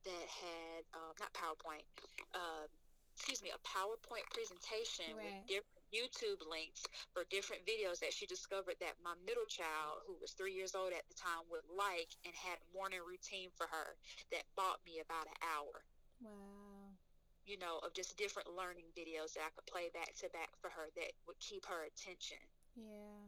that 0.04 0.26
had, 0.28 0.84
uh, 0.94 1.12
not 1.20 1.32
PowerPoint, 1.34 1.86
uh, 2.34 2.66
excuse 3.14 3.42
me, 3.42 3.50
a 3.50 3.58
PowerPoint 3.66 4.24
presentation 4.30 5.16
Right. 5.16 5.24
with 5.24 5.46
different 5.46 5.84
YouTube 5.92 6.40
links 6.48 6.82
for 7.12 7.24
different 7.30 7.66
videos 7.66 8.00
that 8.00 8.12
she 8.12 8.26
discovered 8.26 8.76
that 8.80 8.96
my 9.02 9.14
middle 9.26 9.46
child, 9.46 10.02
who 10.06 10.16
was 10.20 10.32
three 10.32 10.54
years 10.54 10.74
old 10.74 10.92
at 10.92 11.06
the 11.08 11.14
time, 11.14 11.44
would 11.50 11.64
like 11.68 12.10
and 12.24 12.34
had 12.34 12.58
a 12.58 12.72
morning 12.74 13.00
routine 13.06 13.50
for 13.56 13.66
her 13.68 13.96
that 14.30 14.44
bought 14.56 14.80
me 14.84 15.00
about 15.00 15.26
an 15.26 15.36
hour 15.42 15.84
Wow. 16.20 16.96
you 17.44 17.58
know, 17.58 17.78
of 17.80 17.92
just 17.94 18.16
different 18.16 18.48
learning 18.56 18.86
videos 18.96 19.34
that 19.34 19.44
I 19.44 19.50
could 19.50 19.66
play 19.66 19.90
back 19.92 20.14
to 20.16 20.28
back 20.30 20.50
for 20.60 20.70
her 20.70 20.88
that 20.96 21.12
would 21.26 21.38
keep 21.40 21.66
her 21.66 21.84
attention. 21.84 22.38
Yeah. 22.76 23.26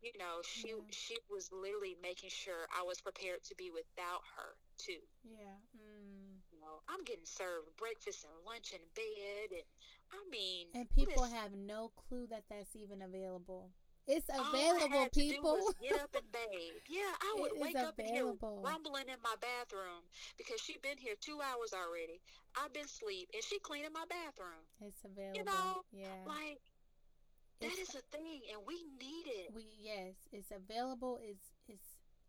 You 0.00 0.12
know, 0.18 0.42
she 0.42 0.68
Yeah. 0.70 0.90
she 0.90 1.18
was 1.30 1.50
literally 1.52 1.96
making 2.02 2.30
sure 2.30 2.68
I 2.76 2.82
was 2.82 3.00
prepared 3.00 3.42
to 3.44 3.54
be 3.54 3.70
without 3.70 4.22
her 4.36 4.56
too. 4.76 5.00
Yeah. 5.24 5.56
I'm 6.88 7.02
getting 7.04 7.24
served 7.24 7.76
breakfast 7.76 8.24
and 8.24 8.32
lunch 8.46 8.72
in 8.72 8.80
bed, 8.94 9.48
and 9.52 9.68
I 10.12 10.20
mean, 10.30 10.66
And 10.74 10.88
people 10.90 11.22
listen, 11.24 11.36
have 11.38 11.52
no 11.52 11.90
clue 11.96 12.26
that 12.30 12.44
that's 12.50 12.76
even 12.76 13.02
available. 13.02 13.70
It's 14.06 14.28
available, 14.28 14.88
had 14.90 15.12
to 15.14 15.20
do 15.20 15.30
people. 15.30 15.58
get 15.80 15.98
up 15.98 16.14
and 16.14 16.30
bathe. 16.32 16.76
Yeah, 16.90 17.08
I 17.22 17.36
would 17.40 17.52
wake 17.56 17.76
up 17.76 17.98
and 17.98 18.06
hear 18.08 18.26
rumbling 18.60 19.08
in 19.08 19.16
my 19.24 19.34
bathroom 19.40 20.04
because 20.36 20.60
she'd 20.60 20.82
been 20.82 20.98
here 20.98 21.14
two 21.18 21.40
hours 21.40 21.72
already. 21.72 22.20
I've 22.54 22.72
been 22.74 22.84
asleep, 22.84 23.30
and 23.32 23.42
she 23.42 23.58
cleaning 23.60 23.94
my 23.94 24.04
bathroom. 24.10 24.60
It's 24.82 25.00
available. 25.04 25.38
You 25.38 25.44
know, 25.44 25.82
yeah. 25.90 26.20
Like 26.26 26.60
that 27.60 27.72
It's- 27.72 27.88
is 27.88 27.94
a 27.94 28.02
thing, 28.14 28.42
and 28.52 28.60
we 28.66 28.84
need 29.00 29.24
it. 29.26 29.54
we 29.54 29.64
yes, 29.80 30.12
it's 30.32 30.50
available. 30.50 31.18
It's 31.22 31.53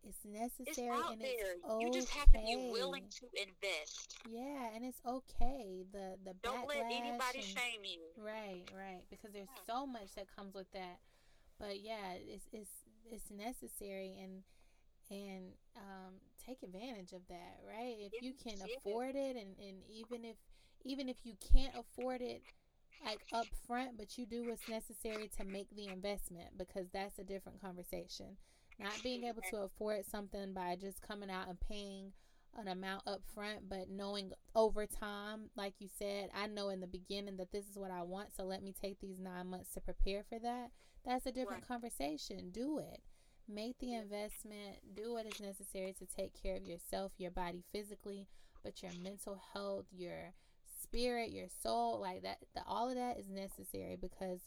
it's 0.06 0.16
it's 0.24 0.54
It's 0.60 0.78
necessary 0.78 0.90
out 0.90 1.12
and 1.12 1.20
there. 1.20 1.52
it's 1.54 1.64
okay. 1.64 1.84
You 1.84 1.92
just 1.92 2.08
have 2.10 2.30
to 2.32 2.38
be 2.38 2.70
willing 2.72 3.04
to 3.20 3.26
invest. 3.40 4.16
Yeah, 4.28 4.70
and 4.74 4.84
it's 4.84 5.00
okay. 5.06 5.84
The 5.92 6.16
the 6.24 6.34
Don't 6.42 6.68
let 6.68 6.84
anybody 6.86 7.38
and- 7.38 7.44
shame 7.44 7.82
you. 7.84 8.00
Right, 8.22 8.64
right. 8.76 9.02
Because 9.10 9.32
there's 9.32 9.48
Yeah. 9.48 9.74
so 9.74 9.86
much 9.86 10.14
that 10.14 10.26
comes 10.34 10.54
with 10.54 10.70
that. 10.72 10.98
But 11.58 11.80
yeah, 11.80 12.14
it's 12.14 12.46
it's 12.52 12.70
it's 13.10 13.30
necessary 13.30 14.16
and 14.22 14.42
and 15.10 15.52
um 15.76 16.14
take 16.44 16.62
advantage 16.62 17.12
of 17.12 17.22
that, 17.28 17.58
right? 17.66 17.96
If 17.98 18.22
you 18.22 18.32
can 18.34 18.58
afford 18.62 19.14
it 19.16 19.36
and, 19.36 19.56
and 19.58 19.82
even 19.88 20.24
if 20.24 20.36
even 20.84 21.08
if 21.08 21.16
you 21.24 21.34
can't 21.52 21.74
afford 21.76 22.20
it 22.20 22.42
like 23.04 23.20
up 23.32 23.46
front, 23.66 23.96
but 23.98 24.16
you 24.18 24.26
do 24.26 24.44
what's 24.48 24.68
necessary 24.68 25.28
to 25.36 25.44
make 25.44 25.68
the 25.76 25.86
investment 25.88 26.56
because 26.56 26.86
that's 26.92 27.18
a 27.18 27.24
different 27.24 27.60
conversation. 27.60 28.36
Not 28.78 29.02
being 29.02 29.24
able 29.24 29.42
to 29.50 29.58
afford 29.62 30.04
something 30.04 30.52
by 30.52 30.76
just 30.76 31.00
coming 31.00 31.30
out 31.30 31.48
and 31.48 31.58
paying 31.60 32.12
an 32.58 32.68
amount 32.68 33.02
up 33.06 33.22
front, 33.34 33.68
but 33.68 33.88
knowing 33.90 34.32
over 34.54 34.86
time, 34.86 35.50
like 35.56 35.74
you 35.78 35.88
said, 35.98 36.30
I 36.34 36.46
know 36.46 36.68
in 36.70 36.80
the 36.80 36.86
beginning 36.86 37.36
that 37.36 37.52
this 37.52 37.68
is 37.68 37.76
what 37.76 37.90
I 37.90 38.02
want, 38.02 38.34
so 38.34 38.44
let 38.44 38.62
me 38.62 38.72
take 38.72 39.00
these 39.00 39.18
nine 39.18 39.48
months 39.48 39.72
to 39.72 39.80
prepare 39.80 40.24
for 40.28 40.38
that. 40.38 40.70
That's 41.04 41.26
a 41.26 41.32
different 41.32 41.62
Right. 41.62 41.68
conversation. 41.68 42.50
Do 42.50 42.78
it. 42.78 43.02
Make 43.48 43.78
the 43.78 43.94
investment, 43.94 44.94
do 44.94 45.12
what 45.12 45.26
is 45.26 45.40
necessary 45.40 45.92
to 45.94 46.06
take 46.06 46.34
care 46.34 46.56
of 46.56 46.66
yourself, 46.66 47.12
your 47.18 47.30
body 47.30 47.62
physically, 47.72 48.26
but 48.62 48.82
your 48.82 48.92
mental 48.92 49.36
health, 49.52 49.86
your 49.92 50.34
spirit, 50.82 51.30
your 51.30 51.48
soul, 51.48 52.00
like 52.00 52.22
that, 52.22 52.38
the, 52.54 52.62
all 52.66 52.88
of 52.88 52.96
that 52.96 53.18
is 53.18 53.28
necessary 53.28 53.96
because 53.96 54.40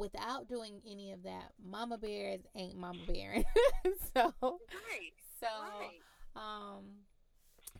without 0.00 0.48
doing 0.48 0.80
any 0.90 1.12
of 1.12 1.22
that, 1.24 1.52
mama 1.62 1.98
bears 1.98 2.40
ain't 2.56 2.76
mama 2.76 3.00
bearing. 3.06 3.44
so, 4.14 4.32
Right. 4.40 5.12
so, 5.38 5.46
Right. 5.46 6.00
um, 6.36 6.84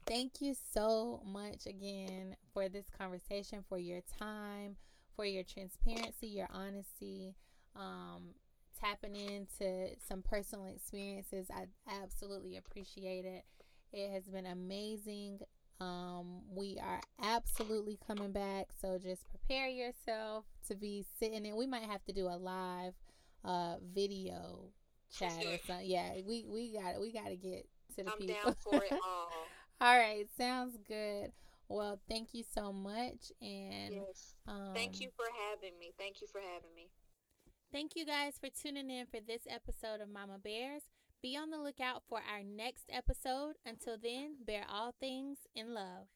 thank 0.06 0.40
you 0.40 0.54
so 0.72 1.22
much 1.24 1.66
again 1.66 2.36
for 2.52 2.68
this 2.68 2.86
conversation, 2.96 3.64
for 3.68 3.78
your 3.78 4.02
time, 4.18 4.76
for 5.16 5.24
your 5.24 5.44
transparency, 5.44 6.26
your 6.28 6.48
honesty, 6.52 7.34
um, 7.74 8.34
tapping 8.78 9.16
into 9.16 9.88
some 10.08 10.22
personal 10.22 10.66
experiences. 10.66 11.48
I 11.50 11.66
absolutely 12.02 12.56
appreciate 12.56 13.24
it. 13.24 13.44
It 13.92 14.10
has 14.12 14.24
been 14.28 14.46
amazing. 14.46 15.40
Um, 15.80 16.42
we 16.54 16.78
are 16.82 17.00
absolutely 17.22 17.98
coming 18.06 18.32
back, 18.32 18.66
so 18.80 18.98
just 18.98 19.28
prepare 19.30 19.68
yourself 19.68 20.44
to 20.68 20.74
be 20.74 21.04
sitting 21.18 21.46
in. 21.46 21.56
We 21.56 21.66
might 21.66 21.84
have 21.84 22.04
to 22.04 22.12
do 22.12 22.26
a 22.26 22.36
live 22.36 22.92
uh 23.44 23.76
video 23.94 24.68
chat 25.16 25.40
do 25.40 25.48
or 25.48 25.58
something. 25.66 25.86
Yeah, 25.88 26.12
we 26.26 26.44
we 26.46 26.72
got 26.72 27.00
we 27.00 27.10
got 27.12 27.28
to 27.28 27.36
get 27.36 27.66
to 27.96 28.04
the 28.04 28.10
I'm 28.12 28.18
people. 28.18 28.34
down 28.44 28.54
for 28.62 28.84
it 28.84 28.92
all. 29.04 29.30
All 29.80 29.96
right, 29.98 30.26
sounds 30.36 30.76
good. 30.86 31.32
Well, 31.68 31.98
thank 32.08 32.34
you 32.34 32.42
so 32.54 32.72
much, 32.72 33.32
and 33.40 33.94
Yes. 33.94 34.34
um, 34.46 34.72
Thank 34.74 35.00
you 35.00 35.08
for 35.16 35.24
having 35.48 35.78
me. 35.78 35.92
Thank 35.98 36.20
you 36.20 36.26
for 36.26 36.40
having 36.40 36.74
me. 36.74 36.90
Thank 37.72 37.92
you 37.94 38.04
guys 38.04 38.34
for 38.38 38.48
tuning 38.50 38.90
in 38.90 39.06
for 39.06 39.20
this 39.20 39.42
episode 39.48 40.00
of 40.02 40.08
Mama 40.10 40.38
Bears. 40.42 40.82
Be 41.22 41.36
on 41.36 41.50
the 41.50 41.58
lookout 41.58 42.02
for 42.08 42.18
our 42.18 42.42
next 42.42 42.84
episode. 42.88 43.56
Until 43.66 43.98
then, 44.02 44.36
bear 44.46 44.64
all 44.70 44.94
things 44.98 45.40
in 45.54 45.74
love. 45.74 46.06